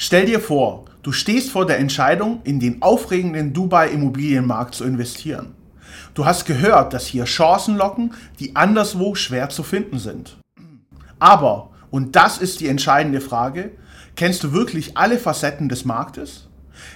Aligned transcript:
Stell 0.00 0.26
dir 0.26 0.38
vor, 0.38 0.84
du 1.02 1.10
stehst 1.10 1.50
vor 1.50 1.66
der 1.66 1.80
Entscheidung, 1.80 2.40
in 2.44 2.60
den 2.60 2.82
aufregenden 2.82 3.52
Dubai-Immobilienmarkt 3.52 4.72
zu 4.72 4.84
investieren. 4.84 5.56
Du 6.14 6.24
hast 6.24 6.44
gehört, 6.44 6.92
dass 6.92 7.04
hier 7.04 7.24
Chancen 7.24 7.76
locken, 7.76 8.14
die 8.38 8.54
anderswo 8.54 9.16
schwer 9.16 9.48
zu 9.48 9.64
finden 9.64 9.98
sind. 9.98 10.36
Aber, 11.18 11.70
und 11.90 12.14
das 12.14 12.38
ist 12.38 12.60
die 12.60 12.68
entscheidende 12.68 13.20
Frage, 13.20 13.72
kennst 14.14 14.44
du 14.44 14.52
wirklich 14.52 14.96
alle 14.96 15.18
Facetten 15.18 15.68
des 15.68 15.84
Marktes? 15.84 16.46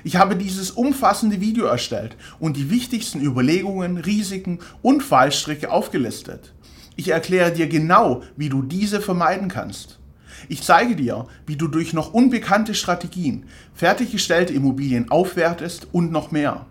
Ich 0.05 0.15
habe 0.15 0.37
dieses 0.37 0.71
umfassende 0.71 1.41
Video 1.41 1.65
erstellt 1.67 2.17
und 2.39 2.57
die 2.57 2.71
wichtigsten 2.71 3.21
Überlegungen, 3.21 3.97
Risiken 3.97 4.61
und 4.81 5.03
Fallstricke 5.03 5.73
aufgelistet. 5.73 6.55
Ich 6.95 7.09
erkläre 7.09 7.51
dir 7.51 7.67
genau, 7.67 8.23
wie 8.37 8.49
du 8.49 8.63
diese 8.63 9.01
vermeiden 9.01 9.49
kannst. 9.49 9.99
Ich 10.49 10.63
zeige 10.63 10.97
dir, 10.97 11.27
wie 11.47 11.57
du 11.57 11.69
durch 11.69 11.93
noch 11.93 12.13
unbekannte 12.13 12.75
Strategien 12.75 13.47
fertiggestellte 13.75 14.53
Immobilien 14.53 15.11
aufwertest 15.11 15.89
und 15.93 16.13
noch 16.13 16.31
mehr. 16.31 16.67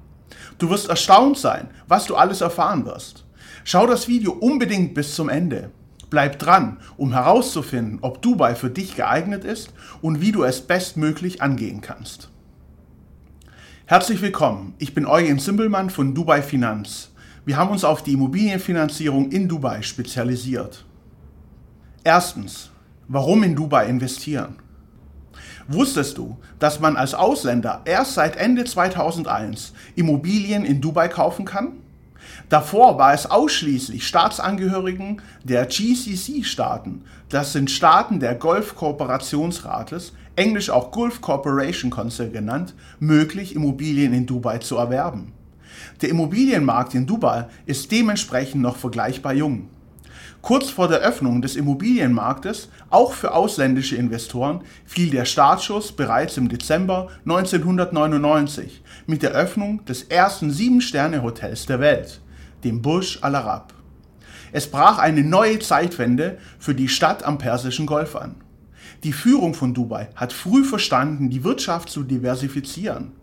Du 0.58 0.70
wirst 0.70 0.90
erstaunt 0.90 1.38
sein, 1.38 1.70
was 1.88 2.06
du 2.06 2.16
alles 2.16 2.42
erfahren 2.42 2.86
wirst. 2.86 3.26
Schau 3.64 3.86
das 3.86 4.08
Video 4.08 4.32
unbedingt 4.32 4.94
bis 4.94 5.16
zum 5.16 5.30
Ende. 5.30 5.72
Bleib 6.10 6.40
dran, 6.40 6.78
um 6.98 7.14
herauszufinden, 7.14 8.00
ob 8.02 8.22
Dubai 8.22 8.56
für 8.56 8.70
dich 8.70 8.96
geeignet 8.96 9.46
ist 9.46 9.72
und 10.02 10.20
wie 10.20 10.32
du 10.32 10.44
es 10.44 10.62
bestmöglich 10.62 11.42
angehen 11.42 11.82
kannst. 11.82 12.30
Herzlich 13.86 14.22
willkommen, 14.22 14.74
ich 14.78 14.94
bin 14.94 15.06
Eugen 15.06 15.40
Simbelmann 15.40 15.90
von 15.90 16.14
Dubai 16.14 16.42
Finanz. 16.42 17.12
Wir 17.46 17.58
haben 17.58 17.72
uns 17.72 17.84
auf 17.84 18.04
die 18.04 18.14
Immobilienfinanzierung 18.14 19.32
in 19.32 19.48
Dubai 19.48 19.82
spezialisiert. 19.82 20.86
Erstens, 22.04 22.71
Warum 23.08 23.44
in 23.44 23.56
Dubai 23.56 23.88
investieren? 23.88 24.56
Wusstest 25.68 26.18
du, 26.18 26.38
dass 26.60 26.80
man 26.80 26.98
als 26.98 27.14
Ausländer 27.14 27.82
erst 27.86 28.14
seit 28.14 28.36
Ende 28.36 28.64
2001 28.64 29.74
Immobilien 29.96 30.66
in 30.66 30.82
Dubai 30.82 31.08
kaufen 31.08 31.46
kann? 31.46 31.74
Davor 32.50 32.98
war 32.98 33.14
es 33.14 33.30
ausschließlich 33.30 34.06
Staatsangehörigen 34.08 35.22
der 35.44 35.66
GCC-Staaten, 35.66 37.04
das 37.30 37.54
sind 37.54 37.72
Staaten 37.72 38.20
der 38.20 38.36
Golf-Kooperationsrates, 38.36 40.14
englisch 40.36 40.70
auch 40.70 40.92
Gulf 40.92 41.22
Corporation 41.22 41.90
Council 41.90 42.30
genannt, 42.30 42.76
möglich, 43.00 43.56
Immobilien 43.56 44.14
in 44.14 44.26
Dubai 44.26 44.60
zu 44.60 44.78
erwerben. 44.78 45.34
Der 46.02 46.10
Immobilienmarkt 46.10 46.94
in 46.96 47.08
Dubai 47.08 47.48
ist 47.66 47.92
dementsprechend 47.92 48.62
noch 48.62 48.76
vergleichbar 48.76 49.34
jung. 49.34 49.70
Kurz 50.42 50.70
vor 50.70 50.88
der 50.88 51.00
Öffnung 51.00 51.42
des 51.42 51.56
Immobilienmarktes, 51.56 52.70
auch 52.90 53.14
für 53.14 53.34
ausländische 53.34 53.96
Investoren, 53.96 54.62
fiel 54.86 55.10
der 55.10 55.26
Startschuss 55.26 55.92
bereits 55.92 56.38
im 56.38 56.50
Dezember 56.50 57.10
1999 57.26 58.82
mit 59.06 59.24
der 59.24 59.32
Öffnung 59.32 59.86
des 59.86 60.04
ersten 60.04 60.52
Sieben-Sterne-Hotels 60.52 61.66
der 61.68 61.80
Welt, 61.80 62.22
dem 62.64 62.82
Burj 62.82 63.20
Al 63.22 63.36
Arab. 63.36 63.74
Es 64.52 64.70
brach 64.70 64.98
eine 64.98 65.24
neue 65.24 65.60
Zeitwende 65.60 66.38
für 66.60 66.76
die 66.76 66.90
Stadt 66.90 67.24
am 67.24 67.38
Persischen 67.38 67.86
Golf 67.86 68.16
an. 68.16 68.36
Die 69.04 69.14
Führung 69.14 69.54
von 69.54 69.74
Dubai 69.74 70.10
hat 70.16 70.34
früh 70.34 70.64
verstanden, 70.64 71.30
die 71.30 71.44
Wirtschaft 71.44 71.90
zu 71.90 72.04
diversifizieren 72.04 73.14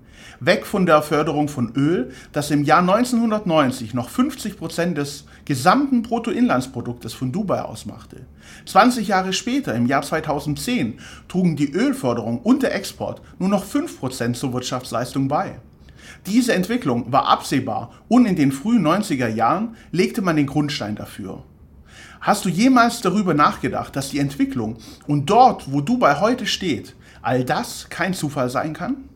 weg 0.40 0.66
von 0.66 0.86
der 0.86 1.02
Förderung 1.02 1.48
von 1.48 1.72
Öl, 1.74 2.10
das 2.32 2.50
im 2.50 2.64
Jahr 2.64 2.80
1990 2.80 3.94
noch 3.94 4.08
50 4.08 4.56
Prozent 4.56 4.98
des 4.98 5.24
gesamten 5.44 6.02
Bruttoinlandsproduktes 6.02 7.12
von 7.12 7.32
Dubai 7.32 7.62
ausmachte. 7.62 8.26
20 8.66 9.08
Jahre 9.08 9.32
später, 9.32 9.74
im 9.74 9.86
Jahr 9.86 10.02
2010, 10.02 11.00
trugen 11.28 11.56
die 11.56 11.72
Ölförderung 11.72 12.40
und 12.40 12.62
der 12.62 12.74
Export 12.74 13.22
nur 13.38 13.48
noch 13.48 13.64
5 13.64 13.98
Prozent 13.98 14.36
zur 14.36 14.52
Wirtschaftsleistung 14.52 15.28
bei. 15.28 15.60
Diese 16.26 16.54
Entwicklung 16.54 17.12
war 17.12 17.28
absehbar 17.28 17.92
und 18.08 18.26
in 18.26 18.36
den 18.36 18.52
frühen 18.52 18.86
90er 18.86 19.28
Jahren 19.28 19.76
legte 19.92 20.22
man 20.22 20.36
den 20.36 20.46
Grundstein 20.46 20.96
dafür. 20.96 21.42
Hast 22.20 22.44
du 22.44 22.48
jemals 22.48 23.00
darüber 23.00 23.34
nachgedacht, 23.34 23.94
dass 23.94 24.10
die 24.10 24.18
Entwicklung 24.18 24.76
und 25.06 25.30
dort, 25.30 25.72
wo 25.72 25.80
Dubai 25.80 26.16
heute 26.20 26.46
steht, 26.46 26.96
all 27.22 27.44
das 27.44 27.88
kein 27.90 28.14
Zufall 28.14 28.50
sein 28.50 28.72
kann? 28.72 29.08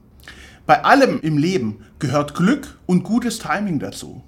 Bei 0.73 0.85
allem 0.85 1.21
im 1.21 1.37
Leben 1.37 1.85
gehört 1.99 2.35
Glück 2.35 2.79
und 2.87 3.03
gutes 3.03 3.39
Timing 3.39 3.79
dazu. 3.79 4.23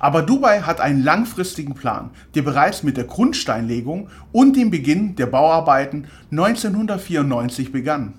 Aber 0.00 0.22
Dubai 0.22 0.62
hat 0.62 0.80
einen 0.80 1.04
langfristigen 1.04 1.74
Plan, 1.74 2.12
der 2.34 2.40
bereits 2.40 2.82
mit 2.82 2.96
der 2.96 3.04
Grundsteinlegung 3.04 4.08
und 4.32 4.56
dem 4.56 4.70
Beginn 4.70 5.16
der 5.16 5.26
Bauarbeiten 5.26 6.06
1994 6.30 7.72
begann. 7.72 8.14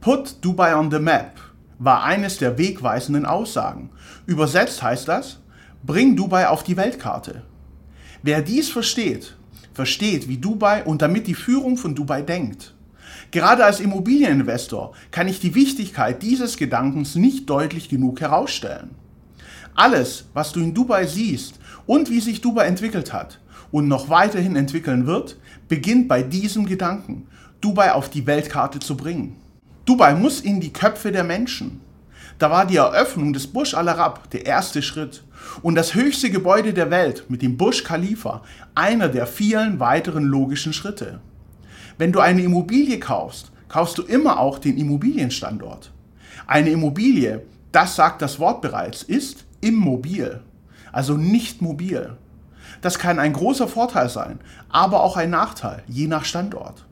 Put 0.00 0.36
Dubai 0.40 0.76
on 0.76 0.92
the 0.92 1.00
Map 1.00 1.40
war 1.80 2.04
eines 2.04 2.38
der 2.38 2.58
wegweisenden 2.58 3.26
Aussagen. 3.26 3.90
Übersetzt 4.26 4.80
heißt 4.80 5.08
das, 5.08 5.40
bring 5.82 6.14
Dubai 6.14 6.46
auf 6.46 6.62
die 6.62 6.76
Weltkarte. 6.76 7.42
Wer 8.22 8.40
dies 8.40 8.68
versteht, 8.68 9.36
versteht, 9.72 10.28
wie 10.28 10.38
Dubai 10.38 10.84
und 10.84 11.02
damit 11.02 11.26
die 11.26 11.34
Führung 11.34 11.76
von 11.76 11.96
Dubai 11.96 12.22
denkt. 12.22 12.73
Gerade 13.34 13.64
als 13.64 13.80
Immobilieninvestor 13.80 14.92
kann 15.10 15.26
ich 15.26 15.40
die 15.40 15.56
Wichtigkeit 15.56 16.22
dieses 16.22 16.56
Gedankens 16.56 17.16
nicht 17.16 17.50
deutlich 17.50 17.88
genug 17.88 18.20
herausstellen. 18.20 18.90
Alles, 19.74 20.26
was 20.34 20.52
du 20.52 20.60
in 20.60 20.72
Dubai 20.72 21.04
siehst 21.04 21.58
und 21.84 22.10
wie 22.10 22.20
sich 22.20 22.42
Dubai 22.42 22.66
entwickelt 22.66 23.12
hat 23.12 23.40
und 23.72 23.88
noch 23.88 24.08
weiterhin 24.08 24.54
entwickeln 24.54 25.08
wird, 25.08 25.36
beginnt 25.66 26.06
bei 26.06 26.22
diesem 26.22 26.64
Gedanken, 26.64 27.26
Dubai 27.60 27.90
auf 27.90 28.08
die 28.08 28.24
Weltkarte 28.24 28.78
zu 28.78 28.96
bringen. 28.96 29.34
Dubai 29.84 30.14
muss 30.14 30.38
in 30.40 30.60
die 30.60 30.72
Köpfe 30.72 31.10
der 31.10 31.24
Menschen. 31.24 31.80
Da 32.38 32.52
war 32.52 32.66
die 32.66 32.76
Eröffnung 32.76 33.32
des 33.32 33.48
Burj 33.48 33.74
Al 33.74 33.88
Arab 33.88 34.30
der 34.30 34.46
erste 34.46 34.80
Schritt 34.80 35.24
und 35.60 35.74
das 35.74 35.96
höchste 35.96 36.30
Gebäude 36.30 36.72
der 36.72 36.92
Welt 36.92 37.24
mit 37.28 37.42
dem 37.42 37.56
Burj 37.56 37.82
Khalifa 37.82 38.42
einer 38.76 39.08
der 39.08 39.26
vielen 39.26 39.80
weiteren 39.80 40.22
logischen 40.22 40.72
Schritte. 40.72 41.18
Wenn 41.96 42.12
du 42.12 42.20
eine 42.20 42.42
Immobilie 42.42 42.98
kaufst, 42.98 43.52
kaufst 43.68 43.98
du 43.98 44.02
immer 44.02 44.40
auch 44.40 44.58
den 44.58 44.76
Immobilienstandort. 44.76 45.92
Eine 46.46 46.70
Immobilie, 46.70 47.42
das 47.72 47.96
sagt 47.96 48.20
das 48.20 48.40
Wort 48.40 48.62
bereits, 48.62 49.02
ist 49.02 49.44
immobil, 49.60 50.40
also 50.92 51.16
nicht 51.16 51.62
mobil. 51.62 52.16
Das 52.82 52.98
kann 52.98 53.18
ein 53.18 53.32
großer 53.32 53.68
Vorteil 53.68 54.08
sein, 54.08 54.40
aber 54.68 55.02
auch 55.02 55.16
ein 55.16 55.30
Nachteil, 55.30 55.82
je 55.86 56.06
nach 56.06 56.24
Standort. 56.24 56.84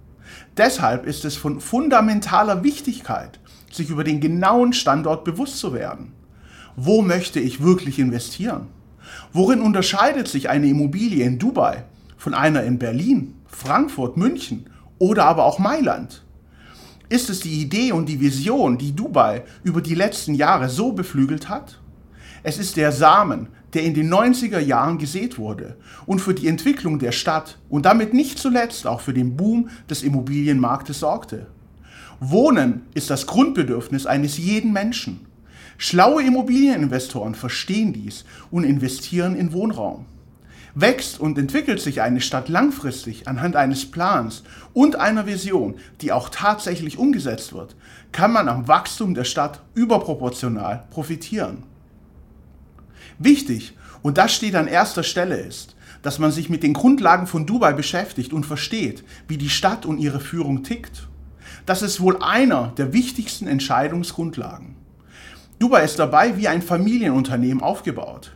Deshalb 0.57 1.05
ist 1.07 1.25
es 1.25 1.37
von 1.37 1.61
fundamentaler 1.61 2.63
Wichtigkeit, 2.63 3.41
sich 3.71 3.91
über 3.91 4.05
den 4.05 4.21
genauen 4.21 4.73
Standort 4.73 5.25
bewusst 5.25 5.59
zu 5.59 5.75
werden. 5.75 6.13
Wo 6.77 7.03
möchte 7.03 7.41
ich 7.41 7.63
wirklich 7.63 7.99
investieren? 7.99 8.69
Worin 9.33 9.61
unterscheidet 9.61 10.29
sich 10.29 10.49
eine 10.49 10.69
Immobilie 10.69 11.25
in 11.25 11.39
Dubai 11.39 11.85
von 12.17 12.35
einer 12.35 12.63
in 12.63 12.79
Berlin, 12.79 13.35
Frankfurt, 13.47 14.17
München 14.17 14.67
oder 15.03 15.25
aber 15.25 15.47
auch 15.47 15.59
Mailand? 15.59 16.23
Ist 17.09 17.29
es 17.29 17.41
die 17.41 17.61
Idee 17.61 17.91
und 17.91 18.09
die 18.09 18.21
Vision, 18.21 18.79
die 18.79 18.95
Dubai 18.95 19.43
über 19.65 19.83
die 19.83 19.97
letzten 19.97 20.33
Jahre 20.33 20.69
so 20.69 20.93
beflügelt 20.93 21.49
hat? 21.49 21.81
Es 22.45 22.57
ist 22.57 22.77
der 22.77 22.93
Samen, 22.93 23.49
der 23.75 23.83
in 23.83 23.95
den 23.95 24.15
90er 24.15 24.61
Jahren 24.61 24.99
gesät 24.99 25.39
wurde 25.39 25.77
und 26.07 26.21
für 26.21 26.35
die 26.35 26.47
Entwicklung 26.47 27.01
der 27.01 27.11
Stadt 27.11 27.59
und 27.69 27.85
damit 27.85 28.15
nicht 28.15 28.39
zuletzt 28.39 28.87
auch 28.87 29.01
für 29.01 29.13
den 29.13 29.37
Boom 29.37 29.71
des 29.91 30.05
Immobilienmarktes 30.05 31.01
sorgte. 31.01 31.49
Wohnen 32.21 32.83
ist 32.95 33.11
das 33.11 33.27
Grundbedürfnis 33.27 34.07
eines 34.07 34.39
jeden 34.39 34.73
Menschen. 34.73 35.27
Schlaue 35.79 36.23
Immobilieninvestoren 36.23 37.35
verstehen 37.35 37.93
dies 37.93 38.25
und 38.53 38.63
investieren 38.63 39.35
in 39.35 39.53
Wohnraum. 39.53 40.07
Wächst 40.75 41.21
und 41.21 41.37
entwickelt 41.37 41.81
sich 41.81 42.01
eine 42.01 42.23
Stadt 42.23 42.49
langfristig 42.49 43.29
anhand 43.29 43.57
eines 43.57 43.91
Plans 43.91 44.43
und 44.73 44.97
einer 44.97 45.27
Vision, 45.27 45.75
die 46.01 46.13
auch 46.13 46.31
tatsächlich 46.31 46.97
umgesetzt 46.97 47.53
wird, 47.53 47.77
kann 48.11 48.33
man 48.33 48.49
am 48.49 48.69
Wachstum 48.69 49.15
der 49.15 49.25
Stadt 49.25 49.61
überproportional 49.75 50.85
profitieren. 50.91 51.65
Wichtig, 53.19 53.77
und 54.01 54.17
das 54.17 54.33
steht 54.35 54.55
an 54.55 54.67
erster 54.67 55.03
Stelle, 55.03 55.37
ist, 55.37 55.77
dass 56.01 56.19
man 56.19 56.33
sich 56.33 56.49
mit 56.49 56.63
den 56.63 56.73
Grundlagen 56.73 57.27
von 57.27 57.47
Dubai 57.47 57.75
beschäftigt 57.75 58.33
und 58.33 58.47
versteht, 58.47 59.05
wie 59.29 59.39
die 59.39 59.51
Stadt 59.51 59.85
und 59.85 59.99
ihre 59.99 60.21
Führung 60.21 60.63
tickt. 60.63 61.09
Das 61.67 61.83
ist 61.83 62.01
wohl 62.01 62.21
einer 62.23 62.73
der 62.77 62.93
wichtigsten 62.93 63.47
Entscheidungsgrundlagen. 63.47 64.75
Dubai 65.59 65.85
ist 65.85 65.99
dabei 65.99 66.37
wie 66.39 66.49
ein 66.49 66.63
Familienunternehmen 66.63 67.63
aufgebaut. 67.63 68.33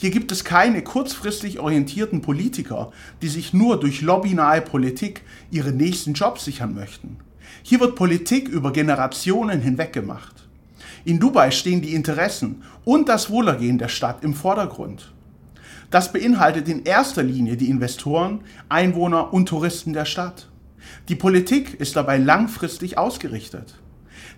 Hier 0.00 0.10
gibt 0.10 0.30
es 0.30 0.44
keine 0.44 0.82
kurzfristig 0.82 1.58
orientierten 1.58 2.22
Politiker, 2.22 2.92
die 3.20 3.26
sich 3.26 3.52
nur 3.52 3.80
durch 3.80 4.00
lobbynahe 4.00 4.60
Politik 4.60 5.22
ihre 5.50 5.72
nächsten 5.72 6.12
Jobs 6.12 6.44
sichern 6.44 6.72
möchten. 6.72 7.16
Hier 7.64 7.80
wird 7.80 7.96
Politik 7.96 8.48
über 8.48 8.72
Generationen 8.72 9.60
hinweg 9.60 9.92
gemacht. 9.92 10.46
In 11.04 11.18
Dubai 11.18 11.50
stehen 11.50 11.82
die 11.82 11.94
Interessen 11.94 12.62
und 12.84 13.08
das 13.08 13.28
Wohlergehen 13.28 13.78
der 13.78 13.88
Stadt 13.88 14.22
im 14.22 14.34
Vordergrund. 14.34 15.12
Das 15.90 16.12
beinhaltet 16.12 16.68
in 16.68 16.84
erster 16.84 17.24
Linie 17.24 17.56
die 17.56 17.68
Investoren, 17.68 18.42
Einwohner 18.68 19.32
und 19.32 19.48
Touristen 19.48 19.94
der 19.94 20.04
Stadt. 20.04 20.48
Die 21.08 21.16
Politik 21.16 21.74
ist 21.80 21.96
dabei 21.96 22.18
langfristig 22.18 22.98
ausgerichtet. 22.98 23.74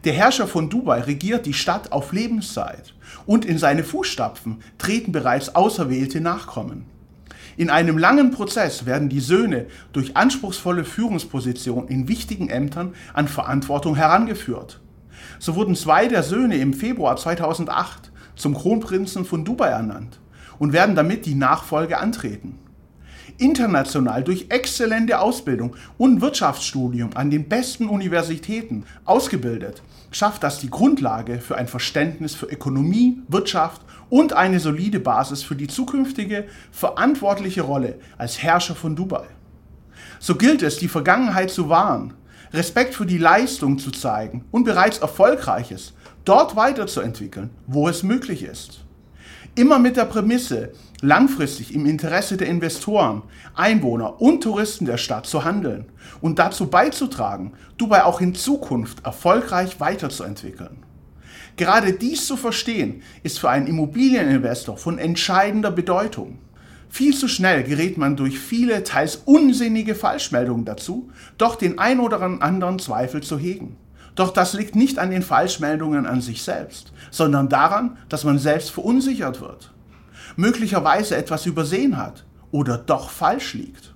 Der 0.04 0.14
Herrscher 0.14 0.46
von 0.46 0.70
Dubai 0.70 1.00
regiert 1.02 1.44
die 1.44 1.52
Stadt 1.52 1.92
auf 1.92 2.12
Lebenszeit 2.12 2.94
und 3.26 3.44
in 3.44 3.58
seine 3.58 3.84
Fußstapfen 3.84 4.62
treten 4.78 5.12
bereits 5.12 5.54
auserwählte 5.54 6.22
Nachkommen. 6.22 6.86
In 7.58 7.68
einem 7.68 7.98
langen 7.98 8.30
Prozess 8.30 8.86
werden 8.86 9.10
die 9.10 9.20
Söhne 9.20 9.66
durch 9.92 10.16
anspruchsvolle 10.16 10.84
Führungspositionen 10.84 11.90
in 11.90 12.08
wichtigen 12.08 12.48
Ämtern 12.48 12.94
an 13.12 13.28
Verantwortung 13.28 13.94
herangeführt. 13.94 14.80
So 15.38 15.54
wurden 15.54 15.76
zwei 15.76 16.08
der 16.08 16.22
Söhne 16.22 16.56
im 16.56 16.72
Februar 16.72 17.16
2008 17.16 18.10
zum 18.36 18.54
Kronprinzen 18.54 19.26
von 19.26 19.44
Dubai 19.44 19.68
ernannt 19.68 20.18
und 20.58 20.72
werden 20.72 20.94
damit 20.94 21.26
die 21.26 21.34
Nachfolge 21.34 21.98
antreten. 21.98 22.58
International 23.40 24.22
durch 24.22 24.46
exzellente 24.50 25.20
Ausbildung 25.20 25.76
und 25.98 26.20
Wirtschaftsstudium 26.20 27.10
an 27.14 27.30
den 27.30 27.48
besten 27.48 27.88
Universitäten 27.88 28.84
ausgebildet, 29.04 29.82
schafft 30.10 30.42
das 30.42 30.58
die 30.58 30.70
Grundlage 30.70 31.40
für 31.40 31.56
ein 31.56 31.68
Verständnis 31.68 32.34
für 32.34 32.46
Ökonomie, 32.46 33.22
Wirtschaft 33.28 33.82
und 34.08 34.32
eine 34.32 34.60
solide 34.60 35.00
Basis 35.00 35.42
für 35.42 35.56
die 35.56 35.68
zukünftige 35.68 36.46
verantwortliche 36.70 37.62
Rolle 37.62 37.98
als 38.18 38.42
Herrscher 38.42 38.74
von 38.74 38.96
Dubai. 38.96 39.26
So 40.18 40.34
gilt 40.34 40.62
es, 40.62 40.78
die 40.78 40.88
Vergangenheit 40.88 41.50
zu 41.50 41.68
wahren, 41.68 42.14
Respekt 42.52 42.94
für 42.94 43.06
die 43.06 43.18
Leistung 43.18 43.78
zu 43.78 43.90
zeigen 43.90 44.44
und 44.50 44.64
bereits 44.64 44.98
Erfolgreiches 44.98 45.94
dort 46.24 46.56
weiterzuentwickeln, 46.56 47.50
wo 47.66 47.88
es 47.88 48.02
möglich 48.02 48.42
ist. 48.42 48.84
Immer 49.60 49.78
mit 49.78 49.98
der 49.98 50.06
Prämisse, 50.06 50.72
langfristig 51.02 51.74
im 51.74 51.84
Interesse 51.84 52.38
der 52.38 52.48
Investoren, 52.48 53.20
Einwohner 53.54 54.18
und 54.18 54.42
Touristen 54.42 54.86
der 54.86 54.96
Stadt 54.96 55.26
zu 55.26 55.44
handeln 55.44 55.84
und 56.22 56.38
dazu 56.38 56.68
beizutragen, 56.68 57.52
Dubai 57.76 58.04
auch 58.04 58.22
in 58.22 58.34
Zukunft 58.34 59.04
erfolgreich 59.04 59.78
weiterzuentwickeln. 59.78 60.78
Gerade 61.58 61.92
dies 61.92 62.26
zu 62.26 62.38
verstehen, 62.38 63.02
ist 63.22 63.38
für 63.38 63.50
einen 63.50 63.66
Immobilieninvestor 63.66 64.78
von 64.78 64.96
entscheidender 64.96 65.70
Bedeutung. 65.70 66.38
Viel 66.88 67.14
zu 67.14 67.28
schnell 67.28 67.62
gerät 67.62 67.98
man 67.98 68.16
durch 68.16 68.38
viele, 68.38 68.82
teils 68.82 69.16
unsinnige 69.26 69.94
Falschmeldungen 69.94 70.64
dazu, 70.64 71.10
doch 71.36 71.54
den 71.56 71.78
ein 71.78 72.00
oder 72.00 72.22
anderen 72.22 72.78
Zweifel 72.78 73.22
zu 73.22 73.38
hegen. 73.38 73.76
Doch 74.20 74.34
das 74.34 74.52
liegt 74.52 74.76
nicht 74.76 74.98
an 74.98 75.10
den 75.10 75.22
Falschmeldungen 75.22 76.04
an 76.04 76.20
sich 76.20 76.42
selbst, 76.42 76.92
sondern 77.10 77.48
daran, 77.48 77.96
dass 78.10 78.22
man 78.22 78.38
selbst 78.38 78.70
verunsichert 78.70 79.40
wird, 79.40 79.72
möglicherweise 80.36 81.16
etwas 81.16 81.46
übersehen 81.46 81.96
hat 81.96 82.26
oder 82.50 82.76
doch 82.76 83.08
falsch 83.08 83.54
liegt. 83.54 83.94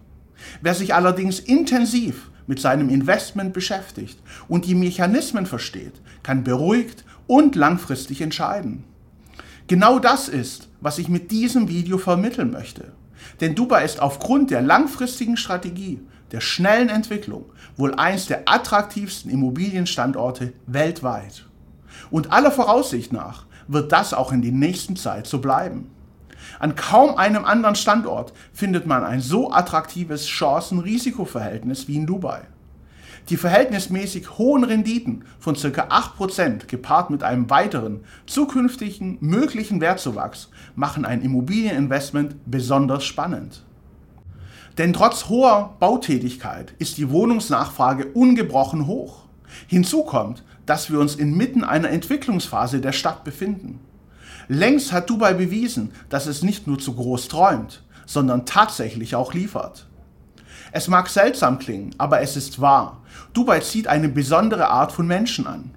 Wer 0.62 0.72
sich 0.72 0.94
allerdings 0.94 1.40
intensiv 1.40 2.30
mit 2.46 2.58
seinem 2.58 2.88
Investment 2.88 3.52
beschäftigt 3.52 4.18
und 4.48 4.64
die 4.64 4.74
Mechanismen 4.74 5.44
versteht, 5.44 6.00
kann 6.22 6.42
beruhigt 6.42 7.04
und 7.26 7.54
langfristig 7.54 8.22
entscheiden. 8.22 8.84
Genau 9.66 9.98
das 9.98 10.28
ist, 10.28 10.70
was 10.80 10.96
ich 10.96 11.10
mit 11.10 11.32
diesem 11.32 11.68
Video 11.68 11.98
vermitteln 11.98 12.50
möchte. 12.50 12.92
Denn 13.42 13.54
Dubai 13.54 13.84
ist 13.84 14.00
aufgrund 14.00 14.50
der 14.50 14.62
langfristigen 14.62 15.36
Strategie, 15.36 16.00
der 16.32 16.40
schnellen 16.40 16.88
Entwicklung 16.88 17.44
wohl 17.76 17.94
eins 17.94 18.26
der 18.26 18.42
attraktivsten 18.46 19.30
Immobilienstandorte 19.30 20.52
weltweit. 20.66 21.46
Und 22.10 22.32
aller 22.32 22.50
Voraussicht 22.50 23.12
nach 23.12 23.46
wird 23.68 23.92
das 23.92 24.14
auch 24.14 24.32
in 24.32 24.42
der 24.42 24.52
nächsten 24.52 24.96
Zeit 24.96 25.26
so 25.26 25.40
bleiben. 25.40 25.90
An 26.58 26.76
kaum 26.76 27.16
einem 27.16 27.44
anderen 27.44 27.74
Standort 27.74 28.32
findet 28.52 28.86
man 28.86 29.04
ein 29.04 29.20
so 29.20 29.50
attraktives 29.50 30.26
Chancen-Risiko-Verhältnis 30.26 31.88
wie 31.88 31.96
in 31.96 32.06
Dubai. 32.06 32.42
Die 33.30 33.38
verhältnismäßig 33.38 34.36
hohen 34.38 34.64
Renditen 34.64 35.24
von 35.38 35.54
ca. 35.54 35.68
8% 35.68 36.66
gepaart 36.66 37.08
mit 37.08 37.22
einem 37.22 37.48
weiteren 37.48 38.04
zukünftigen 38.26 39.16
möglichen 39.20 39.80
Wertzuwachs 39.80 40.50
machen 40.74 41.06
ein 41.06 41.22
Immobilieninvestment 41.22 42.36
besonders 42.44 43.04
spannend. 43.04 43.64
Denn 44.78 44.92
trotz 44.92 45.28
hoher 45.28 45.76
Bautätigkeit 45.78 46.74
ist 46.78 46.98
die 46.98 47.10
Wohnungsnachfrage 47.10 48.06
ungebrochen 48.06 48.86
hoch. 48.86 49.24
Hinzu 49.68 50.02
kommt, 50.02 50.42
dass 50.66 50.90
wir 50.90 50.98
uns 50.98 51.14
inmitten 51.14 51.62
einer 51.62 51.90
Entwicklungsphase 51.90 52.80
der 52.80 52.92
Stadt 52.92 53.22
befinden. 53.24 53.80
Längst 54.48 54.92
hat 54.92 55.08
Dubai 55.08 55.32
bewiesen, 55.34 55.92
dass 56.08 56.26
es 56.26 56.42
nicht 56.42 56.66
nur 56.66 56.78
zu 56.78 56.94
groß 56.94 57.28
träumt, 57.28 57.82
sondern 58.04 58.46
tatsächlich 58.46 59.14
auch 59.14 59.32
liefert. 59.32 59.86
Es 60.72 60.88
mag 60.88 61.08
seltsam 61.08 61.58
klingen, 61.58 61.94
aber 61.98 62.20
es 62.20 62.36
ist 62.36 62.60
wahr. 62.60 63.00
Dubai 63.32 63.60
zieht 63.60 63.86
eine 63.86 64.08
besondere 64.08 64.68
Art 64.68 64.92
von 64.92 65.06
Menschen 65.06 65.46
an. 65.46 65.70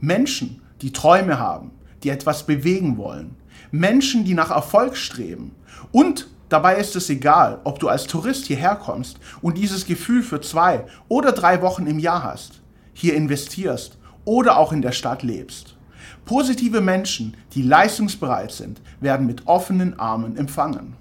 Menschen, 0.00 0.62
die 0.80 0.92
Träume 0.92 1.38
haben, 1.38 1.70
die 2.02 2.08
etwas 2.08 2.46
bewegen 2.46 2.96
wollen. 2.96 3.36
Menschen, 3.70 4.24
die 4.24 4.34
nach 4.34 4.50
Erfolg 4.50 4.96
streben. 4.96 5.54
Und 5.92 6.28
dabei 6.48 6.76
ist 6.76 6.96
es 6.96 7.10
egal, 7.10 7.60
ob 7.64 7.78
du 7.78 7.88
als 7.88 8.06
Tourist 8.06 8.46
hierher 8.46 8.76
kommst 8.76 9.18
und 9.42 9.58
dieses 9.58 9.86
Gefühl 9.86 10.22
für 10.22 10.40
zwei 10.40 10.84
oder 11.08 11.32
drei 11.32 11.62
Wochen 11.62 11.86
im 11.86 11.98
Jahr 11.98 12.22
hast, 12.22 12.60
hier 12.92 13.14
investierst 13.14 13.98
oder 14.24 14.58
auch 14.58 14.72
in 14.72 14.82
der 14.82 14.92
Stadt 14.92 15.22
lebst. 15.22 15.76
Positive 16.24 16.80
Menschen, 16.80 17.36
die 17.54 17.62
leistungsbereit 17.62 18.52
sind, 18.52 18.80
werden 19.00 19.26
mit 19.26 19.46
offenen 19.46 19.98
Armen 19.98 20.36
empfangen. 20.36 20.94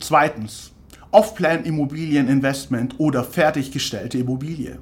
Zweitens, 0.00 0.72
Off-Plan-Immobilieninvestment 1.10 2.96
oder 2.98 3.24
fertiggestellte 3.24 4.18
Immobilie. 4.18 4.78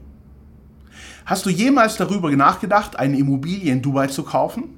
Hast 1.25 1.47
du 1.47 1.51
jemals 1.51 1.97
darüber 1.97 2.31
nachgedacht, 2.31 2.99
eine 2.99 3.19
Immobilie 3.19 3.73
in 3.73 3.83
Dubai 3.83 4.09
zu 4.09 4.25
kaufen? 4.25 4.76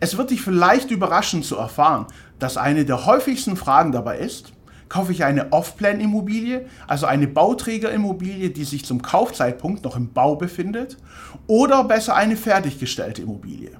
Es 0.00 0.16
wird 0.16 0.30
dich 0.30 0.42
vielleicht 0.42 0.90
überraschen 0.90 1.42
zu 1.42 1.56
erfahren, 1.56 2.06
dass 2.38 2.56
eine 2.56 2.84
der 2.84 3.06
häufigsten 3.06 3.56
Fragen 3.56 3.92
dabei 3.92 4.18
ist, 4.18 4.52
kaufe 4.88 5.12
ich 5.12 5.24
eine 5.24 5.52
Off-Plan-Immobilie, 5.52 6.66
also 6.86 7.06
eine 7.06 7.26
Bauträgerimmobilie, 7.26 8.50
die 8.50 8.64
sich 8.64 8.84
zum 8.84 9.00
Kaufzeitpunkt 9.00 9.84
noch 9.84 9.96
im 9.96 10.12
Bau 10.12 10.36
befindet, 10.36 10.98
oder 11.46 11.84
besser 11.84 12.14
eine 12.14 12.36
fertiggestellte 12.36 13.22
Immobilie. 13.22 13.70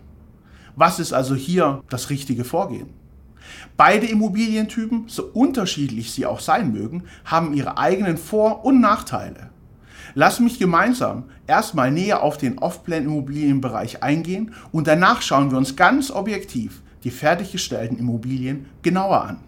Was 0.74 0.98
ist 0.98 1.12
also 1.12 1.34
hier 1.34 1.82
das 1.90 2.08
richtige 2.08 2.44
Vorgehen? 2.44 2.94
Beide 3.76 4.06
Immobilientypen, 4.06 5.04
so 5.08 5.24
unterschiedlich 5.24 6.12
sie 6.12 6.24
auch 6.24 6.40
sein 6.40 6.72
mögen, 6.72 7.04
haben 7.26 7.52
ihre 7.52 7.76
eigenen 7.76 8.16
Vor- 8.16 8.64
und 8.64 8.80
Nachteile. 8.80 9.51
Lass 10.14 10.40
mich 10.40 10.58
gemeinsam 10.58 11.24
erstmal 11.46 11.90
näher 11.90 12.22
auf 12.22 12.36
den 12.36 12.58
Off-Plan-Immobilienbereich 12.58 14.02
eingehen 14.02 14.54
und 14.70 14.86
danach 14.86 15.22
schauen 15.22 15.50
wir 15.50 15.58
uns 15.58 15.76
ganz 15.76 16.10
objektiv 16.10 16.82
die 17.04 17.10
fertiggestellten 17.10 17.98
Immobilien 17.98 18.66
genauer 18.82 19.24
an. 19.24 19.38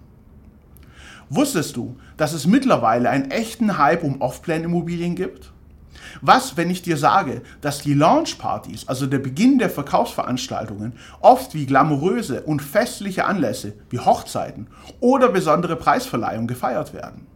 Wusstest 1.28 1.76
du, 1.76 1.96
dass 2.16 2.32
es 2.32 2.46
mittlerweile 2.46 3.10
einen 3.10 3.30
echten 3.30 3.78
Hype 3.78 4.04
um 4.04 4.20
Off-Plan-Immobilien 4.20 5.14
gibt? 5.14 5.52
Was, 6.20 6.56
wenn 6.56 6.70
ich 6.70 6.82
dir 6.82 6.96
sage, 6.96 7.42
dass 7.60 7.80
die 7.80 7.94
Launchpartys, 7.94 8.88
also 8.88 9.06
der 9.06 9.18
Beginn 9.18 9.58
der 9.58 9.70
Verkaufsveranstaltungen, 9.70 10.92
oft 11.20 11.54
wie 11.54 11.66
glamouröse 11.66 12.42
und 12.42 12.62
festliche 12.62 13.24
Anlässe 13.24 13.74
wie 13.90 13.98
Hochzeiten 13.98 14.68
oder 15.00 15.28
besondere 15.28 15.76
Preisverleihungen 15.76 16.46
gefeiert 16.46 16.92
werden? 16.94 17.26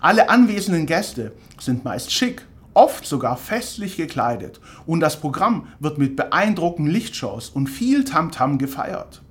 Alle 0.00 0.30
anwesenden 0.30 0.86
Gäste 0.86 1.32
sind 1.58 1.84
meist 1.84 2.10
schick, 2.10 2.46
oft 2.74 3.06
sogar 3.06 3.36
festlich 3.36 3.96
gekleidet 3.96 4.60
und 4.86 5.00
das 5.00 5.20
Programm 5.20 5.68
wird 5.78 5.98
mit 5.98 6.16
beeindruckenden 6.16 6.92
Lichtshows 6.92 7.50
und 7.50 7.68
viel 7.68 8.04
Tamtam 8.04 8.52
-Tam 8.54 8.58
gefeiert. 8.58 9.22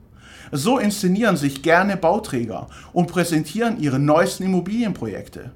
So 0.51 0.79
inszenieren 0.79 1.37
sich 1.37 1.61
gerne 1.61 1.95
Bauträger 1.95 2.67
und 2.91 3.07
präsentieren 3.07 3.79
ihre 3.79 3.99
neuesten 3.99 4.43
Immobilienprojekte. 4.43 5.51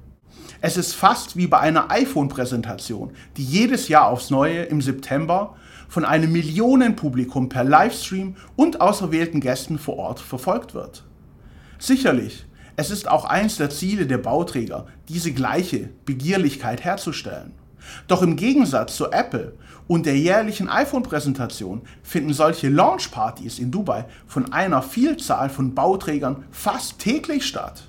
Es 0.60 0.76
ist 0.76 0.94
fast 0.94 1.36
wie 1.36 1.46
bei 1.46 1.58
einer 1.58 1.90
iPhone-Präsentation, 1.90 3.12
die 3.36 3.44
jedes 3.44 3.88
Jahr 3.88 4.06
aufs 4.06 4.30
Neue 4.30 4.62
im 4.62 4.80
September 4.80 5.56
von 5.88 6.04
einem 6.04 6.32
Millionenpublikum 6.32 7.48
per 7.48 7.64
Livestream 7.64 8.36
und 8.56 8.80
auserwählten 8.80 9.40
Gästen 9.40 9.78
vor 9.78 9.96
Ort 9.96 10.20
verfolgt 10.20 10.74
wird. 10.74 11.04
Sicherlich, 11.78 12.46
es 12.76 12.90
ist 12.90 13.08
auch 13.08 13.24
eins 13.24 13.56
der 13.56 13.70
Ziele 13.70 14.06
der 14.06 14.18
Bauträger, 14.18 14.86
diese 15.08 15.32
gleiche 15.32 15.90
Begierlichkeit 16.06 16.82
herzustellen. 16.82 17.52
Doch 18.06 18.22
im 18.22 18.36
Gegensatz 18.36 18.96
zu 18.96 19.10
Apple 19.10 19.54
und 19.86 20.06
der 20.06 20.16
jährlichen 20.16 20.68
iPhone-Präsentation 20.68 21.82
finden 22.02 22.32
solche 22.32 22.68
Launchpartys 22.68 23.58
in 23.58 23.70
Dubai 23.70 24.06
von 24.26 24.52
einer 24.52 24.82
Vielzahl 24.82 25.50
von 25.50 25.74
Bauträgern 25.74 26.44
fast 26.50 26.98
täglich 26.98 27.46
statt. 27.46 27.84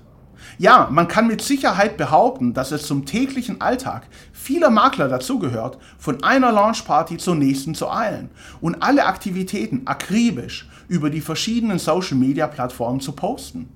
Ja, 0.57 0.87
man 0.91 1.07
kann 1.07 1.27
mit 1.27 1.41
Sicherheit 1.41 1.97
behaupten, 1.97 2.53
dass 2.53 2.71
es 2.71 2.87
zum 2.87 3.05
täglichen 3.05 3.61
Alltag 3.61 4.07
vieler 4.31 4.69
Makler 4.69 5.07
dazugehört, 5.07 5.77
von 5.97 6.23
einer 6.23 6.51
Launchparty 6.51 7.17
zur 7.17 7.35
nächsten 7.35 7.75
zu 7.75 7.89
eilen 7.89 8.29
und 8.61 8.81
alle 8.81 9.05
Aktivitäten 9.05 9.81
akribisch 9.85 10.69
über 10.87 11.09
die 11.09 11.21
verschiedenen 11.21 11.79
Social-Media-Plattformen 11.79 13.01
zu 13.01 13.13
posten. 13.13 13.69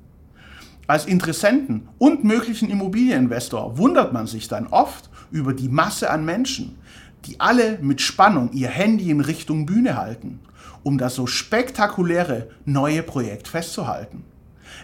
Als 0.87 1.05
Interessenten 1.05 1.87
und 1.97 2.23
möglichen 2.23 2.69
Immobilieninvestor 2.69 3.77
wundert 3.77 4.13
man 4.13 4.25
sich 4.25 4.47
dann 4.47 4.67
oft 4.67 5.08
über 5.31 5.53
die 5.53 5.69
Masse 5.69 6.09
an 6.09 6.25
Menschen, 6.25 6.77
die 7.25 7.39
alle 7.39 7.79
mit 7.81 8.01
Spannung 8.01 8.51
ihr 8.53 8.69
Handy 8.69 9.09
in 9.09 9.21
Richtung 9.21 9.65
Bühne 9.65 9.97
halten, 9.97 10.39
um 10.83 10.97
das 10.97 11.15
so 11.15 11.27
spektakuläre 11.27 12.49
neue 12.65 13.03
Projekt 13.03 13.47
festzuhalten. 13.47 14.23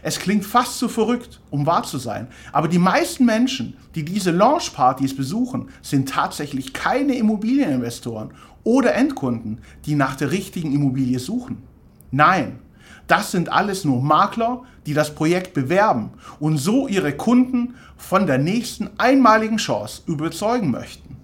Es 0.01 0.19
klingt 0.19 0.45
fast 0.45 0.79
zu 0.79 0.89
verrückt, 0.89 1.39
um 1.51 1.65
wahr 1.65 1.83
zu 1.83 1.97
sein, 1.97 2.27
aber 2.51 2.67
die 2.67 2.79
meisten 2.79 3.25
Menschen, 3.25 3.75
die 3.93 4.03
diese 4.03 4.31
Launchpartys 4.31 5.15
besuchen, 5.15 5.69
sind 5.81 6.09
tatsächlich 6.09 6.73
keine 6.73 7.15
Immobilieninvestoren 7.15 8.31
oder 8.63 8.95
Endkunden, 8.95 9.59
die 9.85 9.95
nach 9.95 10.15
der 10.15 10.31
richtigen 10.31 10.73
Immobilie 10.73 11.19
suchen. 11.19 11.63
Nein, 12.11 12.59
das 13.07 13.31
sind 13.31 13.51
alles 13.51 13.85
nur 13.85 14.01
Makler, 14.01 14.63
die 14.85 14.93
das 14.93 15.13
Projekt 15.13 15.53
bewerben 15.53 16.11
und 16.39 16.57
so 16.57 16.87
ihre 16.87 17.13
Kunden 17.13 17.75
von 17.97 18.27
der 18.27 18.37
nächsten 18.37 18.89
einmaligen 18.97 19.57
Chance 19.57 20.01
überzeugen 20.05 20.71
möchten. 20.71 21.15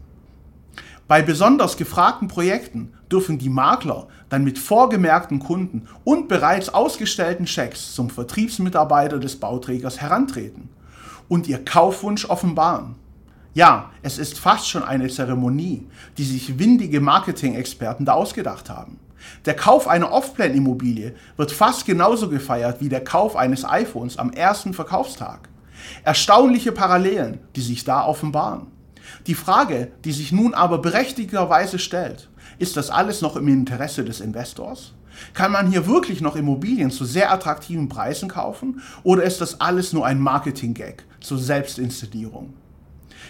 Bei 1.08 1.22
besonders 1.22 1.76
gefragten 1.76 2.28
Projekten 2.30 2.94
dürfen 3.12 3.38
die 3.38 3.50
Makler 3.50 4.08
dann 4.30 4.46
mit 4.46 4.58
vorgemerkten 4.58 5.40
Kunden 5.40 5.88
und 6.06 6.30
bereits 6.30 6.70
ausgestellten 6.70 7.48
Schecks 7.48 7.94
zum 7.94 8.10
Vertriebsmitarbeiter 8.10 9.20
des 9.20 9.36
Bauträgers 9.38 10.00
herantreten 10.00 10.70
und 11.28 11.48
ihr 11.48 11.66
Kaufwunsch 11.66 12.26
offenbaren. 12.30 12.96
Ja, 13.54 13.92
es 14.02 14.18
ist 14.18 14.40
fast 14.40 14.70
schon 14.70 14.84
eine 14.84 15.10
Zeremonie, 15.10 15.86
die 16.18 16.24
sich 16.24 16.58
windige 16.58 17.02
Marketing-Experten 17.02 18.06
da 18.06 18.14
ausgedacht 18.14 18.70
haben. 18.70 18.98
Der 19.46 19.56
Kauf 19.56 19.88
einer 19.88 20.12
Off-Plan-Immobilie 20.12 21.14
wird 21.38 21.52
fast 21.52 21.86
genauso 21.86 22.30
gefeiert 22.30 22.82
wie 22.82 22.90
der 22.90 23.04
Kauf 23.04 23.36
eines 23.36 23.66
iPhones 23.66 24.18
am 24.18 24.32
ersten 24.32 24.74
Verkaufstag. 24.74 25.50
Erstaunliche 26.04 26.72
Parallelen, 26.72 27.40
die 27.56 27.62
sich 27.62 27.84
da 27.84 28.06
offenbaren. 28.06 28.68
Die 29.28 29.36
Frage, 29.36 29.92
die 30.06 30.12
sich 30.12 30.32
nun 30.32 30.54
aber 30.54 30.78
berechtigterweise 30.78 31.80
stellt, 31.80 32.30
ist 32.60 32.78
das 32.78 32.90
alles 32.90 33.22
noch 33.22 33.36
im 33.36 33.48
Interesse 33.48 34.06
des 34.06 34.22
Investors? 34.22 34.94
Kann 35.34 35.52
man 35.52 35.70
hier 35.70 35.88
wirklich 35.88 36.22
noch 36.22 36.36
Immobilien 36.36 36.92
zu 36.92 37.06
sehr 37.06 37.32
attraktiven 37.32 37.90
Preisen 37.90 38.30
kaufen 38.30 38.82
oder 39.04 39.24
ist 39.24 39.42
das 39.42 39.60
alles 39.60 39.94
nur 39.94 40.06
ein 40.06 40.20
Marketing-Gag 40.20 41.04
zur 41.20 41.38
Selbstinszenierung? 41.38 42.54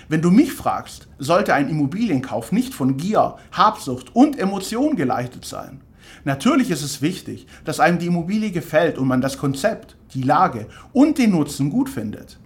Wenn 0.09 0.21
du 0.21 0.31
mich 0.31 0.53
fragst, 0.53 1.07
sollte 1.19 1.53
ein 1.53 1.69
Immobilienkauf 1.69 2.51
nicht 2.51 2.73
von 2.73 2.97
Gier, 2.97 3.35
Habsucht 3.51 4.15
und 4.15 4.37
Emotion 4.37 4.95
geleitet 4.95 5.45
sein. 5.45 5.81
Natürlich 6.23 6.69
ist 6.69 6.83
es 6.83 7.01
wichtig, 7.01 7.47
dass 7.63 7.79
einem 7.79 7.99
die 7.99 8.07
Immobilie 8.07 8.51
gefällt 8.51 8.97
und 8.97 9.07
man 9.07 9.21
das 9.21 9.37
Konzept, 9.37 9.95
die 10.13 10.23
Lage 10.23 10.67
und 10.93 11.17
den 11.17 11.31
Nutzen 11.31 11.69
gut 11.69 11.89
findet. 11.89 12.37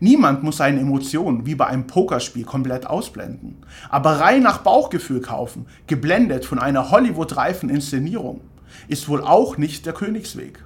Niemand 0.00 0.42
muss 0.42 0.58
seine 0.58 0.80
Emotionen 0.80 1.46
wie 1.46 1.54
bei 1.54 1.66
einem 1.66 1.86
Pokerspiel 1.86 2.44
komplett 2.44 2.86
ausblenden, 2.86 3.56
aber 3.88 4.20
rein 4.20 4.42
nach 4.42 4.58
Bauchgefühl 4.58 5.20
kaufen, 5.20 5.66
geblendet 5.86 6.44
von 6.44 6.58
einer 6.58 6.90
Hollywood-reifen 6.90 7.70
Inszenierung, 7.70 8.40
ist 8.88 9.08
wohl 9.08 9.22
auch 9.22 9.56
nicht 9.56 9.86
der 9.86 9.92
Königsweg. 9.92 10.64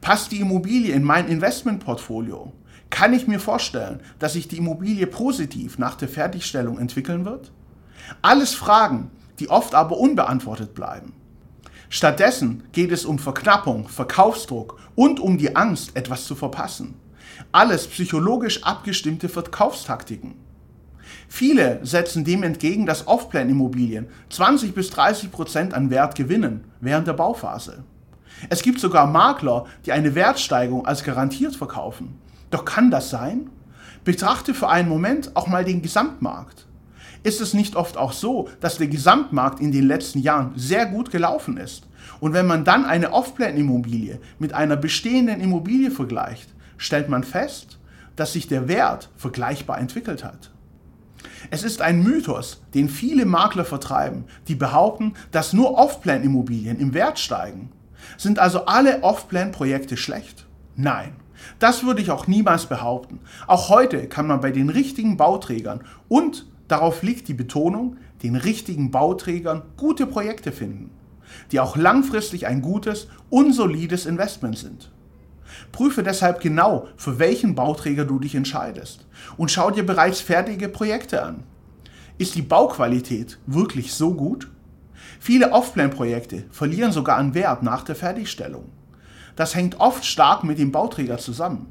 Passt 0.00 0.32
die 0.32 0.40
Immobilie 0.40 0.92
in 0.92 1.04
mein 1.04 1.28
Investmentportfolio? 1.28 2.52
Kann 2.92 3.14
ich 3.14 3.26
mir 3.26 3.40
vorstellen, 3.40 4.00
dass 4.18 4.34
sich 4.34 4.48
die 4.48 4.58
Immobilie 4.58 5.06
positiv 5.06 5.78
nach 5.78 5.94
der 5.94 6.10
Fertigstellung 6.10 6.78
entwickeln 6.78 7.24
wird? 7.24 7.50
Alles 8.20 8.54
Fragen, 8.54 9.10
die 9.38 9.48
oft 9.48 9.74
aber 9.74 9.96
unbeantwortet 9.96 10.74
bleiben. 10.74 11.14
Stattdessen 11.88 12.64
geht 12.72 12.92
es 12.92 13.06
um 13.06 13.18
Verknappung, 13.18 13.88
Verkaufsdruck 13.88 14.78
und 14.94 15.20
um 15.20 15.38
die 15.38 15.56
Angst, 15.56 15.96
etwas 15.96 16.26
zu 16.26 16.34
verpassen. 16.34 16.94
Alles 17.50 17.86
psychologisch 17.86 18.62
abgestimmte 18.62 19.30
Verkaufstaktiken. 19.30 20.34
Viele 21.28 21.80
setzen 21.86 22.24
dem 22.24 22.42
entgegen, 22.42 22.84
dass 22.84 23.06
Off-Plan-Immobilien 23.06 24.08
20 24.28 24.74
bis 24.74 24.90
30 24.90 25.32
Prozent 25.32 25.72
an 25.72 25.88
Wert 25.88 26.14
gewinnen 26.14 26.64
während 26.82 27.06
der 27.06 27.14
Bauphase. 27.14 27.84
Es 28.50 28.60
gibt 28.60 28.80
sogar 28.80 29.06
Makler, 29.06 29.64
die 29.86 29.92
eine 29.92 30.14
Wertsteigerung 30.14 30.84
als 30.84 31.02
garantiert 31.02 31.56
verkaufen. 31.56 32.18
Doch 32.52 32.64
kann 32.64 32.90
das 32.90 33.10
sein? 33.10 33.50
Betrachte 34.04 34.54
für 34.54 34.68
einen 34.68 34.88
Moment 34.88 35.34
auch 35.34 35.48
mal 35.48 35.64
den 35.64 35.82
Gesamtmarkt. 35.82 36.66
Ist 37.24 37.40
es 37.40 37.54
nicht 37.54 37.76
oft 37.76 37.96
auch 37.96 38.12
so, 38.12 38.48
dass 38.60 38.78
der 38.78 38.88
Gesamtmarkt 38.88 39.58
in 39.60 39.72
den 39.72 39.86
letzten 39.86 40.18
Jahren 40.18 40.52
sehr 40.54 40.86
gut 40.86 41.10
gelaufen 41.10 41.56
ist? 41.56 41.88
Und 42.20 42.34
wenn 42.34 42.46
man 42.46 42.64
dann 42.64 42.84
eine 42.84 43.12
Off-Plan-Immobilie 43.12 44.20
mit 44.38 44.52
einer 44.52 44.76
bestehenden 44.76 45.40
Immobilie 45.40 45.90
vergleicht, 45.90 46.50
stellt 46.76 47.08
man 47.08 47.24
fest, 47.24 47.78
dass 48.16 48.34
sich 48.34 48.48
der 48.48 48.68
Wert 48.68 49.08
vergleichbar 49.16 49.78
entwickelt 49.78 50.22
hat. 50.22 50.50
Es 51.50 51.62
ist 51.62 51.80
ein 51.80 52.02
Mythos, 52.02 52.60
den 52.74 52.90
viele 52.90 53.24
Makler 53.24 53.64
vertreiben, 53.64 54.24
die 54.48 54.56
behaupten, 54.56 55.14
dass 55.30 55.54
nur 55.54 55.78
Off-Plan-Immobilien 55.78 56.78
im 56.78 56.92
Wert 56.92 57.18
steigen. 57.18 57.70
Sind 58.18 58.38
also 58.38 58.66
alle 58.66 59.02
Off-Plan-Projekte 59.02 59.96
schlecht? 59.96 60.46
Nein. 60.76 61.21
Das 61.58 61.84
würde 61.84 62.02
ich 62.02 62.10
auch 62.10 62.26
niemals 62.26 62.66
behaupten. 62.66 63.20
Auch 63.46 63.68
heute 63.68 64.08
kann 64.08 64.26
man 64.26 64.40
bei 64.40 64.50
den 64.50 64.68
richtigen 64.68 65.16
Bauträgern 65.16 65.80
und, 66.08 66.46
darauf 66.68 67.02
liegt 67.02 67.28
die 67.28 67.34
Betonung, 67.34 67.96
den 68.22 68.36
richtigen 68.36 68.90
Bauträgern 68.90 69.62
gute 69.76 70.06
Projekte 70.06 70.52
finden, 70.52 70.90
die 71.50 71.60
auch 71.60 71.76
langfristig 71.76 72.46
ein 72.46 72.62
gutes 72.62 73.08
und 73.30 73.52
solides 73.52 74.06
Investment 74.06 74.58
sind. 74.58 74.90
Prüfe 75.70 76.02
deshalb 76.02 76.40
genau, 76.40 76.88
für 76.96 77.18
welchen 77.18 77.54
Bauträger 77.54 78.04
du 78.04 78.18
dich 78.18 78.34
entscheidest 78.34 79.06
und 79.36 79.50
schau 79.50 79.70
dir 79.70 79.84
bereits 79.84 80.20
fertige 80.20 80.68
Projekte 80.68 81.22
an. 81.22 81.44
Ist 82.18 82.34
die 82.34 82.42
Bauqualität 82.42 83.38
wirklich 83.46 83.92
so 83.92 84.14
gut? 84.14 84.50
Viele 85.18 85.52
Off-Plan-Projekte 85.52 86.44
verlieren 86.50 86.92
sogar 86.92 87.16
an 87.16 87.34
Wert 87.34 87.62
nach 87.62 87.82
der 87.82 87.96
Fertigstellung. 87.96 88.64
Das 89.36 89.54
hängt 89.54 89.80
oft 89.80 90.04
stark 90.04 90.44
mit 90.44 90.58
dem 90.58 90.72
Bauträger 90.72 91.18
zusammen. 91.18 91.66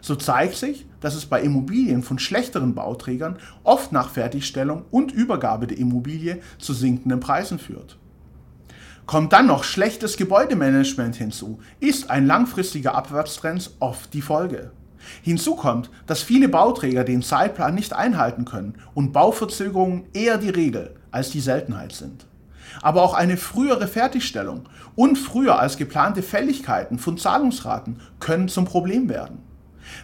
So 0.00 0.16
zeigt 0.16 0.56
sich, 0.56 0.86
dass 1.00 1.14
es 1.14 1.26
bei 1.26 1.40
Immobilien 1.40 2.02
von 2.02 2.18
schlechteren 2.18 2.74
Bauträgern 2.74 3.38
oft 3.62 3.92
nach 3.92 4.10
Fertigstellung 4.10 4.84
und 4.90 5.12
Übergabe 5.12 5.66
der 5.66 5.78
Immobilie 5.78 6.40
zu 6.58 6.74
sinkenden 6.74 7.20
Preisen 7.20 7.58
führt. 7.58 7.96
Kommt 9.06 9.32
dann 9.32 9.46
noch 9.46 9.64
schlechtes 9.64 10.16
Gebäudemanagement 10.16 11.16
hinzu, 11.16 11.58
ist 11.80 12.10
ein 12.10 12.26
langfristiger 12.26 12.94
Abwärtstrend 12.94 13.70
oft 13.80 14.12
die 14.12 14.22
Folge. 14.22 14.72
Hinzu 15.22 15.56
kommt, 15.56 15.90
dass 16.06 16.22
viele 16.22 16.48
Bauträger 16.48 17.04
den 17.04 17.22
Zeitplan 17.22 17.74
nicht 17.74 17.92
einhalten 17.92 18.44
können 18.44 18.74
und 18.94 19.12
Bauverzögerungen 19.12 20.04
eher 20.14 20.38
die 20.38 20.50
Regel 20.50 20.94
als 21.10 21.30
die 21.30 21.40
Seltenheit 21.40 21.92
sind 21.92 22.26
aber 22.82 23.02
auch 23.02 23.14
eine 23.14 23.36
frühere 23.36 23.86
Fertigstellung 23.86 24.68
und 24.94 25.16
früher 25.16 25.58
als 25.58 25.76
geplante 25.76 26.22
Fälligkeiten 26.22 26.98
von 26.98 27.18
Zahlungsraten 27.18 28.00
können 28.20 28.48
zum 28.48 28.64
Problem 28.64 29.08
werden. 29.08 29.38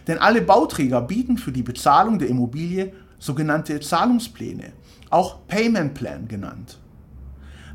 Denn 0.07 0.17
alle 0.17 0.41
Bauträger 0.41 1.01
bieten 1.01 1.37
für 1.37 1.51
die 1.51 1.63
Bezahlung 1.63 2.19
der 2.19 2.29
Immobilie 2.29 2.93
sogenannte 3.19 3.79
Zahlungspläne, 3.79 4.73
auch 5.09 5.47
Payment 5.47 5.93
Plan 5.93 6.27
genannt. 6.27 6.79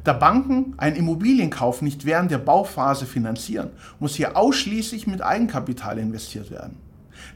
Da 0.05 0.13
Banken 0.13 0.75
einen 0.77 0.97
Immobilienkauf 0.97 1.83
nicht 1.83 2.05
während 2.05 2.31
der 2.31 2.39
Bauphase 2.39 3.07
finanzieren, 3.07 3.71
muss 3.99 4.15
hier 4.15 4.37
ausschließlich 4.37 5.07
mit 5.07 5.21
Eigenkapital 5.21 5.99
investiert 5.99 6.51
werden. 6.51 6.77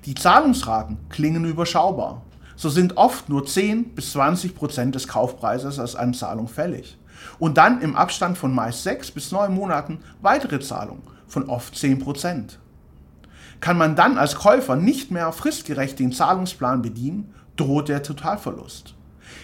Die 0.05 0.15
Zahlungsraten 0.15 0.99
klingen 1.09 1.45
überschaubar. 1.45 2.23
So 2.55 2.69
sind 2.69 2.97
oft 2.97 3.29
nur 3.29 3.45
10 3.45 3.95
bis 3.95 4.13
20 4.13 4.55
Prozent 4.55 4.95
des 4.95 5.09
Kaufpreises 5.09 5.79
als 5.81 5.97
Anzahlung 5.97 6.47
fällig 6.47 7.00
und 7.39 7.57
dann 7.57 7.81
im 7.81 7.97
Abstand 7.97 8.39
von 8.39 8.55
meist 8.55 8.83
sechs 8.83 9.11
bis 9.11 9.33
neun 9.33 9.55
Monaten 9.55 10.01
weitere 10.23 10.61
Zahlungen 10.61 11.03
von 11.27 11.49
oft 11.49 11.75
10%. 11.75 12.57
Kann 13.61 13.79
man 13.79 13.95
dann 13.95 14.19
als 14.19 14.37
Käufer 14.37 14.77
nicht 14.77 15.11
mehr 15.11 15.33
fristgerecht 15.33 15.99
den 15.99 16.13
Zahlungsplan 16.13 16.83
bedienen, 16.83 17.35
droht 17.57 17.89
der 17.89 18.03
Totalverlust. 18.03 18.95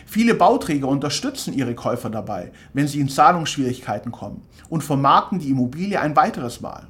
Viele 0.06 0.35
Bauträger 0.35 0.88
unterstützen 0.88 1.52
ihre 1.52 1.75
Käufer 1.75 2.11
dabei, 2.11 2.52
wenn 2.73 2.88
sie 2.88 3.00
in 3.00 3.09
Zahlungsschwierigkeiten 3.09 4.12
kommen 4.12 4.42
und 4.68 4.83
vermarkten 4.83 5.38
die 5.38 5.50
Immobilie 5.50 6.00
ein 6.00 6.16
weiteres 6.16 6.61
Mal. 6.61 6.87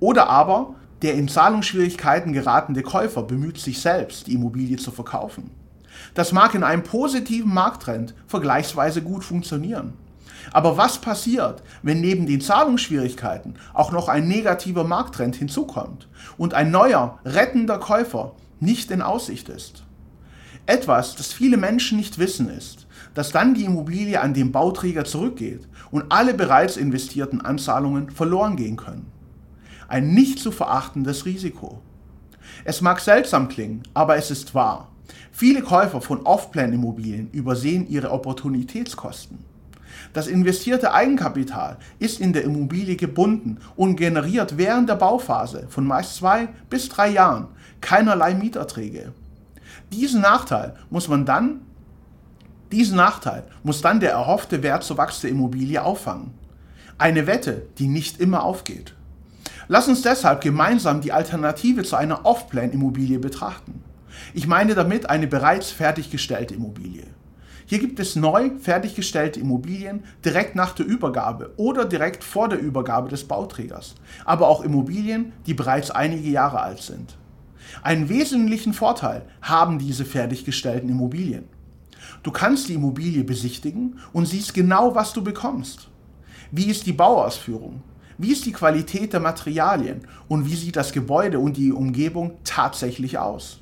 Oder 0.00 0.28
aber 0.28 0.74
der 1.02 1.14
in 1.14 1.28
Zahlungsschwierigkeiten 1.28 2.32
geratene 2.32 2.82
Käufer 2.82 3.22
bemüht 3.22 3.58
sich 3.58 3.80
selbst, 3.80 4.26
die 4.26 4.34
Immobilie 4.34 4.76
zu 4.76 4.90
verkaufen. 4.90 5.50
Das 6.14 6.32
mag 6.32 6.54
in 6.54 6.62
einem 6.62 6.82
positiven 6.82 7.52
Markttrend 7.52 8.14
vergleichsweise 8.26 9.02
gut 9.02 9.24
funktionieren. 9.24 9.94
Aber 10.52 10.76
was 10.76 11.00
passiert, 11.00 11.62
wenn 11.82 12.00
neben 12.00 12.26
den 12.26 12.40
Zahlungsschwierigkeiten 12.40 13.54
auch 13.74 13.92
noch 13.92 14.08
ein 14.08 14.28
negativer 14.28 14.84
Markttrend 14.84 15.36
hinzukommt 15.36 16.08
und 16.36 16.54
ein 16.54 16.70
neuer, 16.70 17.18
rettender 17.24 17.78
Käufer 17.78 18.34
nicht 18.60 18.90
in 18.90 19.02
Aussicht 19.02 19.48
ist? 19.48 19.82
Etwas, 20.66 21.14
das 21.14 21.32
viele 21.32 21.56
Menschen 21.56 21.96
nicht 21.96 22.18
wissen, 22.18 22.48
ist, 22.48 22.86
dass 23.14 23.30
dann 23.30 23.54
die 23.54 23.64
Immobilie 23.64 24.20
an 24.20 24.34
den 24.34 24.50
Bauträger 24.52 25.04
zurückgeht 25.04 25.68
und 25.90 26.10
alle 26.10 26.34
bereits 26.34 26.76
investierten 26.76 27.40
Anzahlungen 27.40 28.10
verloren 28.10 28.56
gehen 28.56 28.76
können. 28.76 29.10
Ein 29.88 30.12
nicht 30.12 30.40
zu 30.40 30.50
verachtendes 30.50 31.24
Risiko. 31.24 31.80
Es 32.64 32.80
mag 32.80 32.98
seltsam 33.00 33.48
klingen, 33.48 33.82
aber 33.94 34.16
es 34.16 34.32
ist 34.32 34.54
wahr. 34.54 34.88
Viele 35.30 35.62
Käufer 35.62 36.00
von 36.00 36.22
Off-Plan-Immobilien 36.22 37.30
übersehen 37.30 37.88
ihre 37.88 38.10
Opportunitätskosten. 38.10 39.38
Das 40.12 40.26
investierte 40.26 40.92
Eigenkapital 40.92 41.76
ist 41.98 42.20
in 42.20 42.32
der 42.32 42.44
Immobilie 42.44 42.96
gebunden 42.96 43.58
und 43.76 43.96
generiert 43.96 44.56
während 44.56 44.88
der 44.88 44.96
Bauphase 44.96 45.66
von 45.68 45.86
meist 45.86 46.16
zwei 46.16 46.48
bis 46.70 46.88
drei 46.88 47.08
Jahren 47.08 47.48
keinerlei 47.80 48.34
Mieterträge. 48.34 49.12
Diesen 49.92 50.20
Nachteil 50.20 50.74
muss 50.90 51.08
man 51.08 51.24
dann, 51.24 51.60
diesen 52.72 52.96
Nachteil 52.96 53.44
muss 53.62 53.80
dann 53.80 54.00
der 54.00 54.10
erhoffte 54.10 54.62
Wertzuwachs 54.62 55.20
der 55.20 55.30
Immobilie 55.30 55.82
auffangen. 55.82 56.34
Eine 56.98 57.26
Wette, 57.26 57.66
die 57.78 57.86
nicht 57.86 58.20
immer 58.20 58.42
aufgeht. 58.42 58.94
Lass 59.68 59.88
uns 59.88 60.02
deshalb 60.02 60.40
gemeinsam 60.40 61.00
die 61.00 61.12
Alternative 61.12 61.82
zu 61.82 61.96
einer 61.96 62.24
Off-Plan-Immobilie 62.24 63.18
betrachten. 63.18 63.82
Ich 64.32 64.46
meine 64.46 64.74
damit 64.74 65.10
eine 65.10 65.26
bereits 65.26 65.70
fertiggestellte 65.70 66.54
Immobilie. 66.54 67.04
Hier 67.68 67.80
gibt 67.80 67.98
es 67.98 68.14
neu 68.14 68.52
fertiggestellte 68.60 69.40
Immobilien 69.40 70.04
direkt 70.24 70.54
nach 70.54 70.72
der 70.72 70.86
Übergabe 70.86 71.52
oder 71.56 71.84
direkt 71.84 72.22
vor 72.22 72.48
der 72.48 72.60
Übergabe 72.60 73.08
des 73.08 73.24
Bauträgers, 73.24 73.96
aber 74.24 74.46
auch 74.46 74.62
Immobilien, 74.62 75.32
die 75.46 75.54
bereits 75.54 75.90
einige 75.90 76.28
Jahre 76.28 76.60
alt 76.60 76.80
sind. 76.80 77.18
Einen 77.82 78.08
wesentlichen 78.08 78.72
Vorteil 78.72 79.26
haben 79.42 79.80
diese 79.80 80.04
fertiggestellten 80.04 80.88
Immobilien. 80.88 81.48
Du 82.22 82.30
kannst 82.30 82.68
die 82.68 82.74
Immobilie 82.74 83.24
besichtigen 83.24 83.98
und 84.12 84.26
siehst 84.26 84.54
genau, 84.54 84.94
was 84.94 85.12
du 85.12 85.24
bekommst. 85.24 85.88
Wie 86.52 86.66
ist 86.66 86.86
die 86.86 86.92
Bauausführung? 86.92 87.82
Wie 88.16 88.30
ist 88.30 88.46
die 88.46 88.52
Qualität 88.52 89.12
der 89.12 89.20
Materialien 89.20 90.06
und 90.28 90.46
wie 90.46 90.54
sieht 90.54 90.76
das 90.76 90.92
Gebäude 90.92 91.40
und 91.40 91.56
die 91.56 91.72
Umgebung 91.72 92.38
tatsächlich 92.44 93.18
aus? 93.18 93.60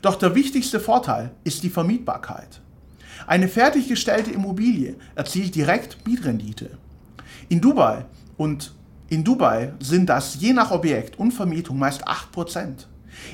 Doch 0.00 0.16
der 0.16 0.34
wichtigste 0.34 0.80
Vorteil 0.80 1.32
ist 1.44 1.62
die 1.62 1.70
Vermietbarkeit. 1.70 2.62
Eine 3.26 3.48
fertiggestellte 3.48 4.30
Immobilie 4.30 4.94
erzielt 5.16 5.54
direkt 5.56 6.06
Mietrendite. 6.06 6.70
In 7.48 7.60
Dubai 7.60 8.06
und 8.36 8.72
in 9.08 9.24
Dubai 9.24 9.72
sind 9.80 10.08
das 10.08 10.36
je 10.40 10.52
nach 10.52 10.70
Objekt 10.70 11.18
und 11.18 11.32
Vermietung 11.32 11.78
meist 11.78 12.06
8%. 12.06 12.86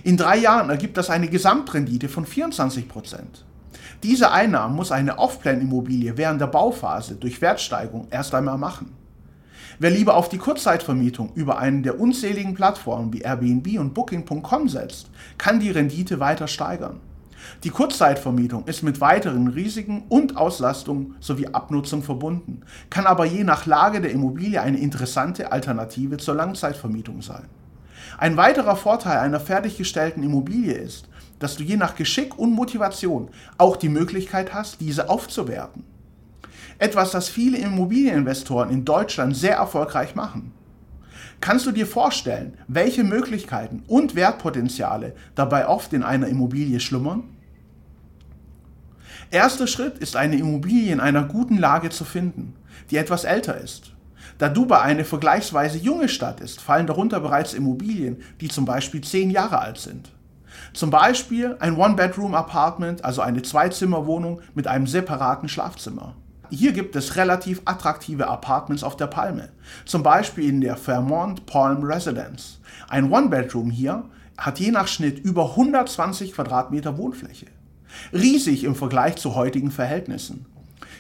In 0.04 0.16
drei 0.16 0.38
Jahren 0.38 0.70
ergibt 0.70 0.96
das 0.96 1.10
eine 1.10 1.28
Gesamtrendite 1.28 2.08
von 2.08 2.24
24%. 2.24 2.84
Diese 4.02 4.32
Einnahmen 4.32 4.76
muss 4.76 4.92
eine 4.92 5.18
Off-Plan-Immobilie 5.18 6.16
während 6.16 6.40
der 6.40 6.46
Bauphase 6.46 7.16
durch 7.16 7.40
Wertsteigerung 7.40 8.08
erst 8.10 8.34
einmal 8.34 8.58
machen. 8.58 8.92
Wer 9.78 9.90
lieber 9.90 10.16
auf 10.16 10.28
die 10.28 10.38
Kurzzeitvermietung 10.38 11.32
über 11.34 11.58
einen 11.58 11.82
der 11.82 12.00
unzähligen 12.00 12.54
Plattformen 12.54 13.12
wie 13.12 13.22
Airbnb 13.22 13.78
und 13.78 13.94
Booking.com 13.94 14.68
setzt, 14.68 15.10
kann 15.38 15.60
die 15.60 15.70
Rendite 15.70 16.20
weiter 16.20 16.48
steigern. 16.48 17.00
Die 17.64 17.70
Kurzzeitvermietung 17.70 18.66
ist 18.66 18.82
mit 18.82 19.00
weiteren 19.00 19.48
Risiken 19.48 20.04
und 20.08 20.36
Auslastungen 20.36 21.16
sowie 21.20 21.48
Abnutzung 21.48 22.02
verbunden, 22.02 22.62
kann 22.90 23.06
aber 23.06 23.24
je 23.24 23.44
nach 23.44 23.66
Lage 23.66 24.00
der 24.00 24.10
Immobilie 24.10 24.60
eine 24.60 24.78
interessante 24.78 25.52
Alternative 25.52 26.16
zur 26.16 26.34
Langzeitvermietung 26.34 27.22
sein. 27.22 27.46
Ein 28.18 28.36
weiterer 28.36 28.76
Vorteil 28.76 29.18
einer 29.18 29.40
fertiggestellten 29.40 30.22
Immobilie 30.22 30.74
ist, 30.74 31.08
dass 31.38 31.56
du 31.56 31.64
je 31.64 31.76
nach 31.76 31.96
Geschick 31.96 32.38
und 32.38 32.52
Motivation 32.52 33.30
auch 33.58 33.76
die 33.76 33.88
Möglichkeit 33.88 34.54
hast, 34.54 34.80
diese 34.80 35.08
aufzuwerten. 35.08 35.84
Etwas, 36.78 37.12
das 37.12 37.28
viele 37.28 37.58
Immobilieninvestoren 37.58 38.70
in 38.70 38.84
Deutschland 38.84 39.36
sehr 39.36 39.56
erfolgreich 39.56 40.14
machen. 40.14 40.52
Kannst 41.42 41.66
du 41.66 41.72
dir 41.72 41.88
vorstellen, 41.88 42.56
welche 42.68 43.02
Möglichkeiten 43.02 43.82
und 43.88 44.14
Wertpotenziale 44.14 45.12
dabei 45.34 45.66
oft 45.66 45.92
in 45.92 46.04
einer 46.04 46.28
Immobilie 46.28 46.78
schlummern? 46.78 47.24
Erster 49.32 49.66
Schritt 49.66 49.98
ist 49.98 50.14
eine 50.14 50.36
Immobilie 50.36 50.92
in 50.92 51.00
einer 51.00 51.24
guten 51.24 51.58
Lage 51.58 51.90
zu 51.90 52.04
finden, 52.04 52.54
die 52.92 52.96
etwas 52.96 53.24
älter 53.24 53.60
ist. 53.60 53.92
Da 54.38 54.48
Dubai 54.48 54.82
eine 54.82 55.04
vergleichsweise 55.04 55.78
junge 55.78 56.08
Stadt 56.08 56.40
ist, 56.40 56.60
fallen 56.60 56.86
darunter 56.86 57.18
bereits 57.18 57.54
Immobilien, 57.54 58.22
die 58.40 58.46
zum 58.46 58.64
Beispiel 58.64 59.00
zehn 59.00 59.28
Jahre 59.28 59.58
alt 59.58 59.78
sind. 59.78 60.12
Zum 60.74 60.90
Beispiel 60.90 61.56
ein 61.58 61.76
One-Bedroom-Apartment, 61.76 63.04
also 63.04 63.20
eine 63.20 63.42
Zweizimmerwohnung 63.42 64.42
mit 64.54 64.68
einem 64.68 64.86
separaten 64.86 65.48
Schlafzimmer. 65.48 66.14
Hier 66.54 66.72
gibt 66.72 66.94
es 66.96 67.16
relativ 67.16 67.62
attraktive 67.64 68.28
Apartments 68.28 68.84
auf 68.84 68.94
der 68.94 69.06
Palme, 69.06 69.48
zum 69.86 70.02
Beispiel 70.02 70.46
in 70.50 70.60
der 70.60 70.76
Fairmont 70.76 71.46
Palm 71.46 71.82
Residence. 71.82 72.60
Ein 72.90 73.10
One-Bedroom 73.10 73.70
hier 73.70 74.04
hat 74.36 74.60
je 74.60 74.70
nach 74.70 74.86
Schnitt 74.86 75.18
über 75.18 75.52
120 75.52 76.34
Quadratmeter 76.34 76.98
Wohnfläche. 76.98 77.46
Riesig 78.12 78.64
im 78.64 78.74
Vergleich 78.74 79.16
zu 79.16 79.34
heutigen 79.34 79.70
Verhältnissen. 79.70 80.44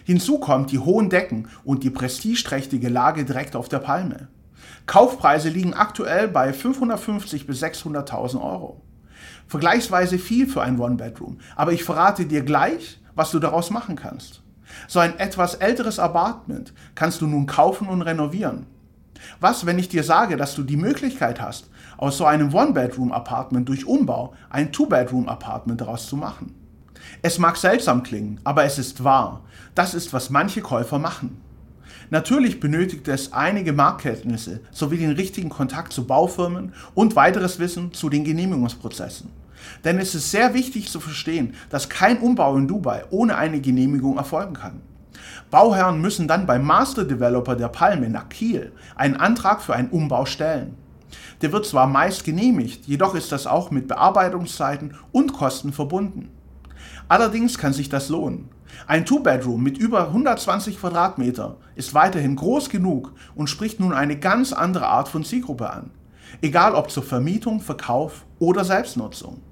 Hinzu 0.04 0.38
kommt 0.38 0.72
die 0.72 0.78
hohen 0.78 1.10
Decken 1.10 1.48
und 1.64 1.82
die 1.82 1.90
prestigeträchtige 1.90 2.88
Lage 2.88 3.26
direkt 3.26 3.54
auf 3.54 3.68
der 3.68 3.80
Palme. 3.80 4.28
Kaufpreise 4.86 5.50
liegen 5.50 5.74
aktuell 5.74 6.28
bei 6.28 6.54
550 6.54 7.46
bis 7.46 7.62
600.000 7.62 8.42
Euro. 8.42 8.80
Vergleichsweise 9.48 10.18
viel 10.18 10.46
für 10.46 10.62
ein 10.62 10.80
One-Bedroom, 10.80 11.40
aber 11.56 11.74
ich 11.74 11.84
verrate 11.84 12.24
dir 12.24 12.40
gleich, 12.40 13.02
was 13.14 13.32
du 13.32 13.38
daraus 13.38 13.68
machen 13.68 13.96
kannst. 13.96 14.41
So 14.88 15.00
ein 15.00 15.18
etwas 15.18 15.54
älteres 15.54 15.98
Apartment 15.98 16.72
kannst 16.94 17.20
du 17.20 17.26
nun 17.26 17.46
kaufen 17.46 17.88
und 17.88 18.02
renovieren. 18.02 18.66
Was, 19.40 19.66
wenn 19.66 19.78
ich 19.78 19.88
dir 19.88 20.04
sage, 20.04 20.36
dass 20.36 20.54
du 20.54 20.62
die 20.62 20.76
Möglichkeit 20.76 21.40
hast, 21.40 21.70
aus 21.96 22.18
so 22.18 22.24
einem 22.24 22.52
One-Bedroom-Apartment 22.52 23.68
durch 23.68 23.86
Umbau 23.86 24.34
ein 24.50 24.72
Two-Bedroom-Apartment 24.72 25.80
daraus 25.80 26.06
zu 26.06 26.16
machen? 26.16 26.54
Es 27.20 27.38
mag 27.38 27.56
seltsam 27.56 28.02
klingen, 28.02 28.40
aber 28.44 28.64
es 28.64 28.78
ist 28.78 29.04
wahr. 29.04 29.42
Das 29.74 29.94
ist, 29.94 30.12
was 30.12 30.30
manche 30.30 30.60
Käufer 30.60 30.98
machen. 30.98 31.40
Natürlich 32.10 32.60
benötigt 32.60 33.08
es 33.08 33.32
einige 33.32 33.72
Marktkenntnisse 33.72 34.60
sowie 34.70 34.98
den 34.98 35.12
richtigen 35.12 35.48
Kontakt 35.48 35.92
zu 35.92 36.06
Baufirmen 36.06 36.74
und 36.94 37.16
weiteres 37.16 37.58
Wissen 37.58 37.92
zu 37.92 38.08
den 38.08 38.24
Genehmigungsprozessen. 38.24 39.30
Denn 39.84 39.98
es 39.98 40.14
ist 40.14 40.30
sehr 40.30 40.54
wichtig 40.54 40.90
zu 40.90 41.00
verstehen, 41.00 41.54
dass 41.70 41.88
kein 41.88 42.18
Umbau 42.18 42.56
in 42.56 42.68
Dubai 42.68 43.04
ohne 43.10 43.36
eine 43.36 43.60
Genehmigung 43.60 44.16
erfolgen 44.16 44.54
kann. 44.54 44.80
Bauherren 45.50 46.00
müssen 46.00 46.28
dann 46.28 46.46
beim 46.46 46.64
Master 46.64 47.04
Developer 47.04 47.56
der 47.56 47.68
Palme 47.68 48.08
nach 48.08 48.28
Kiel 48.28 48.72
einen 48.96 49.16
Antrag 49.16 49.60
für 49.62 49.74
einen 49.74 49.90
Umbau 49.90 50.24
stellen. 50.24 50.76
Der 51.42 51.52
wird 51.52 51.66
zwar 51.66 51.86
meist 51.86 52.24
genehmigt, 52.24 52.86
jedoch 52.86 53.14
ist 53.14 53.32
das 53.32 53.46
auch 53.46 53.70
mit 53.70 53.88
Bearbeitungszeiten 53.88 54.94
und 55.12 55.32
Kosten 55.32 55.72
verbunden. 55.72 56.30
Allerdings 57.08 57.58
kann 57.58 57.72
sich 57.72 57.88
das 57.88 58.08
lohnen. 58.08 58.48
Ein 58.86 59.04
Two-Bedroom 59.04 59.62
mit 59.62 59.76
über 59.76 60.08
120 60.08 60.80
Quadratmeter 60.80 61.56
ist 61.74 61.94
weiterhin 61.94 62.36
groß 62.36 62.70
genug 62.70 63.12
und 63.34 63.50
spricht 63.50 63.80
nun 63.80 63.92
eine 63.92 64.18
ganz 64.18 64.52
andere 64.52 64.86
Art 64.86 65.08
von 65.08 65.24
Zielgruppe 65.24 65.70
an. 65.70 65.90
Egal 66.40 66.74
ob 66.74 66.90
zur 66.90 67.02
Vermietung, 67.02 67.60
Verkauf 67.60 68.24
oder 68.38 68.64
Selbstnutzung. 68.64 69.42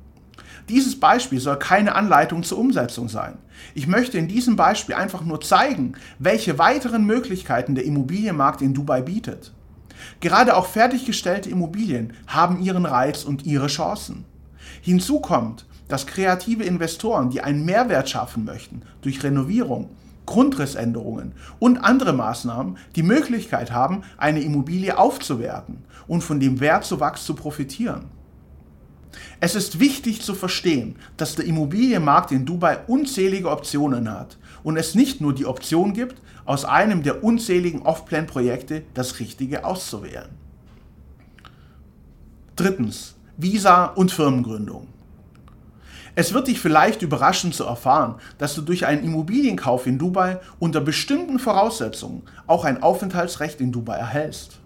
Dieses 0.68 0.99
Beispiel 0.99 1.40
soll 1.40 1.59
keine 1.59 1.94
Anleitung 1.94 2.42
zur 2.42 2.59
Umsetzung 2.59 3.09
sein. 3.09 3.38
Ich 3.75 3.87
möchte 3.87 4.18
in 4.18 4.29
diesem 4.29 4.57
Beispiel 4.57 4.94
einfach 4.94 5.25
nur 5.25 5.40
zeigen, 5.40 5.94
welche 6.18 6.59
weiteren 6.59 7.05
Möglichkeiten 7.05 7.75
der 7.75 7.85
Immobilienmarkt 7.85 8.62
in 8.62 8.75
Dubai 8.75 9.03
bietet. 9.03 9.53
Gerade 10.20 10.57
auch 10.57 10.66
fertiggestellte 10.66 11.51
Immobilien 11.51 12.14
haben 12.27 12.61
ihren 12.61 12.87
Reiz 12.87 13.25
und 13.25 13.44
ihre 13.44 13.66
Chancen. 13.66 14.25
Hinzu 14.81 15.20
kommt, 15.20 15.66
dass 15.88 16.07
kreative 16.07 16.64
Investoren, 16.64 17.31
die 17.31 17.40
einen 17.40 17.64
Mehrwert 17.64 18.09
schaffen 18.09 18.44
möchten, 18.44 18.83
durch 19.03 19.23
Renovierung, 19.23 19.90
Grundrissänderungen 20.27 21.33
und 21.59 21.79
andere 21.79 22.12
Maßnahmen 22.12 22.77
die 22.94 23.03
Möglichkeit 23.03 23.73
haben, 23.73 24.03
eine 24.16 24.40
Immobilie 24.40 24.96
aufzuwerten 24.96 25.85
und 26.07 26.23
von 26.23 26.38
dem 26.38 26.61
Wertzuwachs 26.61 27.25
zu 27.25 27.35
profitieren. 27.35 28.07
Es 29.40 29.55
ist 29.55 29.81
wichtig 29.81 30.23
zu 30.23 30.35
verstehen, 30.35 30.96
dass 31.16 31.35
der 31.35 31.44
Immobilienmarkt 31.46 32.33
in 32.33 32.46
Dubai 32.46 32.79
unzählige 32.87 33.51
Optionen 33.51 34.11
hat 34.11 34.38
und 34.62 34.77
es 34.77 34.94
nicht 34.94 35.20
nur 35.20 35.35
die 35.35 35.46
Option 35.46 35.92
gibt, 35.92 36.20
aus 36.44 36.64
einem 36.64 37.03
der 37.03 37.25
unzähligen 37.25 37.83
Off-Plan-Projekte 37.83 38.83
das 38.94 39.20
Richtige 39.20 39.64
auszuwählen. 39.64 40.29
Drittens. 42.57 43.16
Visa 43.37 43.87
und 43.87 44.12
Firmengründung. 44.12 44.87
Es 46.14 46.35
wird 46.35 46.49
dich 46.49 46.61
vielleicht 46.61 47.01
überraschen 47.01 47.53
zu 47.53 47.64
erfahren, 47.64 48.16
dass 48.37 48.55
du 48.55 48.61
durch 48.61 48.85
einen 48.85 49.05
Immobilienkauf 49.05 49.87
in 49.87 49.96
Dubai 49.96 50.38
unter 50.59 50.83
bestimmten 50.83 51.38
Voraussetzungen 51.38 52.23
auch 52.46 52.66
ein 52.66 52.83
Aufenthaltsrecht 52.83 53.61
in 53.61 53.73
Dubai 53.73 53.96
erhältst. 53.96 54.60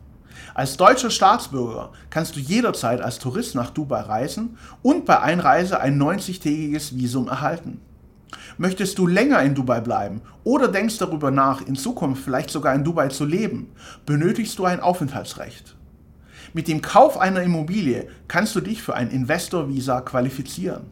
Als 0.55 0.77
deutscher 0.77 1.11
Staatsbürger 1.11 1.91
kannst 2.11 2.37
du 2.37 2.41
jederzeit 2.41 3.01
als 3.01 3.19
Tourist 3.19 3.57
nach 3.57 3.71
Dubai 3.71 4.03
reisen 4.03 4.57
und 4.83 5.05
bei 5.05 5.19
Einreise 5.21 5.81
ein 5.81 6.01
90-tägiges 6.01 6.97
Visum 6.97 7.27
erhalten. 7.27 7.81
Möchtest 8.57 8.99
du 8.99 9.09
länger 9.09 9.43
in 9.43 9.57
Dubai 9.57 9.81
bleiben 9.81 10.23
oder 10.45 10.69
denkst 10.69 10.99
darüber 10.99 11.33
nach, 11.33 11.61
in 11.67 11.75
Zukunft 11.75 12.23
vielleicht 12.23 12.51
sogar 12.51 12.73
in 12.73 12.85
Dubai 12.85 13.09
zu 13.09 13.25
leben, 13.25 13.73
benötigst 14.07 14.57
du 14.57 14.65
ein 14.65 14.79
Aufenthaltsrecht. 14.79 15.75
Mit 16.53 16.69
dem 16.69 16.83
Kauf 16.83 17.19
einer 17.19 17.43
Immobilie 17.43 18.07
kannst 18.29 18.55
du 18.55 18.61
dich 18.61 18.81
für 18.81 18.95
ein 18.95 19.11
Investor-Visa 19.11 20.03
qualifizieren. 20.03 20.85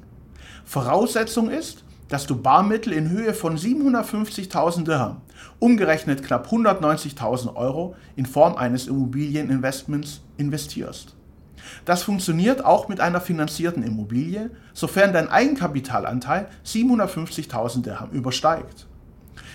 Voraussetzung 0.64 1.50
ist, 1.50 1.84
dass 2.08 2.26
du 2.26 2.34
Barmittel 2.34 2.92
in 2.92 3.10
Höhe 3.10 3.32
von 3.32 3.56
750.000 3.56 4.84
Dirham, 4.84 5.20
umgerechnet 5.58 6.22
knapp 6.22 6.48
190.000 6.48 7.54
Euro, 7.56 7.94
in 8.16 8.26
Form 8.26 8.56
eines 8.56 8.86
Immobilieninvestments 8.86 10.22
investierst. 10.36 11.14
Das 11.84 12.02
funktioniert 12.02 12.64
auch 12.64 12.88
mit 12.88 13.00
einer 13.00 13.20
finanzierten 13.20 13.82
Immobilie, 13.82 14.50
sofern 14.72 15.12
dein 15.12 15.28
Eigenkapitalanteil 15.28 16.48
750.000 16.64 17.82
Dirham 17.82 18.10
übersteigt. 18.10 18.86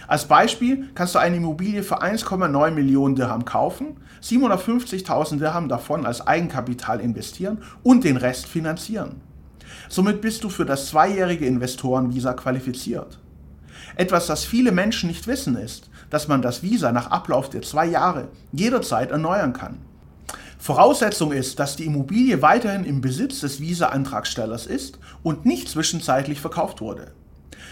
Als 0.08 0.26
Beispiel 0.26 0.88
kannst 0.96 1.16
du 1.16 1.20
eine 1.20 1.36
Immobilie 1.36 1.84
für 1.84 2.02
1,9 2.02 2.72
Millionen 2.72 3.16
Dirham 3.16 3.44
kaufen, 3.44 3.98
750.000 4.24 5.38
Dirham 5.38 5.68
davon 5.68 6.06
als 6.06 6.26
Eigenkapital 6.26 7.02
investieren 7.02 7.60
und 7.84 8.06
den 8.06 8.16
Rest 8.16 8.48
finanzieren. 8.48 9.22
Somit 9.90 10.22
bist 10.22 10.44
du 10.44 10.50
für 10.50 10.66
das 10.66 10.88
zweijährige 10.88 11.46
Investorenvisa 11.46 12.34
qualifiziert. 12.34 13.20
Etwas, 13.98 14.28
das 14.28 14.46
viele 14.46 14.72
Menschen 14.72 15.08
nicht 15.08 15.26
wissen, 15.26 15.56
ist, 15.58 15.90
dass 16.12 16.28
man 16.28 16.44
das 16.44 16.62
Visa 16.62 16.92
nach 16.92 17.10
Ablauf 17.10 17.50
der 17.50 17.64
zwei 17.64 17.88
Jahre 17.88 18.28
jederzeit 18.52 19.10
erneuern 19.10 19.54
kann. 19.54 19.80
Voraussetzung 20.60 21.32
ist, 21.32 21.58
dass 21.58 21.76
die 21.76 21.86
Immobilie 21.86 22.44
weiterhin 22.44 22.84
im 22.84 23.02
Besitz 23.02 23.40
des 23.40 23.60
Visa-Antragstellers 23.60 24.68
ist 24.68 25.00
und 25.24 25.48
nicht 25.48 25.68
zwischenzeitlich 25.68 26.40
verkauft 26.40 26.80
wurde. 26.80 27.12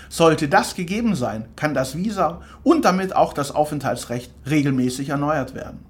Sollte 0.09 0.47
das 0.47 0.73
gegeben 0.73 1.13
sein, 1.13 1.45
kann 1.55 1.75
das 1.75 1.95
Visa 1.95 2.41
und 2.63 2.85
damit 2.85 3.15
auch 3.15 3.33
das 3.33 3.53
Aufenthaltsrecht 3.53 4.31
regelmäßig 4.49 5.09
erneuert 5.09 5.53
werden. 5.53 5.85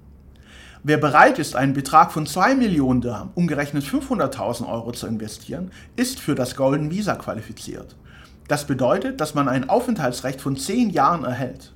Wer 0.82 0.98
bereit 0.98 1.38
ist, 1.38 1.56
einen 1.56 1.72
Betrag 1.72 2.12
von 2.12 2.26
2 2.26 2.56
Millionen 2.56 3.00
Dirham, 3.00 3.30
umgerechnet 3.34 3.84
500.000 3.84 4.68
Euro 4.70 4.92
zu 4.92 5.06
investieren, 5.06 5.70
ist 5.96 6.20
für 6.20 6.34
das 6.34 6.56
Golden 6.56 6.90
Visa 6.90 7.14
qualifiziert. 7.14 7.96
Das 8.48 8.66
bedeutet, 8.66 9.20
dass 9.20 9.34
man 9.34 9.48
ein 9.48 9.68
Aufenthaltsrecht 9.68 10.40
von 10.40 10.56
10 10.56 10.90
Jahren 10.90 11.24
erhält. 11.24 11.72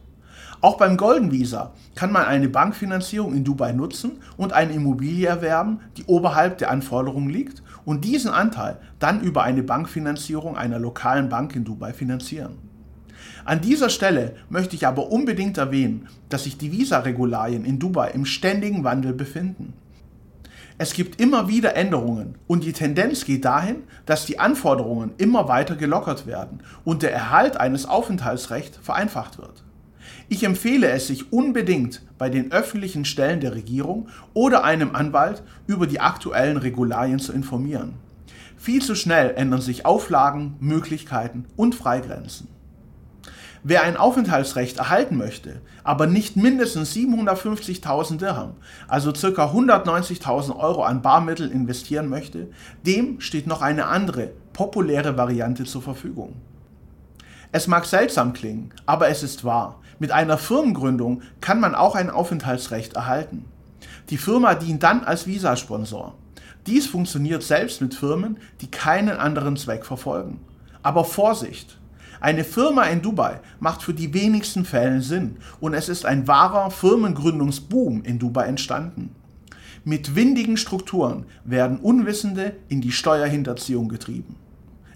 Auch 0.63 0.77
beim 0.77 0.99
Golden 0.99 1.33
Visa 1.33 1.73
kann 1.95 2.13
man 2.13 2.27
eine 2.27 2.49
Bankfinanzierung 2.49 3.35
in 3.35 3.45
Dubai 3.45 3.73
nutzen 3.73 4.19
und 4.37 4.53
eine 4.53 4.75
Immobilie 4.75 5.27
erwerben, 5.27 5.81
die 5.97 6.05
oberhalb 6.05 6.59
der 6.59 6.71
Anforderungen 6.71 7.31
liegt 7.31 7.63
und 7.87 8.05
diesen 8.05 8.31
Anteil 8.31 8.77
dann 8.99 9.23
über 9.23 9.43
eine 9.43 9.63
Bankfinanzierung 9.63 10.57
einer 10.57 10.79
lokalen 10.79 11.31
Bank 11.31 11.57
in 11.57 11.65
Dubai 11.65 11.95
finanzieren. 11.95 12.59
An 13.47 13.63
dieser 13.63 13.89
Stelle 13.89 14.35
möchte 14.51 14.77
ich 14.77 14.87
aber 14.87 15.11
unbedingt 15.11 15.57
erwähnen, 15.57 16.09
dass 16.29 16.45
sich 16.45 16.59
die 16.59 16.73
Visa-Regularien 16.73 17.65
in 17.65 17.79
Dubai 17.79 18.11
im 18.11 18.27
ständigen 18.27 18.85
Wandel 18.85 19.15
befinden. 19.15 19.73
Es 20.83 20.95
gibt 20.95 21.21
immer 21.21 21.47
wieder 21.47 21.77
Änderungen 21.77 22.37
und 22.47 22.65
die 22.65 22.73
Tendenz 22.73 23.27
geht 23.27 23.45
dahin, 23.45 23.83
dass 24.07 24.25
die 24.25 24.39
Anforderungen 24.39 25.13
immer 25.19 25.47
weiter 25.47 25.77
gelockert 25.77 26.27
werden 26.27 26.63
und 26.87 27.03
der 27.03 27.13
Erhalt 27.13 27.59
eines 27.59 27.85
Aufenthaltsrechts 27.85 28.79
vereinfacht 28.81 29.37
wird. 29.37 29.63
Ich 30.31 30.43
empfehle 30.43 30.89
es 30.89 31.07
sich 31.07 31.35
unbedingt 31.35 32.01
bei 32.17 32.31
den 32.31 32.51
öffentlichen 32.51 33.05
Stellen 33.05 33.41
der 33.41 33.55
Regierung 33.55 34.09
oder 34.33 34.65
einem 34.65 34.95
Anwalt 34.95 35.43
über 35.67 35.87
die 35.87 36.01
aktuellen 36.01 36.57
Regularien 36.57 37.19
zu 37.19 37.35
informieren. 37.35 37.97
Viel 38.57 38.81
zu 38.81 38.95
schnell 38.95 39.35
ändern 39.37 39.61
sich 39.61 39.85
Auflagen, 39.85 40.57
Möglichkeiten 40.61 41.45
und 41.57 41.75
Freigrenzen. 41.75 42.49
Wer 43.63 43.83
ein 43.83 43.99
Aufenthaltsrecht 43.99 44.79
erhalten 44.79 45.19
möchte, 45.19 45.61
aber 45.85 46.07
nicht 46.07 46.35
mindestens 46.35 46.95
750.000 46.95 48.17
Dirham, 48.17 48.55
also 48.89 49.13
ca. 49.13 49.53
190.000 49.53 50.57
Euro 50.57 50.83
an 50.83 51.03
Barmittel 51.03 51.51
investieren 51.51 52.09
möchte, 52.09 52.49
dem 52.87 53.21
steht 53.21 53.47
noch 53.47 53.61
eine 53.61 53.87
andere, 53.87 54.31
populäre 54.55 55.19
Variante 55.19 55.65
zur 55.65 55.83
Verfügung. 55.83 56.37
Es 57.53 57.67
mag 57.67 57.85
seltsam 57.85 58.33
klingen, 58.33 58.73
aber 58.87 59.09
es 59.09 59.23
ist 59.23 59.45
wahr. 59.45 59.81
Mit 59.99 60.11
einer 60.11 60.39
Firmengründung 60.39 61.21
kann 61.43 61.61
man 61.61 61.75
auch 61.75 61.97
ein 61.97 62.09
Aufenthaltsrecht 62.09 62.95
erhalten. 62.95 63.45
Die 64.09 64.17
Firma 64.19 64.55
dient 64.55 64.83
dann 64.83 65.05
als 65.05 65.27
Visasponsor. 65.27 66.15
Dies 66.67 66.87
funktioniert 66.87 67.43
selbst 67.43 67.83
mit 67.83 67.95
Firmen, 67.95 68.39
die 68.63 68.71
keinen 68.71 69.19
anderen 69.19 69.59
Zweck 69.59 69.85
verfolgen. 69.85 70.41
Aber 70.83 71.05
Vorsicht! 71.05 71.80
Eine 72.21 72.45
Firma 72.45 72.85
in 72.85 73.01
Dubai 73.01 73.41
macht 73.61 73.83
für 73.83 73.95
die 73.95 74.13
wenigsten 74.13 74.67
Fälle 74.67 75.01
Sinn 75.01 75.39
und 75.59 75.73
es 75.73 75.89
ist 75.89 76.05
ein 76.05 76.29
wahrer 76.29 76.71
Firmengründungsboom 76.71 78.03
in 78.03 78.19
Dubai 78.19 78.45
entstanden. 78.45 79.15
Mit 79.85 80.15
windigen 80.15 80.59
Strukturen 80.59 81.25
werden 81.45 81.79
Unwissende 81.79 82.57
in 82.69 82.83
die 82.83 82.93
Steuerhinterziehung 82.93 83.89
getrieben. 83.89 84.37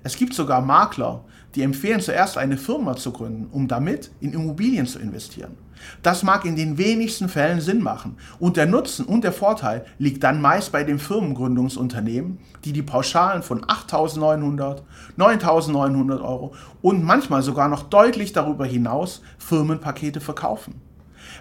Es 0.02 0.16
gibt 0.16 0.34
sogar 0.34 0.60
Makler, 0.60 1.24
die 1.54 1.62
empfehlen 1.62 2.00
zuerst 2.00 2.36
eine 2.38 2.56
Firma 2.56 2.96
zu 2.96 3.12
gründen, 3.12 3.48
um 3.50 3.68
damit 3.68 4.10
in 4.20 4.32
Immobilien 4.32 4.86
zu 4.86 4.98
investieren. 4.98 5.56
Das 6.02 6.22
mag 6.22 6.44
in 6.44 6.56
den 6.56 6.78
wenigsten 6.78 7.28
Fällen 7.28 7.60
Sinn 7.60 7.82
machen 7.82 8.16
und 8.38 8.56
der 8.56 8.66
Nutzen 8.66 9.04
und 9.04 9.24
der 9.24 9.32
Vorteil 9.32 9.84
liegt 9.98 10.22
dann 10.24 10.40
meist 10.40 10.72
bei 10.72 10.84
den 10.84 10.98
Firmengründungsunternehmen, 10.98 12.38
die 12.64 12.72
die 12.72 12.82
Pauschalen 12.82 13.42
von 13.42 13.64
8.900, 13.64 14.82
9.900 15.18 16.22
Euro 16.22 16.54
und 16.80 17.04
manchmal 17.04 17.42
sogar 17.42 17.68
noch 17.68 17.84
deutlich 17.84 18.32
darüber 18.32 18.66
hinaus 18.66 19.22
Firmenpakete 19.38 20.20
verkaufen. 20.20 20.80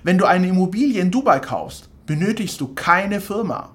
Wenn 0.03 0.17
du 0.17 0.25
eine 0.25 0.47
Immobilie 0.47 1.01
in 1.01 1.11
Dubai 1.11 1.39
kaufst, 1.39 1.89
benötigst 2.05 2.59
du 2.59 2.73
keine 2.73 3.21
Firma. 3.21 3.69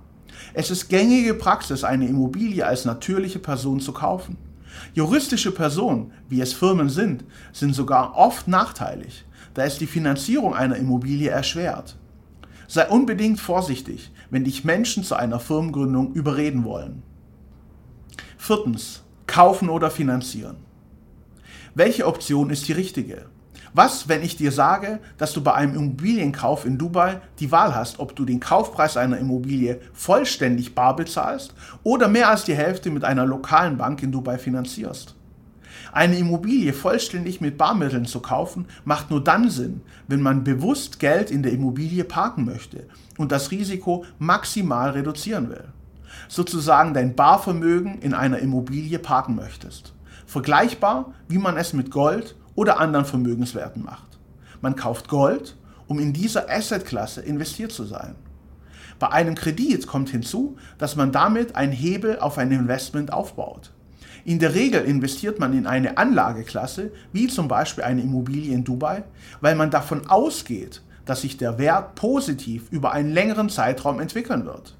Es 0.54 0.70
ist 0.70 0.88
gängige 0.88 1.34
Praxis, 1.34 1.84
eine 1.84 2.06
Immobilie 2.06 2.66
als 2.66 2.84
natürliche 2.84 3.38
Person 3.38 3.80
zu 3.80 3.92
kaufen. 3.92 4.36
Juristische 4.94 5.52
Personen, 5.52 6.12
wie 6.28 6.40
es 6.40 6.52
Firmen 6.52 6.88
sind, 6.88 7.24
sind 7.52 7.74
sogar 7.74 8.16
oft 8.16 8.48
nachteilig, 8.48 9.24
da 9.54 9.64
es 9.64 9.78
die 9.78 9.86
Finanzierung 9.86 10.54
einer 10.54 10.76
Immobilie 10.76 11.30
erschwert. 11.30 11.96
Sei 12.66 12.86
unbedingt 12.88 13.40
vorsichtig, 13.40 14.12
wenn 14.30 14.44
dich 14.44 14.64
Menschen 14.64 15.02
zu 15.02 15.14
einer 15.14 15.40
Firmengründung 15.40 16.12
überreden 16.12 16.64
wollen. 16.64 17.02
Viertens. 18.36 19.02
Kaufen 19.26 19.68
oder 19.68 19.90
finanzieren. 19.90 20.56
Welche 21.74 22.06
Option 22.06 22.48
ist 22.48 22.66
die 22.66 22.72
richtige? 22.72 23.26
Was, 23.74 24.08
wenn 24.08 24.22
ich 24.22 24.36
dir 24.36 24.52
sage, 24.52 24.98
dass 25.18 25.32
du 25.32 25.42
bei 25.42 25.54
einem 25.54 25.74
Immobilienkauf 25.74 26.64
in 26.64 26.78
Dubai 26.78 27.20
die 27.38 27.52
Wahl 27.52 27.74
hast, 27.74 27.98
ob 27.98 28.16
du 28.16 28.24
den 28.24 28.40
Kaufpreis 28.40 28.96
einer 28.96 29.18
Immobilie 29.18 29.80
vollständig 29.92 30.74
bar 30.74 30.96
bezahlst 30.96 31.54
oder 31.82 32.08
mehr 32.08 32.28
als 32.28 32.44
die 32.44 32.54
Hälfte 32.54 32.90
mit 32.90 33.04
einer 33.04 33.26
lokalen 33.26 33.76
Bank 33.76 34.02
in 34.02 34.12
Dubai 34.12 34.38
finanzierst? 34.38 35.14
Eine 35.92 36.18
Immobilie 36.18 36.72
vollständig 36.72 37.40
mit 37.40 37.56
Barmitteln 37.56 38.04
zu 38.04 38.20
kaufen, 38.20 38.66
macht 38.84 39.10
nur 39.10 39.22
dann 39.22 39.50
Sinn, 39.50 39.80
wenn 40.06 40.20
man 40.20 40.44
bewusst 40.44 40.98
Geld 40.98 41.30
in 41.30 41.42
der 41.42 41.52
Immobilie 41.52 42.04
parken 42.04 42.44
möchte 42.44 42.86
und 43.16 43.32
das 43.32 43.50
Risiko 43.50 44.04
maximal 44.18 44.90
reduzieren 44.90 45.48
will. 45.50 45.64
Sozusagen 46.28 46.94
dein 46.94 47.14
Barvermögen 47.14 48.00
in 48.00 48.14
einer 48.14 48.38
Immobilie 48.38 48.98
parken 48.98 49.34
möchtest. 49.34 49.92
Vergleichbar, 50.26 51.14
wie 51.28 51.38
man 51.38 51.56
es 51.56 51.72
mit 51.72 51.90
Gold 51.90 52.34
oder 52.58 52.80
anderen 52.80 53.06
Vermögenswerten 53.06 53.84
macht. 53.84 54.18
Man 54.60 54.74
kauft 54.74 55.06
Gold, 55.08 55.56
um 55.86 56.00
in 56.00 56.12
dieser 56.12 56.50
Assetklasse 56.50 57.20
investiert 57.20 57.70
zu 57.70 57.84
sein. 57.84 58.16
Bei 58.98 59.12
einem 59.12 59.36
Kredit 59.36 59.86
kommt 59.86 60.10
hinzu, 60.10 60.56
dass 60.76 60.96
man 60.96 61.12
damit 61.12 61.54
einen 61.54 61.70
Hebel 61.70 62.18
auf 62.18 62.36
ein 62.36 62.50
Investment 62.50 63.12
aufbaut. 63.12 63.70
In 64.24 64.40
der 64.40 64.56
Regel 64.56 64.82
investiert 64.82 65.38
man 65.38 65.56
in 65.56 65.68
eine 65.68 65.98
Anlageklasse, 65.98 66.90
wie 67.12 67.28
zum 67.28 67.46
Beispiel 67.46 67.84
eine 67.84 68.02
Immobilie 68.02 68.52
in 68.52 68.64
Dubai, 68.64 69.04
weil 69.40 69.54
man 69.54 69.70
davon 69.70 70.08
ausgeht, 70.08 70.82
dass 71.04 71.20
sich 71.20 71.36
der 71.36 71.58
Wert 71.58 71.94
positiv 71.94 72.72
über 72.72 72.90
einen 72.90 73.12
längeren 73.12 73.50
Zeitraum 73.50 74.00
entwickeln 74.00 74.46
wird. 74.46 74.76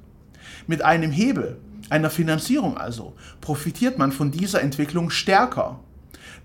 Mit 0.67 0.83
einem 0.83 1.13
Hebel, 1.13 1.59
einer 1.91 2.11
Finanzierung 2.11 2.77
also, 2.77 3.15
profitiert 3.41 3.99
man 3.99 4.11
von 4.11 4.33
dieser 4.33 4.63
Entwicklung 4.63 5.11
stärker 5.11 5.79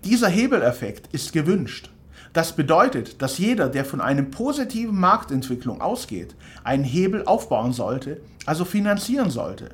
dieser 0.04 0.28
Hebeleffekt 0.28 1.12
ist 1.12 1.32
gewünscht. 1.32 1.90
Das 2.32 2.56
bedeutet, 2.56 3.22
dass 3.22 3.38
jeder, 3.38 3.68
der 3.68 3.84
von 3.84 4.00
einer 4.00 4.22
positiven 4.22 4.98
Marktentwicklung 4.98 5.80
ausgeht, 5.80 6.34
einen 6.64 6.84
Hebel 6.84 7.24
aufbauen 7.24 7.72
sollte, 7.72 8.20
also 8.44 8.64
finanzieren 8.64 9.30
sollte. 9.30 9.70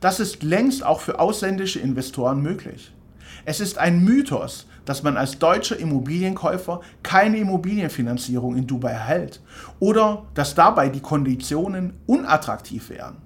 Das 0.00 0.20
ist 0.20 0.42
längst 0.42 0.84
auch 0.84 1.00
für 1.00 1.20
ausländische 1.20 1.80
Investoren 1.80 2.42
möglich. 2.42 2.92
Es 3.44 3.60
ist 3.60 3.78
ein 3.78 4.02
Mythos, 4.02 4.66
dass 4.84 5.02
man 5.02 5.16
als 5.16 5.38
deutscher 5.38 5.78
Immobilienkäufer 5.78 6.80
keine 7.02 7.38
Immobilienfinanzierung 7.38 8.56
in 8.56 8.66
Dubai 8.66 8.90
erhält 8.90 9.40
oder 9.78 10.26
dass 10.34 10.54
dabei 10.54 10.88
die 10.88 11.00
Konditionen 11.00 11.94
unattraktiv 12.06 12.90
wären. 12.90 13.25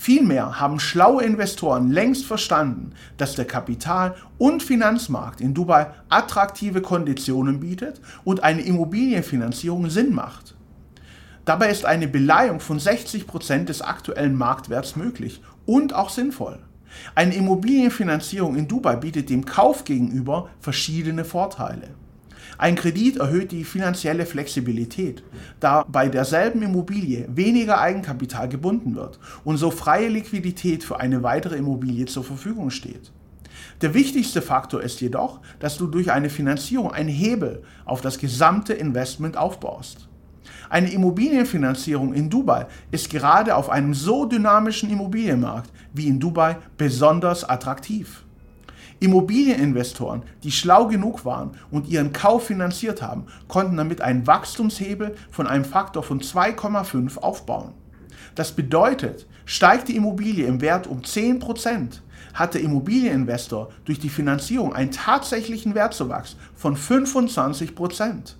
Vielmehr 0.00 0.60
haben 0.60 0.78
schlaue 0.78 1.24
Investoren 1.24 1.90
längst 1.90 2.24
verstanden, 2.24 2.92
dass 3.16 3.34
der 3.34 3.46
Kapital- 3.46 4.14
und 4.38 4.62
Finanzmarkt 4.62 5.40
in 5.40 5.54
Dubai 5.54 5.88
attraktive 6.08 6.80
Konditionen 6.80 7.58
bietet 7.58 8.00
und 8.22 8.44
eine 8.44 8.62
Immobilienfinanzierung 8.62 9.90
Sinn 9.90 10.14
macht. 10.14 10.54
Dabei 11.44 11.70
ist 11.70 11.84
eine 11.84 12.06
Beleihung 12.06 12.60
von 12.60 12.78
60 12.78 13.26
Prozent 13.26 13.70
des 13.70 13.82
aktuellen 13.82 14.36
Marktwerts 14.36 14.94
möglich 14.94 15.42
und 15.66 15.92
auch 15.92 16.10
sinnvoll. 16.10 16.60
Eine 17.16 17.34
Immobilienfinanzierung 17.34 18.54
in 18.54 18.68
Dubai 18.68 18.94
bietet 18.94 19.28
dem 19.28 19.44
Kauf 19.44 19.82
gegenüber 19.82 20.48
verschiedene 20.60 21.24
Vorteile. 21.24 21.88
Ein 22.60 22.74
Kredit 22.74 23.18
erhöht 23.18 23.52
die 23.52 23.62
finanzielle 23.62 24.26
Flexibilität, 24.26 25.22
da 25.60 25.84
bei 25.86 26.08
derselben 26.08 26.60
Immobilie 26.62 27.28
weniger 27.28 27.80
Eigenkapital 27.80 28.48
gebunden 28.48 28.96
wird 28.96 29.20
und 29.44 29.58
so 29.58 29.70
freie 29.70 30.08
Liquidität 30.08 30.82
für 30.82 30.98
eine 30.98 31.22
weitere 31.22 31.56
Immobilie 31.56 32.06
zur 32.06 32.24
Verfügung 32.24 32.70
steht. 32.70 33.12
Der 33.80 33.94
wichtigste 33.94 34.42
Faktor 34.42 34.82
ist 34.82 35.00
jedoch, 35.00 35.40
dass 35.60 35.78
du 35.78 35.86
durch 35.86 36.10
eine 36.10 36.30
Finanzierung 36.30 36.90
einen 36.90 37.08
Hebel 37.08 37.62
auf 37.84 38.00
das 38.00 38.18
gesamte 38.18 38.72
Investment 38.72 39.36
aufbaust. 39.36 40.08
Eine 40.68 40.90
Immobilienfinanzierung 40.90 42.12
in 42.12 42.28
Dubai 42.28 42.66
ist 42.90 43.08
gerade 43.08 43.54
auf 43.54 43.70
einem 43.70 43.94
so 43.94 44.24
dynamischen 44.24 44.90
Immobilienmarkt 44.90 45.70
wie 45.92 46.08
in 46.08 46.18
Dubai 46.18 46.56
besonders 46.76 47.48
attraktiv. 47.48 48.24
Immobilieninvestoren, 49.00 50.22
die 50.42 50.50
schlau 50.50 50.86
genug 50.86 51.24
waren 51.24 51.52
und 51.70 51.88
ihren 51.88 52.12
Kauf 52.12 52.46
finanziert 52.46 53.00
haben, 53.00 53.26
konnten 53.46 53.76
damit 53.76 54.00
einen 54.00 54.26
Wachstumshebel 54.26 55.14
von 55.30 55.46
einem 55.46 55.64
Faktor 55.64 56.02
von 56.02 56.20
2,5 56.20 57.18
aufbauen. 57.18 57.72
Das 58.34 58.52
bedeutet, 58.52 59.26
steigt 59.44 59.88
die 59.88 59.96
Immobilie 59.96 60.46
im 60.46 60.60
Wert 60.60 60.86
um 60.86 61.00
10%, 61.00 62.00
hat 62.34 62.54
der 62.54 62.60
Immobilieninvestor 62.60 63.70
durch 63.84 63.98
die 63.98 64.08
Finanzierung 64.08 64.74
einen 64.74 64.90
tatsächlichen 64.90 65.74
Wertzuwachs 65.74 66.36
von 66.54 66.76
25%. 66.76 68.34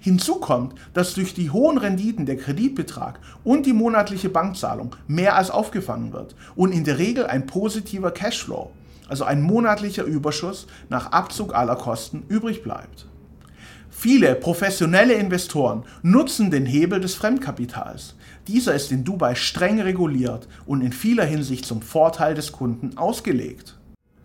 Hinzu 0.00 0.36
kommt, 0.36 0.74
dass 0.94 1.14
durch 1.14 1.34
die 1.34 1.50
hohen 1.50 1.78
Renditen 1.78 2.26
der 2.26 2.36
Kreditbetrag 2.36 3.20
und 3.44 3.66
die 3.66 3.72
monatliche 3.72 4.28
Bankzahlung 4.28 4.96
mehr 5.06 5.36
als 5.36 5.50
aufgefangen 5.50 6.12
wird 6.12 6.34
und 6.54 6.72
in 6.72 6.84
der 6.84 6.98
Regel 6.98 7.26
ein 7.26 7.46
positiver 7.46 8.10
Cashflow, 8.10 8.70
also 9.08 9.24
ein 9.24 9.42
monatlicher 9.42 10.04
Überschuss 10.04 10.66
nach 10.88 11.12
Abzug 11.12 11.54
aller 11.54 11.76
Kosten 11.76 12.24
übrig 12.28 12.62
bleibt. 12.62 13.06
Viele 13.90 14.34
professionelle 14.34 15.14
Investoren 15.14 15.84
nutzen 16.02 16.50
den 16.50 16.66
Hebel 16.66 17.00
des 17.00 17.14
Fremdkapitals. 17.14 18.14
Dieser 18.46 18.74
ist 18.74 18.92
in 18.92 19.04
Dubai 19.04 19.34
streng 19.34 19.80
reguliert 19.80 20.48
und 20.66 20.82
in 20.82 20.92
vieler 20.92 21.24
Hinsicht 21.24 21.64
zum 21.64 21.80
Vorteil 21.80 22.34
des 22.34 22.52
Kunden 22.52 22.98
ausgelegt. 22.98 23.75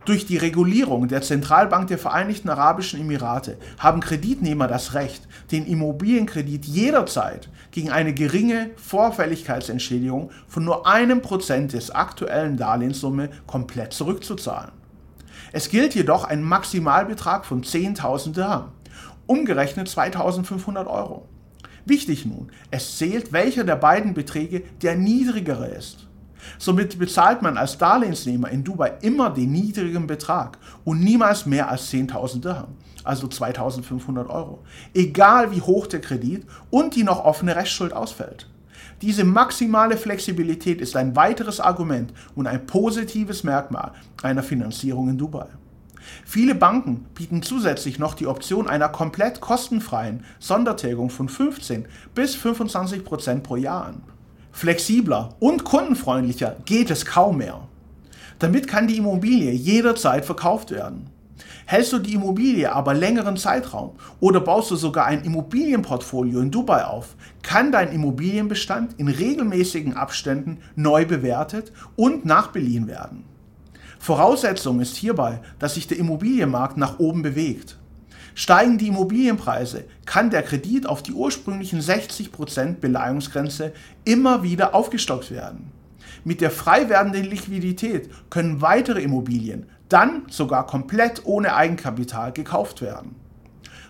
Durch 0.04 0.26
die 0.26 0.38
Regulierung 0.38 1.08
der 1.08 1.22
Zentralbank 1.22 1.88
der 1.88 2.00
Vereinigten 2.00 2.50
Arabischen 2.50 3.00
Emirate 3.00 3.58
haben 3.78 4.00
Kreditnehmer 4.00 4.68
das 4.68 4.96
Recht, 4.96 5.28
den 5.52 5.68
Immobilienkredit 5.68 6.66
jederzeit 6.66 7.50
gegen 7.70 7.92
eine 7.92 8.12
geringe 8.12 8.72
Vorfälligkeitsentschädigung 8.78 10.32
von 10.48 10.66
nur 10.66 10.88
einem 10.88 11.22
Prozent 11.22 11.74
des 11.74 11.92
aktuellen 11.92 12.58
Darlehenssumme 12.58 13.30
komplett 13.46 13.94
zurückzuzahlen. 13.94 14.72
Es 15.52 15.70
gilt 15.70 15.94
jedoch 15.94 16.24
ein 16.24 16.42
Maximalbetrag 16.42 17.46
von 17.46 17.64
10.000 17.64 18.34
Dirham, 18.34 18.72
umgerechnet 19.28 19.88
2.500 19.88 20.88
Euro. 20.88 21.30
Wichtig 21.86 22.26
nun, 22.26 22.52
es 22.72 22.98
zählt, 22.98 23.34
welcher 23.34 23.64
der 23.64 23.76
beiden 23.76 24.16
Beträge 24.16 24.64
der 24.82 24.96
niedrigere 24.96 25.68
ist. 25.68 26.08
Somit 26.58 26.98
bezahlt 27.00 27.42
man 27.42 27.58
als 27.58 27.78
Darlehensnehmer 27.78 28.50
in 28.50 28.64
Dubai 28.64 28.94
immer 29.02 29.30
den 29.30 29.52
niedrigen 29.52 30.08
Betrag 30.08 30.58
und 30.84 31.04
niemals 31.04 31.46
mehr 31.46 31.70
als 31.70 31.92
10.000 31.92 32.42
Dirham, 32.42 32.76
also 33.04 33.28
2.500 33.28 34.28
Euro, 34.30 34.60
egal 34.94 35.52
wie 35.52 35.62
hoch 35.62 35.88
der 35.88 36.02
Kredit 36.02 36.46
und 36.70 36.96
die 36.96 37.04
noch 37.04 37.24
offene 37.24 37.56
Restschuld 37.56 37.94
ausfällt. 37.94 38.48
Diese 39.02 39.24
maximale 39.24 39.98
Flexibilität 39.98 40.80
ist 40.80 40.96
ein 40.96 41.16
weiteres 41.16 41.60
Argument 41.60 42.14
und 42.36 42.46
ein 42.46 42.68
positives 42.68 43.44
Merkmal 43.44 43.94
einer 44.22 44.44
Finanzierung 44.44 45.10
in 45.10 45.18
Dubai. 45.18 45.48
Viele 46.26 46.56
Banken 46.56 47.06
bieten 47.16 47.42
zusätzlich 47.42 48.00
noch 48.00 48.14
die 48.14 48.28
Option 48.28 48.68
einer 48.68 48.90
komplett 48.90 49.42
kostenfreien 49.42 50.24
Sondertilgung 50.40 51.10
von 51.10 51.30
15 51.30 51.88
bis 52.14 52.36
25 52.36 53.04
Prozent 53.04 53.44
pro 53.44 53.56
Jahr 53.56 53.86
an. 53.86 54.04
Flexibler 54.52 55.36
und 55.40 55.64
kundenfreundlicher 55.64 56.58
geht 56.66 56.92
es 56.92 57.06
kaum 57.06 57.38
mehr. 57.38 57.68
Damit 58.40 58.68
kann 58.68 58.88
die 58.88 58.98
Immobilie 58.98 59.52
jederzeit 59.52 60.26
verkauft 60.26 60.72
werden. 60.72 61.10
Hältst 61.66 61.94
du 61.94 62.00
die 62.00 62.16
Immobilie 62.16 62.72
aber 62.72 62.94
längeren 62.94 63.38
Zeitraum 63.38 63.92
oder 64.20 64.40
baust 64.40 64.72
du 64.72 64.76
sogar 64.76 65.06
ein 65.06 65.24
Immobilienportfolio 65.24 66.42
in 66.42 66.52
Dubai 66.52 66.86
auf, 66.86 67.16
kann 67.44 67.72
dein 67.72 67.92
Immobilienbestand 67.92 69.00
in 69.00 69.08
regelmäßigen 69.08 69.96
Abständen 69.96 70.60
neu 70.76 71.06
bewertet 71.06 71.72
und 71.96 72.26
nachbeliehen 72.26 72.88
werden. 72.88 73.24
Voraussetzung 74.00 74.82
ist 74.82 74.98
hierbei, 74.98 75.42
dass 75.60 75.76
sich 75.76 75.88
der 75.88 76.00
Immobilienmarkt 76.00 76.78
nach 76.78 77.00
oben 77.00 77.22
bewegt. 77.22 77.78
Steigen 78.34 78.78
die 78.78 78.88
Immobilienpreise, 78.88 79.86
kann 80.06 80.30
der 80.30 80.44
Kredit 80.44 80.88
auf 80.88 81.04
die 81.04 81.14
ursprünglichen 81.14 81.82
60% 81.82 82.76
Beleihungsgrenze 82.76 83.74
immer 84.06 84.44
wieder 84.44 84.74
aufgestockt 84.74 85.32
werden. 85.32 85.72
Mit 86.24 86.42
der 86.42 86.52
frei 86.52 86.88
werdenden 86.90 87.26
Liquidität 87.26 88.10
können 88.30 88.62
weitere 88.62 89.02
Immobilien 89.02 89.66
dann 89.90 90.24
sogar 90.30 90.66
komplett 90.68 91.26
ohne 91.26 91.56
Eigenkapital 91.56 92.32
gekauft 92.32 92.82
werden. 92.82 93.16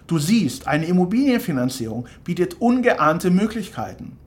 Du 0.08 0.18
siehst, 0.18 0.68
eine 0.68 0.86
Immobilienfinanzierung 0.86 2.06
bietet 2.24 2.60
ungeahnte 2.60 3.30
Möglichkeiten. 3.30 4.18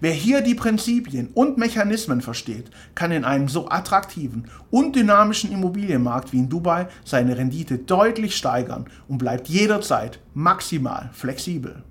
Wer 0.00 0.12
hier 0.12 0.40
die 0.40 0.54
Prinzipien 0.54 1.28
und 1.34 1.58
Mechanismen 1.58 2.20
versteht, 2.20 2.70
kann 2.94 3.12
in 3.12 3.24
einem 3.24 3.48
so 3.48 3.68
attraktiven 3.68 4.48
und 4.70 4.96
dynamischen 4.96 5.52
Immobilienmarkt 5.52 6.32
wie 6.32 6.38
in 6.38 6.48
Dubai 6.48 6.88
seine 7.04 7.36
Rendite 7.36 7.78
deutlich 7.78 8.36
steigern 8.36 8.86
und 9.08 9.18
bleibt 9.18 9.48
jederzeit 9.48 10.18
maximal 10.34 11.10
flexibel. 11.12 11.82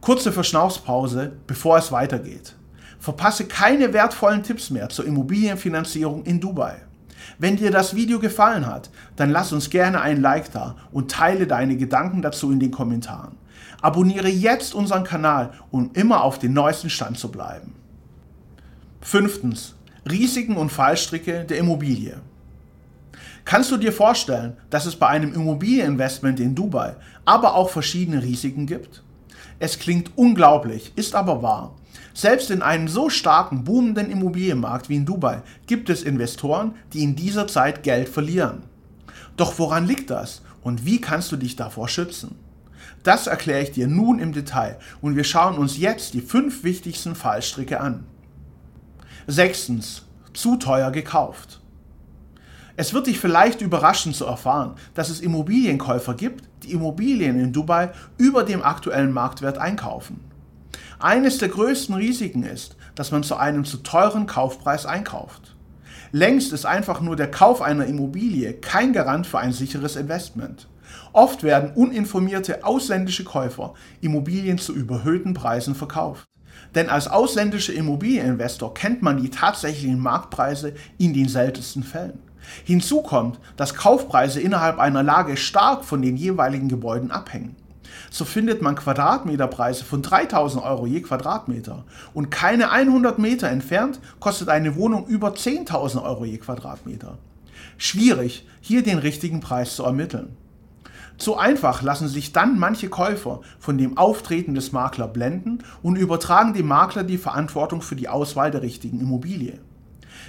Kurze 0.00 0.32
Verschnaufspause, 0.32 1.32
bevor 1.46 1.78
es 1.78 1.90
weitergeht. 1.90 2.54
Verpasse 2.98 3.46
keine 3.46 3.92
wertvollen 3.92 4.42
Tipps 4.42 4.70
mehr 4.70 4.88
zur 4.88 5.06
Immobilienfinanzierung 5.06 6.24
in 6.24 6.40
Dubai. 6.40 6.76
Wenn 7.38 7.56
dir 7.56 7.70
das 7.70 7.94
Video 7.94 8.18
gefallen 8.18 8.66
hat, 8.66 8.90
dann 9.16 9.30
lass 9.30 9.52
uns 9.52 9.70
gerne 9.70 10.00
ein 10.00 10.20
Like 10.20 10.52
da 10.52 10.76
und 10.92 11.10
teile 11.10 11.46
deine 11.46 11.76
Gedanken 11.76 12.22
dazu 12.22 12.52
in 12.52 12.60
den 12.60 12.70
Kommentaren. 12.70 13.36
Abonniere 13.84 14.30
jetzt 14.30 14.74
unseren 14.74 15.04
Kanal, 15.04 15.52
um 15.70 15.90
immer 15.92 16.24
auf 16.24 16.38
den 16.38 16.54
neuesten 16.54 16.88
Stand 16.88 17.18
zu 17.18 17.30
bleiben. 17.30 17.74
Fünftens. 19.02 19.74
Risiken 20.10 20.56
und 20.56 20.72
Fallstricke 20.72 21.44
der 21.44 21.58
Immobilie. 21.58 22.16
Kannst 23.44 23.70
du 23.70 23.76
dir 23.76 23.92
vorstellen, 23.92 24.56
dass 24.70 24.86
es 24.86 24.96
bei 24.96 25.08
einem 25.08 25.34
Immobilieninvestment 25.34 26.40
in 26.40 26.54
Dubai 26.54 26.96
aber 27.26 27.56
auch 27.56 27.68
verschiedene 27.68 28.22
Risiken 28.22 28.64
gibt? 28.64 29.02
Es 29.58 29.78
klingt 29.78 30.12
unglaublich, 30.16 30.94
ist 30.96 31.14
aber 31.14 31.42
wahr. 31.42 31.74
Selbst 32.14 32.50
in 32.50 32.62
einem 32.62 32.88
so 32.88 33.10
starken, 33.10 33.64
boomenden 33.64 34.10
Immobilienmarkt 34.10 34.88
wie 34.88 34.96
in 34.96 35.04
Dubai 35.04 35.42
gibt 35.66 35.90
es 35.90 36.02
Investoren, 36.02 36.74
die 36.94 37.02
in 37.02 37.16
dieser 37.16 37.46
Zeit 37.48 37.82
Geld 37.82 38.08
verlieren. 38.08 38.62
Doch 39.36 39.58
woran 39.58 39.86
liegt 39.86 40.08
das 40.08 40.40
und 40.62 40.86
wie 40.86 41.02
kannst 41.02 41.30
du 41.32 41.36
dich 41.36 41.54
davor 41.54 41.86
schützen? 41.86 42.38
Das 43.04 43.26
erkläre 43.26 43.62
ich 43.62 43.70
dir 43.70 43.86
nun 43.86 44.18
im 44.18 44.32
Detail 44.32 44.78
und 45.02 45.14
wir 45.14 45.24
schauen 45.24 45.58
uns 45.58 45.76
jetzt 45.76 46.14
die 46.14 46.22
fünf 46.22 46.64
wichtigsten 46.64 47.14
Fallstricke 47.14 47.78
an. 47.78 48.06
Sechstens, 49.26 50.06
zu 50.32 50.56
teuer 50.56 50.90
gekauft. 50.90 51.60
Es 52.76 52.94
wird 52.94 53.06
dich 53.06 53.20
vielleicht 53.20 53.60
überraschen 53.60 54.14
zu 54.14 54.24
erfahren, 54.24 54.74
dass 54.94 55.10
es 55.10 55.20
Immobilienkäufer 55.20 56.14
gibt, 56.14 56.48
die 56.64 56.72
Immobilien 56.72 57.38
in 57.38 57.52
Dubai 57.52 57.90
über 58.16 58.42
dem 58.42 58.62
aktuellen 58.62 59.12
Marktwert 59.12 59.58
einkaufen. 59.58 60.20
Eines 60.98 61.36
der 61.38 61.50
größten 61.50 61.94
Risiken 61.94 62.42
ist, 62.42 62.76
dass 62.94 63.12
man 63.12 63.22
zu 63.22 63.36
einem 63.36 63.66
zu 63.66 63.78
teuren 63.78 64.26
Kaufpreis 64.26 64.86
einkauft. 64.86 65.54
Längst 66.10 66.54
ist 66.54 66.64
einfach 66.64 67.02
nur 67.02 67.16
der 67.16 67.30
Kauf 67.30 67.60
einer 67.60 67.84
Immobilie 67.84 68.54
kein 68.54 68.94
Garant 68.94 69.26
für 69.26 69.38
ein 69.38 69.52
sicheres 69.52 69.96
Investment. 69.96 70.68
Oft 71.12 71.42
werden 71.42 71.72
uninformierte 71.74 72.64
ausländische 72.64 73.24
Käufer 73.24 73.74
Immobilien 74.00 74.58
zu 74.58 74.74
überhöhten 74.74 75.34
Preisen 75.34 75.74
verkauft. 75.74 76.24
Denn 76.74 76.88
als 76.88 77.08
ausländischer 77.08 77.72
Immobilieninvestor 77.72 78.74
kennt 78.74 79.02
man 79.02 79.20
die 79.20 79.30
tatsächlichen 79.30 79.98
Marktpreise 79.98 80.74
in 80.98 81.14
den 81.14 81.28
seltensten 81.28 81.82
Fällen. 81.82 82.18
Hinzu 82.64 83.02
kommt, 83.02 83.40
dass 83.56 83.74
Kaufpreise 83.74 84.40
innerhalb 84.40 84.78
einer 84.78 85.02
Lage 85.02 85.36
stark 85.36 85.84
von 85.84 86.02
den 86.02 86.16
jeweiligen 86.16 86.68
Gebäuden 86.68 87.10
abhängen 87.10 87.56
so 88.10 88.24
findet 88.24 88.62
man 88.62 88.76
Quadratmeterpreise 88.76 89.84
von 89.84 90.02
3000 90.02 90.62
Euro 90.64 90.86
je 90.86 91.00
Quadratmeter. 91.00 91.84
Und 92.12 92.30
keine 92.30 92.70
100 92.70 93.18
Meter 93.18 93.48
entfernt 93.48 94.00
kostet 94.20 94.48
eine 94.48 94.76
Wohnung 94.76 95.06
über 95.06 95.30
10.000 95.30 96.02
Euro 96.02 96.24
je 96.24 96.38
Quadratmeter. 96.38 97.18
Schwierig, 97.76 98.46
hier 98.60 98.82
den 98.82 98.98
richtigen 98.98 99.40
Preis 99.40 99.76
zu 99.76 99.84
ermitteln. 99.84 100.36
Zu 101.16 101.36
einfach 101.36 101.82
lassen 101.82 102.08
sich 102.08 102.32
dann 102.32 102.58
manche 102.58 102.88
Käufer 102.88 103.40
von 103.58 103.78
dem 103.78 103.96
Auftreten 103.96 104.54
des 104.54 104.72
Maklers 104.72 105.12
blenden 105.12 105.58
und 105.82 105.96
übertragen 105.96 106.54
dem 106.54 106.66
Makler 106.66 107.04
die 107.04 107.18
Verantwortung 107.18 107.82
für 107.82 107.96
die 107.96 108.08
Auswahl 108.08 108.50
der 108.50 108.62
richtigen 108.62 109.00
Immobilie. 109.00 109.60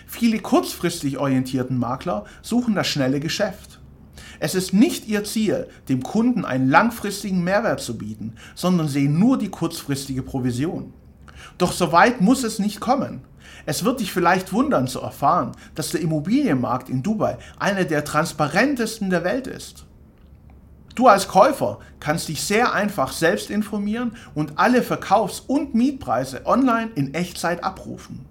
Viele 0.05 0.39
kurzfristig 0.39 1.17
orientierten 1.17 1.79
Makler 1.79 2.25
suchen 2.41 2.75
das 2.75 2.87
schnelle 2.87 3.19
Geschäft. 3.19 3.79
Es 4.39 4.53
ist 4.53 4.73
nicht 4.73 5.07
ihr 5.07 5.23
Ziel, 5.23 5.67
dem 5.89 6.03
Kunden 6.03 6.45
einen 6.45 6.69
langfristigen 6.69 7.43
Mehrwert 7.43 7.79
zu 7.79 7.97
bieten, 7.97 8.35
sondern 8.53 8.87
sehen 8.87 9.17
nur 9.17 9.37
die 9.37 9.49
kurzfristige 9.49 10.21
Provision. 10.21 10.93
Doch 11.57 11.71
so 11.71 11.91
weit 11.91 12.21
muss 12.21 12.43
es 12.43 12.59
nicht 12.59 12.79
kommen. 12.79 13.21
Es 13.65 13.83
wird 13.83 13.99
dich 13.99 14.11
vielleicht 14.11 14.53
wundern 14.53 14.87
zu 14.87 14.99
erfahren, 14.99 15.53
dass 15.73 15.89
der 15.89 16.01
Immobilienmarkt 16.01 16.89
in 16.89 17.01
Dubai 17.01 17.37
einer 17.57 17.85
der 17.85 18.03
transparentesten 18.03 19.09
der 19.09 19.23
Welt 19.23 19.47
ist. 19.47 19.84
Du 20.95 21.07
als 21.07 21.27
Käufer 21.27 21.77
kannst 21.99 22.29
dich 22.29 22.41
sehr 22.41 22.73
einfach 22.73 23.11
selbst 23.11 23.49
informieren 23.49 24.15
und 24.33 24.53
alle 24.55 24.81
Verkaufs- 24.81 25.41
und 25.41 25.75
Mietpreise 25.75 26.45
online 26.45 26.91
in 26.95 27.13
Echtzeit 27.13 27.65
abrufen. 27.65 28.25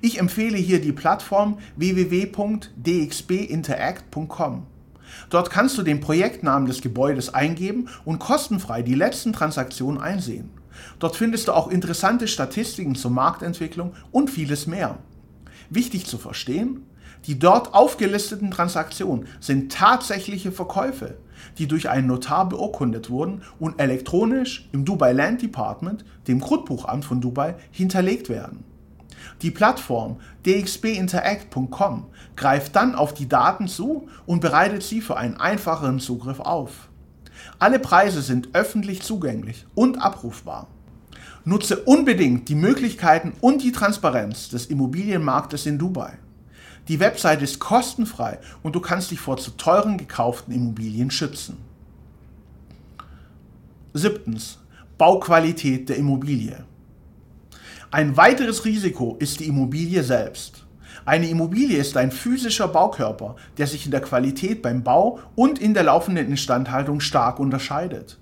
Ich 0.00 0.18
empfehle 0.18 0.58
hier 0.58 0.80
die 0.80 0.90
Plattform 0.90 1.58
www.dxbinteract.com. 1.76 4.66
Dort 5.28 5.50
kannst 5.50 5.78
du 5.78 5.82
den 5.82 6.00
Projektnamen 6.00 6.66
des 6.66 6.80
Gebäudes 6.80 7.32
eingeben 7.32 7.88
und 8.04 8.18
kostenfrei 8.18 8.82
die 8.82 8.96
letzten 8.96 9.32
Transaktionen 9.32 10.00
einsehen. 10.00 10.50
Dort 10.98 11.14
findest 11.14 11.46
du 11.46 11.52
auch 11.52 11.68
interessante 11.68 12.26
Statistiken 12.26 12.96
zur 12.96 13.12
Marktentwicklung 13.12 13.94
und 14.10 14.30
vieles 14.30 14.66
mehr. 14.66 14.98
Wichtig 15.68 16.06
zu 16.06 16.18
verstehen, 16.18 16.82
die 17.26 17.38
dort 17.38 17.74
aufgelisteten 17.74 18.50
Transaktionen 18.50 19.26
sind 19.40 19.72
tatsächliche 19.72 20.52
Verkäufe, 20.52 21.16
die 21.58 21.66
durch 21.66 21.88
einen 21.88 22.06
Notar 22.06 22.48
beurkundet 22.48 23.10
wurden 23.10 23.42
und 23.58 23.80
elektronisch 23.80 24.68
im 24.72 24.84
Dubai 24.84 25.12
Land 25.12 25.42
Department, 25.42 26.04
dem 26.28 26.40
Grundbuchamt 26.40 27.04
von 27.04 27.20
Dubai, 27.20 27.56
hinterlegt 27.70 28.28
werden. 28.28 28.64
Die 29.42 29.50
Plattform 29.50 30.16
dxbinteract.com 30.44 32.06
greift 32.36 32.76
dann 32.76 32.94
auf 32.94 33.14
die 33.14 33.28
Daten 33.28 33.68
zu 33.68 34.08
und 34.26 34.40
bereitet 34.40 34.82
sie 34.82 35.00
für 35.00 35.16
einen 35.16 35.36
einfacheren 35.36 36.00
Zugriff 36.00 36.40
auf. 36.40 36.88
Alle 37.58 37.78
Preise 37.78 38.22
sind 38.22 38.50
öffentlich 38.54 39.02
zugänglich 39.02 39.66
und 39.74 40.02
abrufbar. 40.02 40.66
Nutze 41.44 41.78
unbedingt 41.78 42.48
die 42.48 42.54
Möglichkeiten 42.54 43.32
und 43.40 43.62
die 43.62 43.72
Transparenz 43.72 44.50
des 44.50 44.66
Immobilienmarktes 44.66 45.66
in 45.66 45.78
Dubai. 45.78 46.18
Die 46.90 46.98
Website 46.98 47.40
ist 47.40 47.60
kostenfrei 47.60 48.40
und 48.64 48.74
du 48.74 48.80
kannst 48.80 49.12
dich 49.12 49.20
vor 49.20 49.36
zu 49.36 49.52
teuren 49.52 49.96
gekauften 49.96 50.52
Immobilien 50.52 51.12
schützen. 51.12 51.58
Siebtens. 53.94 54.58
Bauqualität 54.98 55.88
der 55.88 55.98
Immobilie. 55.98 56.64
Ein 57.92 58.16
weiteres 58.16 58.64
Risiko 58.64 59.14
ist 59.20 59.38
die 59.38 59.46
Immobilie 59.46 60.02
selbst. 60.02 60.66
Eine 61.04 61.28
Immobilie 61.28 61.78
ist 61.78 61.96
ein 61.96 62.10
physischer 62.10 62.66
Baukörper, 62.66 63.36
der 63.56 63.68
sich 63.68 63.84
in 63.84 63.92
der 63.92 64.00
Qualität 64.02 64.60
beim 64.60 64.82
Bau 64.82 65.20
und 65.36 65.60
in 65.60 65.74
der 65.74 65.84
laufenden 65.84 66.26
Instandhaltung 66.26 66.98
stark 66.98 67.38
unterscheidet. 67.38 68.18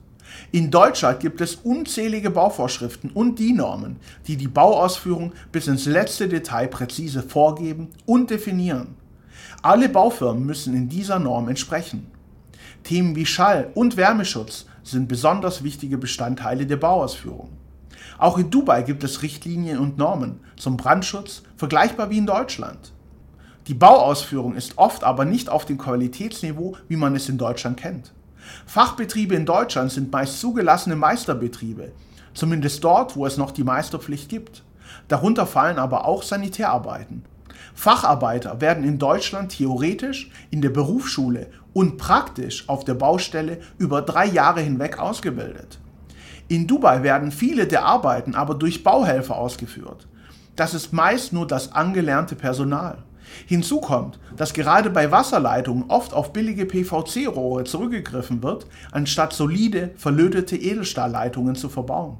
In 0.50 0.70
Deutschland 0.70 1.20
gibt 1.20 1.42
es 1.42 1.56
unzählige 1.56 2.30
Bauvorschriften 2.30 3.10
und 3.10 3.38
DIN-Normen, 3.38 3.96
die 4.26 4.38
die 4.38 4.48
Bauausführung 4.48 5.32
bis 5.52 5.66
ins 5.66 5.84
letzte 5.84 6.26
Detail 6.26 6.68
präzise 6.68 7.22
vorgeben 7.22 7.88
und 8.06 8.30
definieren. 8.30 8.94
Alle 9.60 9.90
Baufirmen 9.90 10.46
müssen 10.46 10.74
in 10.74 10.88
dieser 10.88 11.18
Norm 11.18 11.48
entsprechen. 11.48 12.06
Themen 12.82 13.14
wie 13.14 13.26
Schall- 13.26 13.70
und 13.74 13.98
Wärmeschutz 13.98 14.64
sind 14.82 15.06
besonders 15.06 15.64
wichtige 15.64 15.98
Bestandteile 15.98 16.66
der 16.66 16.78
Bauausführung. 16.78 17.50
Auch 18.16 18.38
in 18.38 18.50
Dubai 18.50 18.82
gibt 18.82 19.04
es 19.04 19.20
Richtlinien 19.20 19.78
und 19.78 19.98
Normen 19.98 20.40
zum 20.56 20.78
Brandschutz, 20.78 21.42
vergleichbar 21.56 22.08
wie 22.08 22.18
in 22.18 22.26
Deutschland. 22.26 22.92
Die 23.66 23.74
Bauausführung 23.74 24.54
ist 24.54 24.78
oft 24.78 25.04
aber 25.04 25.26
nicht 25.26 25.50
auf 25.50 25.66
dem 25.66 25.76
Qualitätsniveau, 25.76 26.76
wie 26.88 26.96
man 26.96 27.14
es 27.14 27.28
in 27.28 27.36
Deutschland 27.36 27.76
kennt. 27.76 28.14
Fachbetriebe 28.66 29.34
in 29.34 29.46
Deutschland 29.46 29.92
sind 29.92 30.12
meist 30.12 30.40
zugelassene 30.40 30.96
Meisterbetriebe, 30.96 31.92
zumindest 32.34 32.82
dort, 32.84 33.16
wo 33.16 33.26
es 33.26 33.36
noch 33.36 33.50
die 33.50 33.64
Meisterpflicht 33.64 34.28
gibt. 34.28 34.62
Darunter 35.08 35.46
fallen 35.46 35.78
aber 35.78 36.06
auch 36.06 36.22
Sanitärarbeiten. 36.22 37.24
Facharbeiter 37.74 38.60
werden 38.60 38.84
in 38.84 38.98
Deutschland 38.98 39.52
theoretisch 39.52 40.30
in 40.50 40.62
der 40.62 40.70
Berufsschule 40.70 41.48
und 41.72 41.96
praktisch 41.96 42.68
auf 42.68 42.84
der 42.84 42.94
Baustelle 42.94 43.60
über 43.78 44.02
drei 44.02 44.26
Jahre 44.26 44.60
hinweg 44.60 44.98
ausgebildet. 44.98 45.78
In 46.48 46.66
Dubai 46.66 47.02
werden 47.02 47.30
viele 47.30 47.66
der 47.66 47.84
Arbeiten 47.84 48.34
aber 48.34 48.54
durch 48.54 48.82
Bauhelfer 48.82 49.36
ausgeführt. 49.36 50.08
Das 50.56 50.74
ist 50.74 50.92
meist 50.92 51.32
nur 51.32 51.46
das 51.46 51.72
angelernte 51.72 52.34
Personal. 52.34 52.98
Hinzu 53.46 53.80
kommt, 53.80 54.18
dass 54.36 54.52
gerade 54.52 54.90
bei 54.90 55.10
Wasserleitungen 55.10 55.84
oft 55.88 56.12
auf 56.12 56.32
billige 56.32 56.66
PVC-Rohre 56.66 57.64
zurückgegriffen 57.64 58.42
wird, 58.42 58.66
anstatt 58.92 59.32
solide, 59.32 59.90
verlötete 59.96 60.56
Edelstahlleitungen 60.56 61.54
zu 61.54 61.68
verbauen. 61.68 62.18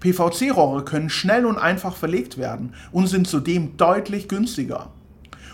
PVC-Rohre 0.00 0.84
können 0.84 1.10
schnell 1.10 1.46
und 1.46 1.58
einfach 1.58 1.96
verlegt 1.96 2.38
werden 2.38 2.74
und 2.92 3.06
sind 3.06 3.28
zudem 3.28 3.76
deutlich 3.76 4.28
günstiger. 4.28 4.90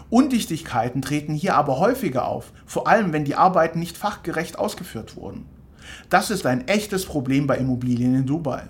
Undichtigkeiten 0.09 1.03
treten 1.03 1.35
hier 1.35 1.55
aber 1.55 1.79
häufiger 1.79 2.26
auf, 2.26 2.53
vor 2.66 2.88
allem 2.88 3.12
wenn 3.12 3.24
die 3.24 3.37
Arbeiten 3.37 3.79
nicht 3.79 3.96
fachgerecht 3.96 4.59
ausgeführt 4.59 5.16
wurden. 5.16 5.46
Das 6.09 6.31
ist 6.31 6.46
ein 6.46 6.66
echtes 6.68 7.07
Problem 7.07 7.46
bei 7.46 7.57
Immobilien 7.57 8.14
in 8.14 8.26
Dubai. 8.26 8.64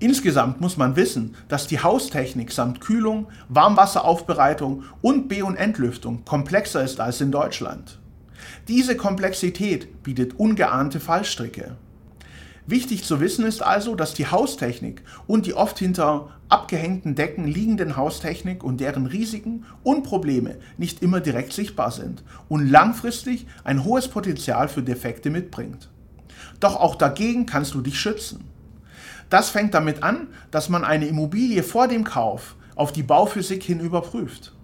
Insgesamt 0.00 0.60
muss 0.60 0.76
man 0.76 0.94
wissen, 0.94 1.34
dass 1.48 1.66
die 1.66 1.80
Haustechnik 1.80 2.52
samt 2.52 2.80
Kühlung, 2.80 3.26
Warmwasseraufbereitung 3.48 4.84
und 5.02 5.28
B- 5.28 5.42
und 5.42 5.56
Entlüftung 5.56 6.24
komplexer 6.24 6.84
ist 6.84 7.00
als 7.00 7.20
in 7.20 7.32
Deutschland. 7.32 7.98
Diese 8.68 8.96
Komplexität 8.96 10.04
bietet 10.04 10.38
ungeahnte 10.38 11.00
Fallstricke. 11.00 11.76
Wichtig 12.66 13.02
zu 13.02 13.18
wissen 13.18 13.44
ist 13.44 13.62
also, 13.62 13.96
dass 13.96 14.14
die 14.14 14.26
Haustechnik 14.26 15.02
und 15.26 15.46
die 15.46 15.54
oft 15.54 15.78
hinter 15.78 16.28
abgehängten 16.48 17.14
Decken 17.14 17.48
liegenden 17.48 17.96
Haustechnik 17.96 18.62
und 18.62 18.80
deren 18.80 19.06
Risiken 19.06 19.64
und 19.82 20.04
Probleme 20.04 20.56
nicht 20.76 21.02
immer 21.02 21.20
direkt 21.20 21.52
sichtbar 21.52 21.90
sind 21.90 22.22
und 22.48 22.70
langfristig 22.70 23.46
ein 23.64 23.84
hohes 23.84 24.08
Potenzial 24.08 24.68
für 24.68 24.82
Defekte 24.82 25.30
mitbringt. 25.30 25.88
Doch 26.60 26.76
auch 26.76 26.94
dagegen 26.94 27.46
kannst 27.46 27.74
du 27.74 27.80
dich 27.80 27.98
schützen. 27.98 28.44
Das 29.30 29.50
fängt 29.50 29.74
damit 29.74 30.02
an, 30.02 30.28
dass 30.50 30.68
man 30.68 30.84
eine 30.84 31.06
Immobilie 31.06 31.62
vor 31.62 31.88
dem 31.88 32.04
Kauf 32.04 32.56
auf 32.76 32.92
die 32.92 33.02
Bauphysik 33.02 33.62
hin 33.62 33.80
überprüft. 33.80 34.54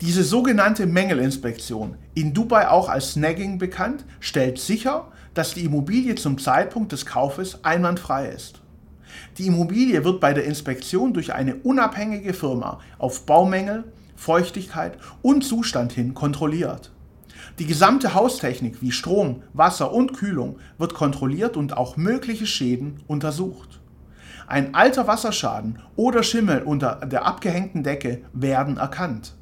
Diese 0.00 0.24
sogenannte 0.24 0.86
Mängelinspektion, 0.86 1.96
in 2.14 2.34
Dubai 2.34 2.68
auch 2.68 2.88
als 2.88 3.12
Snagging 3.12 3.58
bekannt, 3.58 4.04
stellt 4.18 4.58
sicher, 4.58 5.12
dass 5.34 5.54
die 5.54 5.64
Immobilie 5.64 6.16
zum 6.16 6.38
Zeitpunkt 6.38 6.92
des 6.92 7.06
Kaufes 7.06 7.64
einwandfrei 7.64 8.28
ist. 8.28 8.60
Die 9.38 9.46
Immobilie 9.46 10.04
wird 10.04 10.20
bei 10.20 10.34
der 10.34 10.44
Inspektion 10.44 11.12
durch 11.12 11.32
eine 11.32 11.54
unabhängige 11.56 12.34
Firma 12.34 12.80
auf 12.98 13.26
Baumängel, 13.26 13.84
Feuchtigkeit 14.16 14.98
und 15.22 15.44
Zustand 15.44 15.92
hin 15.92 16.14
kontrolliert. 16.14 16.90
Die 17.60 17.66
gesamte 17.66 18.14
Haustechnik 18.14 18.82
wie 18.82 18.90
Strom, 18.90 19.42
Wasser 19.52 19.92
und 19.92 20.12
Kühlung 20.12 20.58
wird 20.78 20.94
kontrolliert 20.94 21.56
und 21.56 21.76
auch 21.76 21.96
mögliche 21.96 22.46
Schäden 22.46 23.00
untersucht. 23.06 23.80
Ein 24.46 24.74
alter 24.74 25.06
Wasserschaden 25.06 25.78
oder 25.96 26.22
Schimmel 26.22 26.62
unter 26.62 26.96
der 27.06 27.26
abgehängten 27.26 27.82
Decke 27.82 28.22
werden 28.32 28.76
erkannt. 28.76 29.34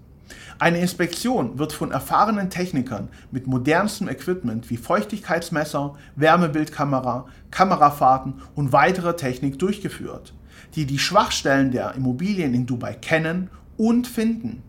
Eine 0.58 0.78
Inspektion 0.78 1.58
wird 1.58 1.72
von 1.72 1.90
erfahrenen 1.90 2.48
Technikern 2.48 3.08
mit 3.30 3.46
modernstem 3.46 4.08
Equipment 4.08 4.70
wie 4.70 4.76
Feuchtigkeitsmesser, 4.76 5.94
Wärmebildkamera, 6.16 7.26
Kamerafahrten 7.50 8.34
und 8.54 8.72
weiterer 8.72 9.16
Technik 9.16 9.58
durchgeführt, 9.58 10.34
die 10.74 10.86
die 10.86 10.98
Schwachstellen 10.98 11.72
der 11.72 11.94
Immobilien 11.94 12.54
in 12.54 12.66
Dubai 12.66 12.94
kennen 12.94 13.50
und 13.76 14.06
finden. 14.06 14.62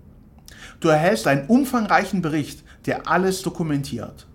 Du 0.79 0.87
erhältst 0.87 1.27
einen 1.27 1.45
umfangreichen 1.47 2.21
Bericht, 2.21 2.63
der 2.85 3.07
alles 3.07 3.41
dokumentiert. 3.41 4.25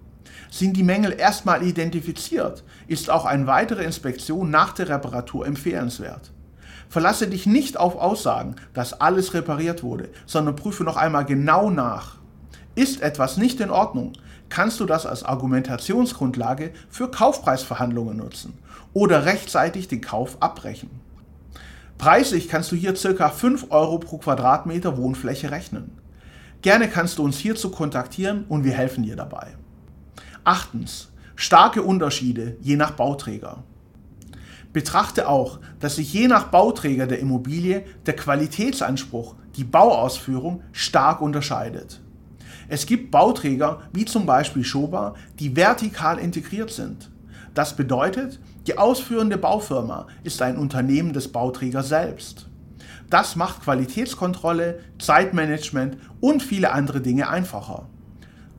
Sind 0.51 0.77
die 0.77 0.83
Mängel 0.83 1.15
erstmal 1.19 1.63
identifiziert, 1.63 2.65
ist 2.87 3.11
auch 3.11 3.25
eine 3.25 3.47
weitere 3.47 3.85
Inspektion 3.85 4.51
nach 4.51 4.73
der 4.73 4.89
Reparatur 4.89 5.47
empfehlenswert. 5.47 6.33
Verlasse 6.89 7.27
dich 7.27 7.47
nicht 7.47 7.77
auf 7.77 7.97
Aussagen, 7.97 8.57
dass 8.73 8.99
alles 8.99 9.35
repariert 9.35 9.83
wurde, 9.83 10.09
sondern 10.25 10.57
prüfe 10.57 10.85
noch 10.85 10.97
einmal 10.97 11.27
genau 11.27 11.71
nach. 11.71 12.17
Ist 12.75 13.03
etwas 13.03 13.37
nicht 13.37 13.61
in 13.61 13.71
Ordnung, 13.71 14.15
kannst 14.49 14.81
du 14.81 14.87
das 14.87 15.05
als 15.05 15.23
Argumentationsgrundlage 15.23 16.71
für 16.89 17.11
Kaufpreisverhandlungen 17.11 18.17
nutzen 18.17 18.55
oder 18.95 19.27
rechtzeitig 19.27 19.89
den 19.89 20.01
Kauf 20.01 20.39
abbrechen. 20.41 20.89
Preislich 21.99 22.49
kannst 22.49 22.73
du 22.73 22.77
hier 22.77 22.95
ca. 22.95 23.29
5 23.29 23.67
Euro 23.71 23.99
pro 23.99 24.19
Quadratmeter 24.19 24.97
Wohnfläche 24.97 25.51
rechnen. 25.51 25.99
Gerne 26.63 26.89
kannst 26.89 27.19
du 27.19 27.25
uns 27.25 27.37
hierzu 27.37 27.71
kontaktieren 27.71 28.45
und 28.49 28.65
wir 28.65 28.73
helfen 28.73 29.03
dir 29.03 29.17
dabei. 29.17 29.49
Achtens. 30.49 31.09
Starke 31.37 31.83
Unterschiede 31.83 32.57
je 32.63 32.77
nach 32.77 32.93
Bauträger. 32.93 33.65
Betrachte 34.73 35.29
auch, 35.29 35.59
dass 35.79 35.97
sich 35.97 36.11
je 36.11 36.27
nach 36.27 36.45
Bauträger 36.45 37.07
der 37.07 37.19
Immobilie 37.19 37.85
der 38.07 38.17
Qualitätsanspruch, 38.17 39.35
die 39.57 39.65
Bauausführung 39.65 40.63
stark 40.73 41.21
unterscheidet. 41.21 42.01
Es 42.67 42.87
gibt 42.87 43.11
Bauträger 43.11 43.83
wie 43.93 44.07
zum 44.07 44.25
Beispiel 44.25 44.65
Schoba, 44.65 45.17
die 45.39 45.55
vertikal 45.55 46.17
integriert 46.17 46.71
sind. 46.71 47.11
Das 47.53 47.77
bedeutet, 47.77 48.41
die 48.67 48.79
ausführende 48.79 49.37
Baufirma 49.37 50.07
ist 50.25 50.41
ein 50.41 50.57
Unternehmen 50.57 51.13
des 51.13 51.31
Bauträgers 51.31 51.91
selbst. 51.91 52.49
Das 53.11 53.37
macht 53.37 53.65
Qualitätskontrolle, 53.65 54.79
Zeitmanagement 54.99 55.99
und 56.23 56.43
viele 56.43 56.73
andere 56.73 57.03
Dinge 57.03 57.29
einfacher. 57.29 57.87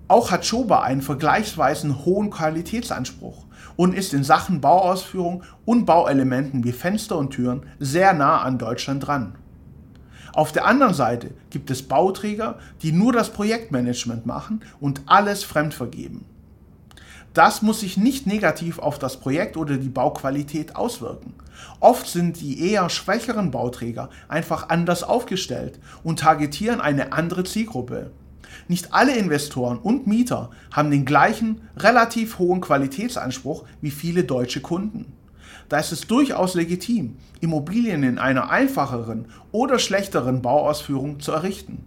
Auch 0.10 0.32
hat 0.32 0.44
Schoba 0.44 0.82
einen 0.82 1.04
vergleichsweise 1.04 2.04
hohen 2.04 2.32
Qualitätsanspruch 2.32 3.46
und 3.76 3.94
ist 3.94 4.12
in 4.14 4.24
Sachen 4.24 4.60
Bauausführung 4.60 5.44
und 5.66 5.86
Bauelementen 5.86 6.64
wie 6.64 6.72
Fenster 6.72 7.16
und 7.16 7.30
Türen 7.30 7.68
sehr 7.78 8.14
nah 8.14 8.42
an 8.42 8.58
Deutschland 8.58 9.06
dran. 9.06 9.36
Auf 10.34 10.52
der 10.52 10.66
anderen 10.66 10.96
Seite 10.96 11.32
gibt 11.52 11.70
es 11.70 11.84
Bauträger, 11.84 12.58
die 12.82 12.92
nur 12.92 13.14
das 13.14 13.30
Projektmanagement 13.30 14.26
machen 14.26 14.62
und 14.80 15.04
alles 15.06 15.44
fremd 15.44 15.76
vergeben. 15.76 16.26
Das 17.36 17.62
muss 17.62 17.82
sich 17.82 17.96
nicht 17.96 18.26
negativ 18.26 18.80
auf 18.80 18.98
das 18.98 19.18
Projekt 19.18 19.58
oder 19.58 19.78
die 19.78 19.90
Bauqualität 19.90 20.76
auswirken. 20.76 21.36
Oft 21.80 22.08
sind 22.08 22.42
die 22.42 22.72
eher 22.72 22.90
schwächeren 22.90 23.52
Bauträger 23.52 24.10
einfach 24.28 24.70
anders 24.70 25.04
aufgestellt 25.04 25.80
und 26.04 26.20
targetieren 26.20 26.82
eine 26.82 27.14
andere 27.14 27.44
Zielgruppe. 27.44 28.10
Nicht 28.68 28.94
alle 28.94 29.16
Investoren 29.16 29.78
und 29.78 30.08
Mieter 30.08 30.50
haben 30.72 30.92
den 30.92 31.06
gleichen, 31.06 31.62
relativ 31.78 32.40
hohen 32.40 32.62
Qualitätsanspruch 32.62 33.66
wie 33.82 33.92
viele 33.92 34.24
deutsche 34.24 34.62
Kunden. 34.62 35.14
Da 35.70 35.78
ist 35.78 35.92
es 35.92 36.08
durchaus 36.08 36.56
legitim, 36.56 37.18
Immobilien 37.42 38.04
in 38.04 38.18
einer 38.18 38.50
einfacheren 38.50 39.28
oder 39.52 39.78
schlechteren 39.78 40.42
Bauausführung 40.42 41.20
zu 41.20 41.32
errichten. 41.32 41.86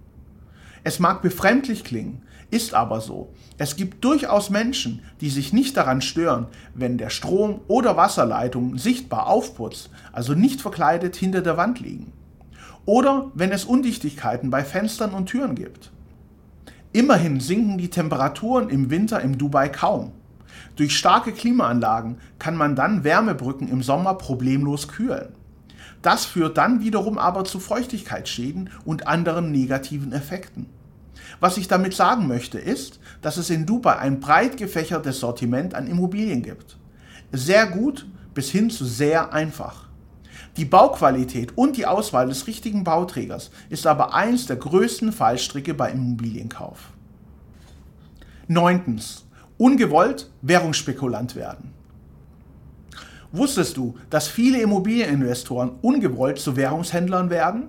Es 0.85 0.99
mag 0.99 1.23
befremdlich 1.23 1.85
klingen, 1.85 2.23
ist 2.51 2.75
aber 2.75 3.01
so. 3.01 3.33
Es 3.57 3.77
gibt 3.77 4.05
durchaus 4.05 4.51
Menschen, 4.51 5.03
die 5.21 5.31
sich 5.31 5.53
nicht 5.53 5.77
daran 5.77 6.03
stören, 6.03 6.47
wenn 6.75 6.99
der 6.99 7.11
Strom- 7.11 7.61
oder 7.67 7.97
Wasserleitungen 7.97 8.79
sichtbar 8.79 9.27
aufputzt, 9.27 9.91
also 10.13 10.35
nicht 10.35 10.61
verkleidet 10.61 11.17
hinter 11.17 11.41
der 11.41 11.57
Wand 11.57 11.81
liegen. 11.81 12.13
Oder 12.85 13.31
wenn 13.35 13.53
es 13.53 13.65
Undichtigkeiten 13.65 14.51
bei 14.51 14.65
Fenstern 14.65 15.15
und 15.15 15.27
Türen 15.27 15.55
gibt. 15.55 15.93
Immerhin 16.93 17.41
sinken 17.41 17.79
die 17.79 17.89
Temperaturen 17.89 18.69
im 18.69 18.91
Winter 18.91 19.21
im 19.21 19.39
Dubai 19.39 19.69
kaum. 19.69 20.13
Durch 20.77 20.97
starke 20.97 21.33
Klimaanlagen 21.33 22.19
kann 22.39 22.57
man 22.57 22.77
dann 22.77 23.05
Wärmebrücken 23.05 23.69
im 23.69 23.83
Sommer 23.83 24.15
problemlos 24.15 24.89
kühlen. 24.89 25.29
Das 26.03 26.25
führt 26.25 26.59
dann 26.59 26.81
wiederum 26.81 27.17
aber 27.17 27.45
zu 27.45 27.61
Feuchtigkeitsschäden 27.61 28.71
und 28.85 29.07
anderen 29.07 29.53
negativen 29.53 30.13
Effekten. 30.13 30.67
Was 31.41 31.57
ich 31.57 31.69
damit 31.69 31.95
sagen 31.95 32.27
möchte, 32.27 32.59
ist, 32.59 33.01
dass 33.23 33.37
es 33.37 33.51
in 33.51 33.67
Dubai 33.67 33.99
ein 33.99 34.21
breit 34.21 34.57
gefächertes 34.57 35.21
Sortiment 35.21 35.75
an 35.75 35.87
Immobilien 35.87 36.43
gibt. 36.43 36.77
Sehr 37.33 37.67
gut 37.67 38.07
bis 38.35 38.51
hin 38.51 38.71
zu 38.71 38.85
sehr 38.85 39.33
einfach. 39.33 39.89
Die 40.59 40.67
Bauqualität 40.67 41.57
und 41.57 41.79
die 41.79 41.87
Auswahl 41.87 42.29
des 42.29 42.47
richtigen 42.47 42.85
Bauträgers 42.85 43.51
ist 43.71 43.87
aber 43.87 44.15
eins 44.15 44.47
der 44.47 44.57
größten 44.57 45.13
Fallstricke 45.13 45.73
bei 45.73 45.91
Immobilienkauf. 45.91 46.91
Neuntens. 48.49 49.25
Ungewollt 49.57 50.31
Währungsspekulant 50.43 51.37
werden. 51.37 51.73
Wusstest 53.31 53.79
du, 53.79 53.95
dass 54.11 54.29
viele 54.29 54.61
Immobilieninvestoren 54.61 55.71
ungewollt 55.81 56.39
zu 56.39 56.57
Währungshändlern 56.57 57.31
werden? 57.31 57.69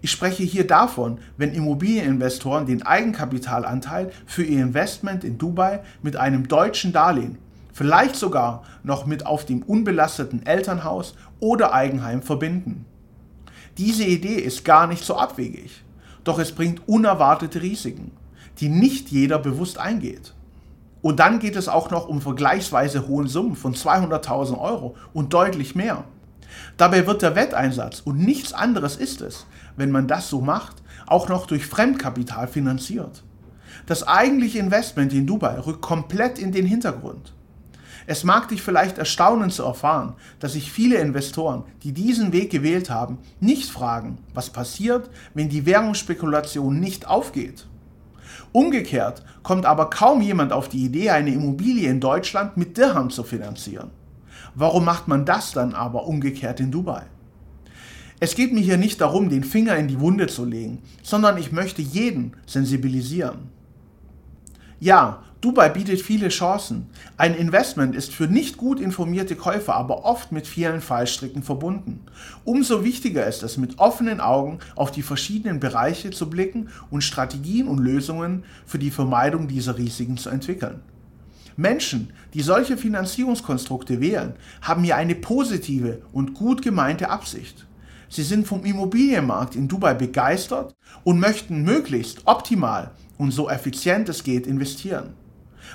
Ich 0.00 0.10
spreche 0.10 0.42
hier 0.42 0.66
davon, 0.66 1.18
wenn 1.36 1.52
Immobilieninvestoren 1.52 2.66
den 2.66 2.82
Eigenkapitalanteil 2.82 4.10
für 4.26 4.42
ihr 4.42 4.62
Investment 4.62 5.22
in 5.22 5.38
Dubai 5.38 5.80
mit 6.02 6.16
einem 6.16 6.48
deutschen 6.48 6.92
Darlehen, 6.92 7.38
vielleicht 7.78 8.16
sogar 8.16 8.64
noch 8.82 9.06
mit 9.06 9.24
auf 9.24 9.46
dem 9.46 9.62
unbelasteten 9.62 10.44
Elternhaus 10.44 11.14
oder 11.38 11.72
Eigenheim 11.72 12.22
verbinden. 12.22 12.84
Diese 13.76 14.02
Idee 14.02 14.34
ist 14.34 14.64
gar 14.64 14.88
nicht 14.88 15.04
so 15.04 15.16
abwegig, 15.16 15.84
doch 16.24 16.40
es 16.40 16.50
bringt 16.50 16.88
unerwartete 16.88 17.62
Risiken, 17.62 18.10
die 18.58 18.68
nicht 18.68 19.10
jeder 19.10 19.38
bewusst 19.38 19.78
eingeht. 19.78 20.34
Und 21.02 21.20
dann 21.20 21.38
geht 21.38 21.54
es 21.54 21.68
auch 21.68 21.92
noch 21.92 22.08
um 22.08 22.20
vergleichsweise 22.20 23.06
hohe 23.06 23.28
Summen 23.28 23.54
von 23.54 23.76
200.000 23.76 24.58
Euro 24.58 24.96
und 25.12 25.32
deutlich 25.32 25.76
mehr. 25.76 26.02
Dabei 26.78 27.06
wird 27.06 27.22
der 27.22 27.36
Wetteinsatz, 27.36 28.00
und 28.00 28.18
nichts 28.18 28.52
anderes 28.52 28.96
ist 28.96 29.20
es, 29.20 29.46
wenn 29.76 29.92
man 29.92 30.08
das 30.08 30.28
so 30.28 30.40
macht, 30.40 30.82
auch 31.06 31.28
noch 31.28 31.46
durch 31.46 31.64
Fremdkapital 31.64 32.48
finanziert. 32.48 33.22
Das 33.86 34.08
eigentliche 34.08 34.58
Investment 34.58 35.12
in 35.12 35.28
Dubai 35.28 35.60
rückt 35.60 35.82
komplett 35.82 36.40
in 36.40 36.50
den 36.50 36.66
Hintergrund. 36.66 37.34
Es 38.10 38.24
mag 38.24 38.48
dich 38.48 38.62
vielleicht 38.62 38.96
erstaunen 38.96 39.50
zu 39.50 39.64
erfahren, 39.64 40.14
dass 40.40 40.54
sich 40.54 40.72
viele 40.72 40.96
Investoren, 40.96 41.64
die 41.82 41.92
diesen 41.92 42.32
Weg 42.32 42.48
gewählt 42.48 42.88
haben, 42.88 43.18
nicht 43.38 43.70
fragen, 43.70 44.16
was 44.32 44.48
passiert, 44.48 45.10
wenn 45.34 45.50
die 45.50 45.66
Währungsspekulation 45.66 46.80
nicht 46.80 47.06
aufgeht. 47.06 47.66
Umgekehrt 48.52 49.22
kommt 49.42 49.66
aber 49.66 49.90
kaum 49.90 50.22
jemand 50.22 50.54
auf 50.54 50.70
die 50.70 50.86
Idee, 50.86 51.10
eine 51.10 51.34
Immobilie 51.34 51.90
in 51.90 52.00
Deutschland 52.00 52.56
mit 52.56 52.78
Dirham 52.78 53.10
zu 53.10 53.24
finanzieren. 53.24 53.90
Warum 54.54 54.86
macht 54.86 55.06
man 55.06 55.26
das 55.26 55.52
dann 55.52 55.74
aber 55.74 56.06
umgekehrt 56.06 56.60
in 56.60 56.70
Dubai? 56.70 57.02
Es 58.20 58.34
geht 58.34 58.54
mir 58.54 58.62
hier 58.62 58.78
nicht 58.78 59.02
darum, 59.02 59.28
den 59.28 59.44
Finger 59.44 59.76
in 59.76 59.86
die 59.86 60.00
Wunde 60.00 60.28
zu 60.28 60.46
legen, 60.46 60.78
sondern 61.02 61.36
ich 61.36 61.52
möchte 61.52 61.82
jeden 61.82 62.32
sensibilisieren. 62.46 63.50
Ja, 64.80 65.24
Dubai 65.40 65.68
bietet 65.68 66.00
viele 66.00 66.30
Chancen. 66.30 66.86
Ein 67.16 67.36
Investment 67.36 67.94
ist 67.94 68.12
für 68.12 68.26
nicht 68.26 68.56
gut 68.56 68.80
informierte 68.80 69.36
Käufer 69.36 69.76
aber 69.76 70.04
oft 70.04 70.32
mit 70.32 70.48
vielen 70.48 70.80
Fallstricken 70.80 71.44
verbunden. 71.44 72.00
Umso 72.44 72.82
wichtiger 72.82 73.24
ist 73.24 73.44
es, 73.44 73.56
mit 73.56 73.78
offenen 73.78 74.18
Augen 74.18 74.58
auf 74.74 74.90
die 74.90 75.02
verschiedenen 75.02 75.60
Bereiche 75.60 76.10
zu 76.10 76.28
blicken 76.28 76.70
und 76.90 77.04
Strategien 77.04 77.68
und 77.68 77.78
Lösungen 77.78 78.42
für 78.66 78.80
die 78.80 78.90
Vermeidung 78.90 79.46
dieser 79.46 79.78
Risiken 79.78 80.16
zu 80.16 80.28
entwickeln. 80.28 80.80
Menschen, 81.56 82.12
die 82.34 82.42
solche 82.42 82.76
Finanzierungskonstrukte 82.76 84.00
wählen, 84.00 84.32
haben 84.60 84.82
hier 84.82 84.96
eine 84.96 85.14
positive 85.14 86.02
und 86.12 86.34
gut 86.34 86.62
gemeinte 86.62 87.10
Absicht. 87.10 87.64
Sie 88.08 88.24
sind 88.24 88.44
vom 88.44 88.64
Immobilienmarkt 88.64 89.54
in 89.54 89.68
Dubai 89.68 89.94
begeistert 89.94 90.74
und 91.04 91.20
möchten 91.20 91.62
möglichst 91.62 92.22
optimal 92.24 92.90
und 93.18 93.30
so 93.30 93.48
effizient 93.48 94.08
es 94.08 94.24
geht 94.24 94.48
investieren. 94.48 95.14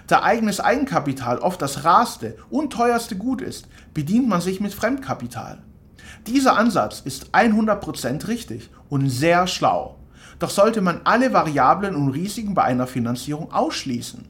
Da 0.08 0.24
eigenes 0.24 0.60
Eigenkapital 0.60 1.40
oft 1.40 1.62
das 1.62 1.84
rarste 1.84 2.38
und 2.50 2.74
teuerste 2.74 3.16
Gut 3.16 3.42
ist, 3.42 3.68
bedient 3.94 4.28
man 4.28 4.42
sich 4.42 4.60
mit 4.60 4.74
Fremdkapital. 4.74 5.62
Dieser 6.28 6.58
Ansatz 6.58 7.02
ist 7.02 7.32
100% 7.34 8.28
richtig 8.28 8.70
und 8.90 9.10
sehr 9.10 9.48
schlau. 9.48 9.98
Doch 10.40 10.50
sollte 10.50 10.82
man 10.82 11.02
alle 11.04 11.34
Variablen 11.34 11.96
und 11.96 12.10
Risiken 12.10 12.54
bei 12.54 12.64
einer 12.64 12.88
Finanzierung 12.88 13.52
ausschließen. 13.52 14.26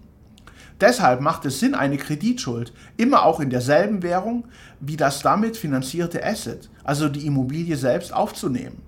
Deshalb 0.82 1.22
macht 1.22 1.46
es 1.46 1.60
Sinn, 1.60 1.76
eine 1.76 1.98
Kreditschuld 1.98 2.74
immer 2.98 3.24
auch 3.24 3.40
in 3.40 3.50
derselben 3.50 4.04
Währung 4.04 4.46
wie 4.80 4.98
das 4.98 5.22
damit 5.22 5.56
finanzierte 5.56 6.26
Asset, 6.26 6.70
also 6.84 7.10
die 7.10 7.26
Immobilie 7.26 7.78
selbst, 7.78 8.14
aufzunehmen. 8.14 8.82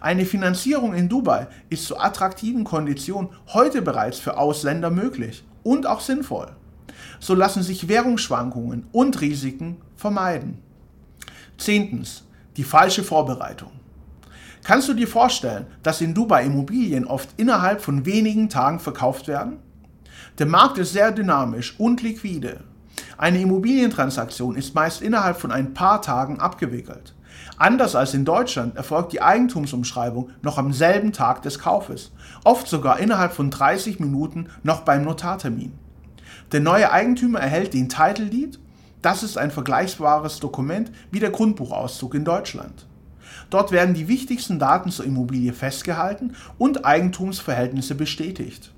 Eine 0.00 0.24
Finanzierung 0.24 0.94
in 0.94 1.08
Dubai 1.08 1.48
ist 1.70 1.86
zu 1.86 1.98
attraktiven 1.98 2.64
Konditionen 2.64 3.30
heute 3.52 3.82
bereits 3.82 4.18
für 4.18 4.38
Ausländer 4.38 4.90
möglich 4.90 5.44
und 5.68 5.86
auch 5.86 6.00
sinnvoll. 6.00 6.48
So 7.20 7.34
lassen 7.34 7.62
sich 7.62 7.88
Währungsschwankungen 7.88 8.86
und 8.90 9.20
Risiken 9.20 9.76
vermeiden. 9.96 10.62
Zehntens. 11.58 12.24
Die 12.56 12.64
falsche 12.64 13.04
Vorbereitung. 13.04 13.70
Kannst 14.64 14.88
du 14.88 14.94
dir 14.94 15.06
vorstellen, 15.06 15.66
dass 15.82 16.00
in 16.00 16.14
Dubai 16.14 16.44
Immobilien 16.44 17.04
oft 17.04 17.28
innerhalb 17.36 17.80
von 17.82 18.04
wenigen 18.06 18.48
Tagen 18.48 18.80
verkauft 18.80 19.28
werden? 19.28 19.58
Der 20.38 20.46
Markt 20.46 20.78
ist 20.78 20.92
sehr 20.92 21.12
dynamisch 21.12 21.78
und 21.78 22.02
liquide. 22.02 22.64
Eine 23.16 23.40
Immobilientransaktion 23.42 24.56
ist 24.56 24.74
meist 24.74 25.02
innerhalb 25.02 25.36
von 25.36 25.52
ein 25.52 25.74
paar 25.74 26.02
Tagen 26.02 26.40
abgewickelt. 26.40 27.14
Anders 27.58 27.96
als 27.96 28.14
in 28.14 28.24
Deutschland 28.24 28.76
erfolgt 28.76 29.12
die 29.12 29.20
Eigentumsumschreibung 29.20 30.30
noch 30.42 30.58
am 30.58 30.72
selben 30.72 31.12
Tag 31.12 31.42
des 31.42 31.58
Kaufes, 31.58 32.12
oft 32.44 32.68
sogar 32.68 33.00
innerhalb 33.00 33.32
von 33.32 33.50
30 33.50 33.98
Minuten 33.98 34.48
noch 34.62 34.82
beim 34.82 35.02
Notartermin. 35.02 35.72
Der 36.52 36.60
neue 36.60 36.92
Eigentümer 36.92 37.40
erhält 37.40 37.74
den 37.74 37.88
Title 37.88 38.26
Deed, 38.26 38.60
das 39.02 39.22
ist 39.22 39.38
ein 39.38 39.50
vergleichbares 39.50 40.38
Dokument 40.38 40.92
wie 41.10 41.20
der 41.20 41.30
Grundbuchauszug 41.30 42.14
in 42.14 42.24
Deutschland. 42.24 42.86
Dort 43.50 43.72
werden 43.72 43.94
die 43.94 44.08
wichtigsten 44.08 44.58
Daten 44.58 44.90
zur 44.90 45.04
Immobilie 45.04 45.52
festgehalten 45.52 46.34
und 46.58 46.84
Eigentumsverhältnisse 46.84 47.94
bestätigt. 47.94 48.72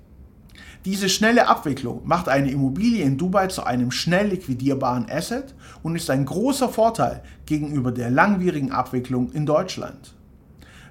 Diese 0.87 1.11
schnelle 1.11 1.47
Abwicklung 1.47 2.01
macht 2.05 2.31
eine 2.31 2.51
Immobilie 2.51 3.05
in 3.05 3.19
Dubai 3.19 3.49
zu 3.49 3.65
einem 3.65 3.91
schnell 3.91 4.29
liquidierbaren 4.29 5.11
Asset 5.11 5.55
und 5.83 5.95
ist 5.95 6.09
ein 6.09 6.25
großer 6.25 6.71
Vorteil 6.71 7.23
gegenüber 7.45 7.93
der 7.93 8.11
langwierigen 8.11 8.73
Abwicklung 8.73 9.31
in 9.33 9.45
Deutschland. 9.45 10.15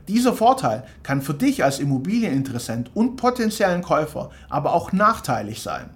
Dieser 0.07 0.33
Vorteil 0.33 0.83
kann 1.01 1.23
für 1.23 1.33
dich 1.33 1.63
als 1.63 1.79
Immobilieninteressent 1.79 2.91
und 2.95 3.15
potenziellen 3.15 3.81
Käufer 3.81 4.29
aber 4.47 4.73
auch 4.73 4.91
nachteilig 4.91 5.63
sein. 5.63 5.89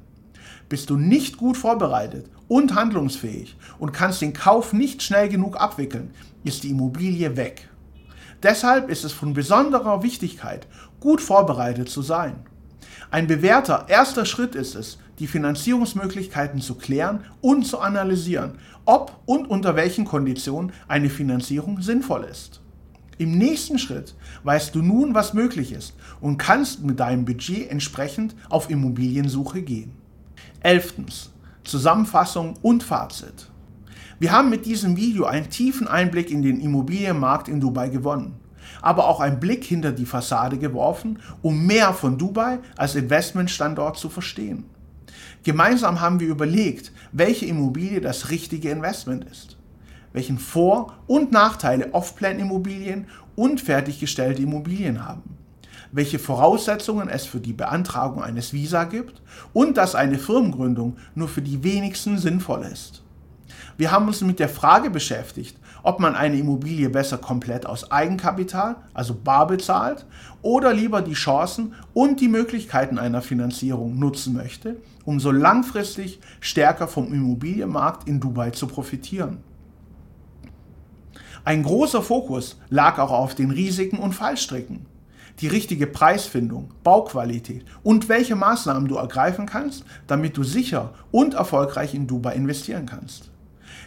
Bist 0.69 0.89
du 0.89 0.97
nicht 0.97 1.37
gut 1.37 1.55
vorbereitet 1.55 2.31
und 2.47 2.73
handlungsfähig 2.73 3.55
und 3.77 3.93
kannst 3.93 4.21
den 4.21 4.33
Kauf 4.33 4.73
nicht 4.73 5.03
schnell 5.03 5.29
genug 5.29 5.61
abwickeln, 5.61 6.15
ist 6.43 6.63
die 6.63 6.71
Immobilie 6.71 7.37
weg. 7.37 7.69
Deshalb 8.41 8.89
ist 8.89 9.03
es 9.03 9.13
von 9.13 9.33
besonderer 9.33 10.01
Wichtigkeit, 10.01 10.67
gut 10.99 11.21
vorbereitet 11.21 11.89
zu 11.89 12.01
sein. 12.01 12.37
Ein 13.11 13.27
bewährter 13.27 13.85
erster 13.87 14.25
Schritt 14.25 14.55
ist 14.55 14.75
es, 14.75 14.97
die 15.19 15.27
Finanzierungsmöglichkeiten 15.27 16.61
zu 16.61 16.75
klären 16.75 17.23
und 17.41 17.65
zu 17.65 17.79
analysieren, 17.79 18.57
ob 18.85 19.19
und 19.25 19.49
unter 19.49 19.75
welchen 19.75 20.05
Konditionen 20.05 20.71
eine 20.87 21.09
Finanzierung 21.09 21.81
sinnvoll 21.81 22.23
ist. 22.23 22.61
Im 23.17 23.37
nächsten 23.37 23.77
Schritt 23.77 24.15
weißt 24.43 24.73
du 24.73 24.81
nun, 24.81 25.13
was 25.13 25.33
möglich 25.33 25.71
ist 25.71 25.93
und 26.19 26.37
kannst 26.37 26.83
mit 26.83 26.99
deinem 26.99 27.25
Budget 27.25 27.69
entsprechend 27.69 28.35
auf 28.49 28.69
Immobiliensuche 28.69 29.61
gehen. 29.61 29.91
Elftens. 30.61 31.29
Zusammenfassung 31.63 32.55
und 32.61 32.83
Fazit. 32.83 33.49
Wir 34.19 34.31
haben 34.31 34.49
mit 34.49 34.65
diesem 34.65 34.97
Video 34.97 35.25
einen 35.25 35.49
tiefen 35.49 35.87
Einblick 35.87 36.29
in 36.29 36.41
den 36.41 36.59
Immobilienmarkt 36.59 37.47
in 37.47 37.61
Dubai 37.61 37.89
gewonnen, 37.89 38.35
aber 38.84 39.07
auch 39.07 39.19
einen 39.19 39.39
Blick 39.39 39.63
hinter 39.63 39.91
die 39.91 40.05
Fassade 40.05 40.59
geworfen, 40.59 41.17
um 41.41 41.65
mehr 41.65 41.93
von 41.93 42.19
Dubai 42.19 42.59
als 42.77 42.93
Investmentstandort 42.93 43.97
zu 43.97 44.09
verstehen. 44.09 44.65
Gemeinsam 45.43 45.99
haben 45.99 46.19
wir 46.19 46.27
überlegt, 46.27 46.91
welche 47.11 47.47
Immobilie 47.47 47.99
das 47.99 48.29
richtige 48.29 48.69
Investment 48.69 49.25
ist, 49.31 49.57
welchen 50.13 50.38
Vor- 50.38 50.93
und 51.07 51.31
Nachteile 51.31 51.91
Off-Plan-Immobilien 51.93 53.07
und 53.36 53.59
fertiggestellte 53.59 54.43
Immobilien 54.43 55.03
haben 55.03 55.34
welche 55.93 56.17
Voraussetzungen 56.19 57.07
es 57.07 57.25
für 57.25 57.39
die 57.39 57.53
Beantragung 57.53 58.23
eines 58.23 58.51
Visa 58.51 58.84
gibt 58.84 59.21
und 59.53 59.77
dass 59.77 59.93
eine 59.95 60.17
Firmengründung 60.17 60.97
nur 61.13 61.29
für 61.29 61.43
die 61.43 61.63
wenigsten 61.63 62.17
sinnvoll 62.17 62.63
ist. 62.63 63.03
Wir 63.77 63.91
haben 63.91 64.07
uns 64.07 64.21
mit 64.21 64.39
der 64.39 64.49
Frage 64.49 64.89
beschäftigt, 64.89 65.55
ob 65.84 65.99
man 65.99 66.15
eine 66.15 66.38
Immobilie 66.38 66.89
besser 66.89 67.17
komplett 67.17 67.65
aus 67.65 67.91
Eigenkapital, 67.91 68.77
also 68.93 69.13
bar 69.13 69.45
bezahlt, 69.45 70.05
oder 70.41 70.73
lieber 70.73 71.01
die 71.01 71.13
Chancen 71.13 71.73
und 71.93 72.19
die 72.19 72.29
Möglichkeiten 72.29 72.97
einer 72.97 73.21
Finanzierung 73.21 73.99
nutzen 73.99 74.34
möchte, 74.34 74.77
um 75.05 75.19
so 75.19 75.29
langfristig 75.29 76.19
stärker 76.39 76.88
vom 76.88 77.13
Immobilienmarkt 77.13 78.07
in 78.07 78.19
Dubai 78.19 78.49
zu 78.51 78.67
profitieren. 78.67 79.38
Ein 81.45 81.63
großer 81.63 82.01
Fokus 82.01 82.57
lag 82.69 82.97
auch 82.99 83.11
auf 83.11 83.36
den 83.36 83.51
Risiken 83.51 83.99
und 83.99 84.13
Fallstricken 84.13 84.86
die 85.39 85.47
richtige 85.47 85.88
Preisfindung, 85.88 86.71
Bauqualität 86.84 87.65
und 87.81 88.09
welche 88.09 88.36
Maßnahmen 88.36 88.88
du 88.88 88.95
ergreifen 88.95 89.45
kannst, 89.45 89.84
damit 90.07 90.38
du 90.38 90.43
sicher 90.43 90.93
und 91.11 91.34
erfolgreich 91.34 91.93
in 91.93 92.07
Dubai 92.07 92.36
investieren 92.36 92.86
kannst. 92.86 93.32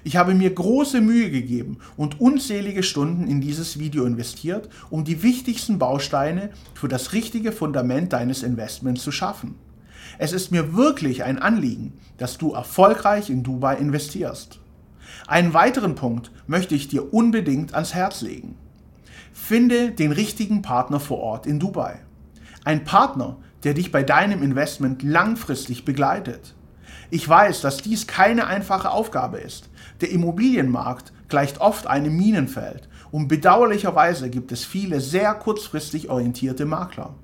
Ich 0.06 0.14
habe 0.14 0.36
mir 0.36 0.54
große 0.54 1.00
Mühe 1.00 1.32
gegeben 1.32 1.78
und 1.96 2.20
unzählige 2.20 2.84
Stunden 2.84 3.26
in 3.26 3.40
dieses 3.40 3.80
Video 3.80 4.04
investiert, 4.04 4.68
um 4.88 5.02
die 5.02 5.24
wichtigsten 5.24 5.80
Bausteine 5.80 6.50
für 6.74 6.86
das 6.86 7.12
richtige 7.12 7.50
Fundament 7.50 8.12
deines 8.12 8.44
Investments 8.44 9.02
zu 9.02 9.10
schaffen. 9.10 9.56
Es 10.18 10.32
ist 10.32 10.52
mir 10.52 10.76
wirklich 10.76 11.24
ein 11.24 11.40
Anliegen, 11.40 11.92
dass 12.18 12.38
du 12.38 12.52
erfolgreich 12.52 13.30
in 13.30 13.42
Dubai 13.42 13.78
investierst. 13.78 14.60
Einen 15.26 15.54
weiteren 15.54 15.96
Punkt 15.96 16.30
möchte 16.46 16.76
ich 16.76 16.86
dir 16.86 17.12
unbedingt 17.12 17.74
ans 17.74 17.92
Herz 17.92 18.20
legen. 18.20 18.54
Finde 19.32 19.90
den 19.90 20.12
richtigen 20.12 20.62
Partner 20.62 21.00
vor 21.00 21.18
Ort 21.18 21.46
in 21.46 21.58
Dubai. 21.58 21.98
Ein 22.62 22.84
Partner, 22.84 23.38
der 23.64 23.74
dich 23.74 23.90
bei 23.90 24.04
deinem 24.04 24.44
Investment 24.44 25.02
langfristig 25.02 25.84
begleitet. 25.84 26.54
Ich 27.10 27.28
weiß, 27.28 27.60
dass 27.60 27.78
dies 27.78 28.06
keine 28.06 28.46
einfache 28.46 28.90
Aufgabe 28.90 29.38
ist. 29.38 29.68
Der 30.00 30.10
Immobilienmarkt 30.10 31.12
gleicht 31.28 31.60
oft 31.60 31.86
einem 31.86 32.16
Minenfeld 32.16 32.88
und 33.10 33.28
bedauerlicherweise 33.28 34.28
gibt 34.28 34.52
es 34.52 34.64
viele 34.64 35.00
sehr 35.00 35.32
kurzfristig 35.34 36.10
orientierte 36.10 36.66
Makler. 36.66 37.14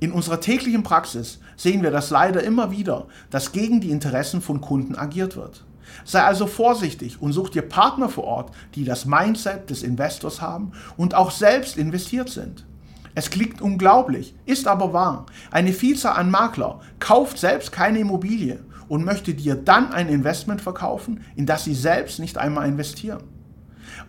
In 0.00 0.12
unserer 0.12 0.40
täglichen 0.40 0.82
Praxis 0.82 1.38
sehen 1.56 1.82
wir 1.82 1.90
das 1.90 2.10
leider 2.10 2.42
immer 2.42 2.70
wieder, 2.70 3.06
dass 3.30 3.52
gegen 3.52 3.80
die 3.80 3.90
Interessen 3.90 4.42
von 4.42 4.60
Kunden 4.60 4.96
agiert 4.96 5.36
wird. 5.36 5.64
Sei 6.04 6.20
also 6.20 6.46
vorsichtig 6.46 7.22
und 7.22 7.32
such 7.32 7.50
dir 7.50 7.62
Partner 7.62 8.08
vor 8.08 8.24
Ort, 8.24 8.50
die 8.74 8.84
das 8.84 9.06
Mindset 9.06 9.70
des 9.70 9.82
Investors 9.82 10.42
haben 10.42 10.72
und 10.96 11.14
auch 11.14 11.30
selbst 11.30 11.78
investiert 11.78 12.28
sind. 12.28 12.66
Es 13.14 13.30
klingt 13.30 13.62
unglaublich, 13.62 14.34
ist 14.44 14.66
aber 14.66 14.92
wahr. 14.92 15.24
Eine 15.50 15.72
Vielzahl 15.72 16.16
an 16.16 16.30
Makler 16.30 16.80
kauft 16.98 17.38
selbst 17.38 17.72
keine 17.72 18.00
Immobilie 18.00 18.58
und 18.88 19.04
möchte 19.04 19.34
dir 19.34 19.54
dann 19.54 19.92
ein 19.92 20.08
Investment 20.08 20.60
verkaufen, 20.60 21.24
in 21.34 21.46
das 21.46 21.64
sie 21.64 21.74
selbst 21.74 22.18
nicht 22.18 22.38
einmal 22.38 22.68
investieren. 22.68 23.22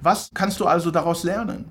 Was 0.01 0.29
kannst 0.33 0.59
du 0.59 0.65
also 0.65 0.91
daraus 0.91 1.23
lernen? 1.23 1.65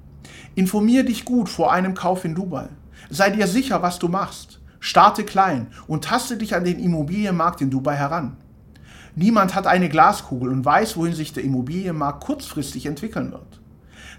Informier 0.54 1.04
dich 1.04 1.24
gut 1.24 1.48
vor 1.48 1.72
einem 1.72 1.94
Kauf 1.94 2.24
in 2.24 2.34
Dubai. 2.34 2.68
Sei 3.10 3.30
dir 3.30 3.46
sicher, 3.46 3.82
was 3.82 3.98
du 3.98 4.08
machst. 4.08 4.60
Starte 4.80 5.24
klein 5.24 5.68
und 5.86 6.04
taste 6.04 6.36
dich 6.36 6.54
an 6.54 6.64
den 6.64 6.78
Immobilienmarkt 6.78 7.60
in 7.60 7.70
Dubai 7.70 7.96
heran. 7.96 8.36
Niemand 9.14 9.54
hat 9.54 9.66
eine 9.66 9.88
Glaskugel 9.88 10.50
und 10.50 10.64
weiß, 10.64 10.96
wohin 10.96 11.14
sich 11.14 11.32
der 11.32 11.44
Immobilienmarkt 11.44 12.22
kurzfristig 12.22 12.86
entwickeln 12.86 13.32
wird. 13.32 13.60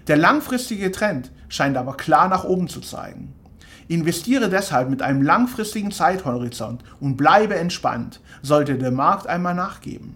Der 0.08 0.16
langfristige 0.16 0.90
Trend 0.90 1.30
scheint 1.48 1.76
aber 1.76 1.96
klar 1.96 2.28
nach 2.28 2.44
oben 2.44 2.68
zu 2.68 2.80
zeigen. 2.80 3.34
Investiere 3.88 4.50
deshalb 4.50 4.90
mit 4.90 5.00
einem 5.00 5.22
langfristigen 5.22 5.90
Zeithorizont 5.90 6.82
und 7.00 7.16
bleibe 7.16 7.56
entspannt, 7.56 8.20
sollte 8.42 8.76
der 8.76 8.90
Markt 8.90 9.26
einmal 9.26 9.54
nachgeben. 9.54 10.14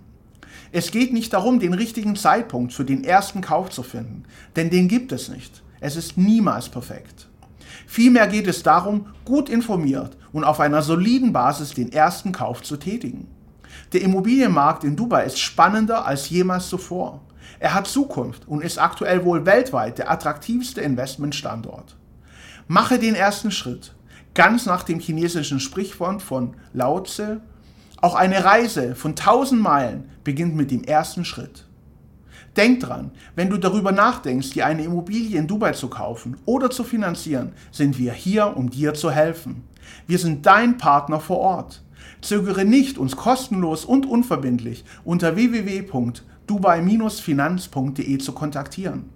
Es 0.72 0.90
geht 0.90 1.12
nicht 1.12 1.32
darum, 1.32 1.58
den 1.58 1.72
richtigen 1.72 2.14
Zeitpunkt 2.14 2.74
für 2.74 2.84
den 2.84 3.02
ersten 3.02 3.40
Kauf 3.40 3.70
zu 3.70 3.82
finden, 3.82 4.24
denn 4.56 4.68
den 4.68 4.88
gibt 4.88 5.10
es 5.12 5.28
nicht. 5.28 5.62
Es 5.80 5.96
ist 5.96 6.18
niemals 6.18 6.68
perfekt. 6.68 7.28
Vielmehr 7.86 8.26
geht 8.26 8.46
es 8.46 8.62
darum, 8.62 9.06
gut 9.24 9.48
informiert 9.48 10.16
und 10.32 10.44
auf 10.44 10.60
einer 10.60 10.82
soliden 10.82 11.32
Basis 11.32 11.72
den 11.72 11.92
ersten 11.92 12.32
Kauf 12.32 12.62
zu 12.62 12.76
tätigen. 12.76 13.26
Der 13.92 14.02
Immobilienmarkt 14.02 14.84
in 14.84 14.96
Dubai 14.96 15.24
ist 15.24 15.38
spannender 15.38 16.06
als 16.06 16.28
jemals 16.28 16.68
zuvor. 16.68 17.20
Er 17.58 17.74
hat 17.74 17.86
Zukunft 17.86 18.46
und 18.46 18.62
ist 18.62 18.78
aktuell 18.78 19.24
wohl 19.24 19.46
weltweit 19.46 19.98
der 19.98 20.10
attraktivste 20.10 20.80
Investmentstandort. 20.82 21.96
Mache 22.68 22.98
den 22.98 23.14
ersten 23.14 23.50
Schritt, 23.50 23.94
ganz 24.34 24.66
nach 24.66 24.84
dem 24.84 25.00
chinesischen 25.00 25.60
Sprichwort 25.60 26.22
von 26.22 26.54
Lao 26.72 27.00
Tse. 27.00 27.40
Auch 28.00 28.14
eine 28.14 28.44
Reise 28.44 28.94
von 28.94 29.10
1000 29.12 29.60
Meilen 29.60 30.10
beginnt 30.24 30.56
mit 30.56 30.70
dem 30.70 30.84
ersten 30.84 31.24
Schritt. 31.24 31.66
Denk 32.56 32.80
dran, 32.80 33.12
wenn 33.34 33.50
du 33.50 33.56
darüber 33.56 33.92
nachdenkst, 33.92 34.50
dir 34.50 34.66
eine 34.66 34.84
Immobilie 34.84 35.38
in 35.38 35.46
Dubai 35.46 35.72
zu 35.72 35.88
kaufen 35.88 36.36
oder 36.44 36.70
zu 36.70 36.84
finanzieren, 36.84 37.52
sind 37.70 37.98
wir 37.98 38.12
hier, 38.12 38.54
um 38.56 38.68
dir 38.70 38.92
zu 38.94 39.10
helfen. 39.10 39.64
Wir 40.06 40.18
sind 40.18 40.46
dein 40.46 40.78
Partner 40.78 41.18
vor 41.18 41.38
Ort. 41.38 41.82
Zögere 42.20 42.64
nicht, 42.64 42.98
uns 42.98 43.16
kostenlos 43.16 43.84
und 43.84 44.06
unverbindlich 44.06 44.84
unter 45.04 45.34
www.dubai-finanz.de 45.34 48.18
zu 48.18 48.32
kontaktieren. 48.32 49.10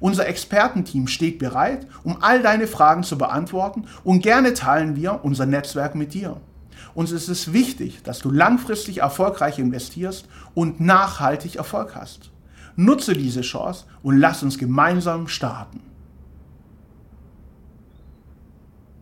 Unser 0.00 0.26
Expertenteam 0.26 1.08
steht 1.08 1.38
bereit, 1.38 1.86
um 2.04 2.22
all 2.22 2.42
deine 2.42 2.66
Fragen 2.66 3.02
zu 3.02 3.18
beantworten 3.18 3.84
und 4.04 4.22
gerne 4.22 4.54
teilen 4.54 4.96
wir 4.96 5.20
unser 5.24 5.46
Netzwerk 5.46 5.94
mit 5.94 6.14
dir. 6.14 6.40
Uns 6.94 7.12
ist 7.12 7.28
es 7.28 7.52
wichtig, 7.52 8.02
dass 8.02 8.18
du 8.18 8.30
langfristig 8.30 8.98
erfolgreich 8.98 9.58
investierst 9.58 10.26
und 10.54 10.80
nachhaltig 10.80 11.56
Erfolg 11.56 11.94
hast. 11.94 12.30
Nutze 12.76 13.14
diese 13.14 13.42
Chance 13.42 13.84
und 14.02 14.18
lass 14.18 14.42
uns 14.42 14.58
gemeinsam 14.58 15.28
starten. 15.28 15.80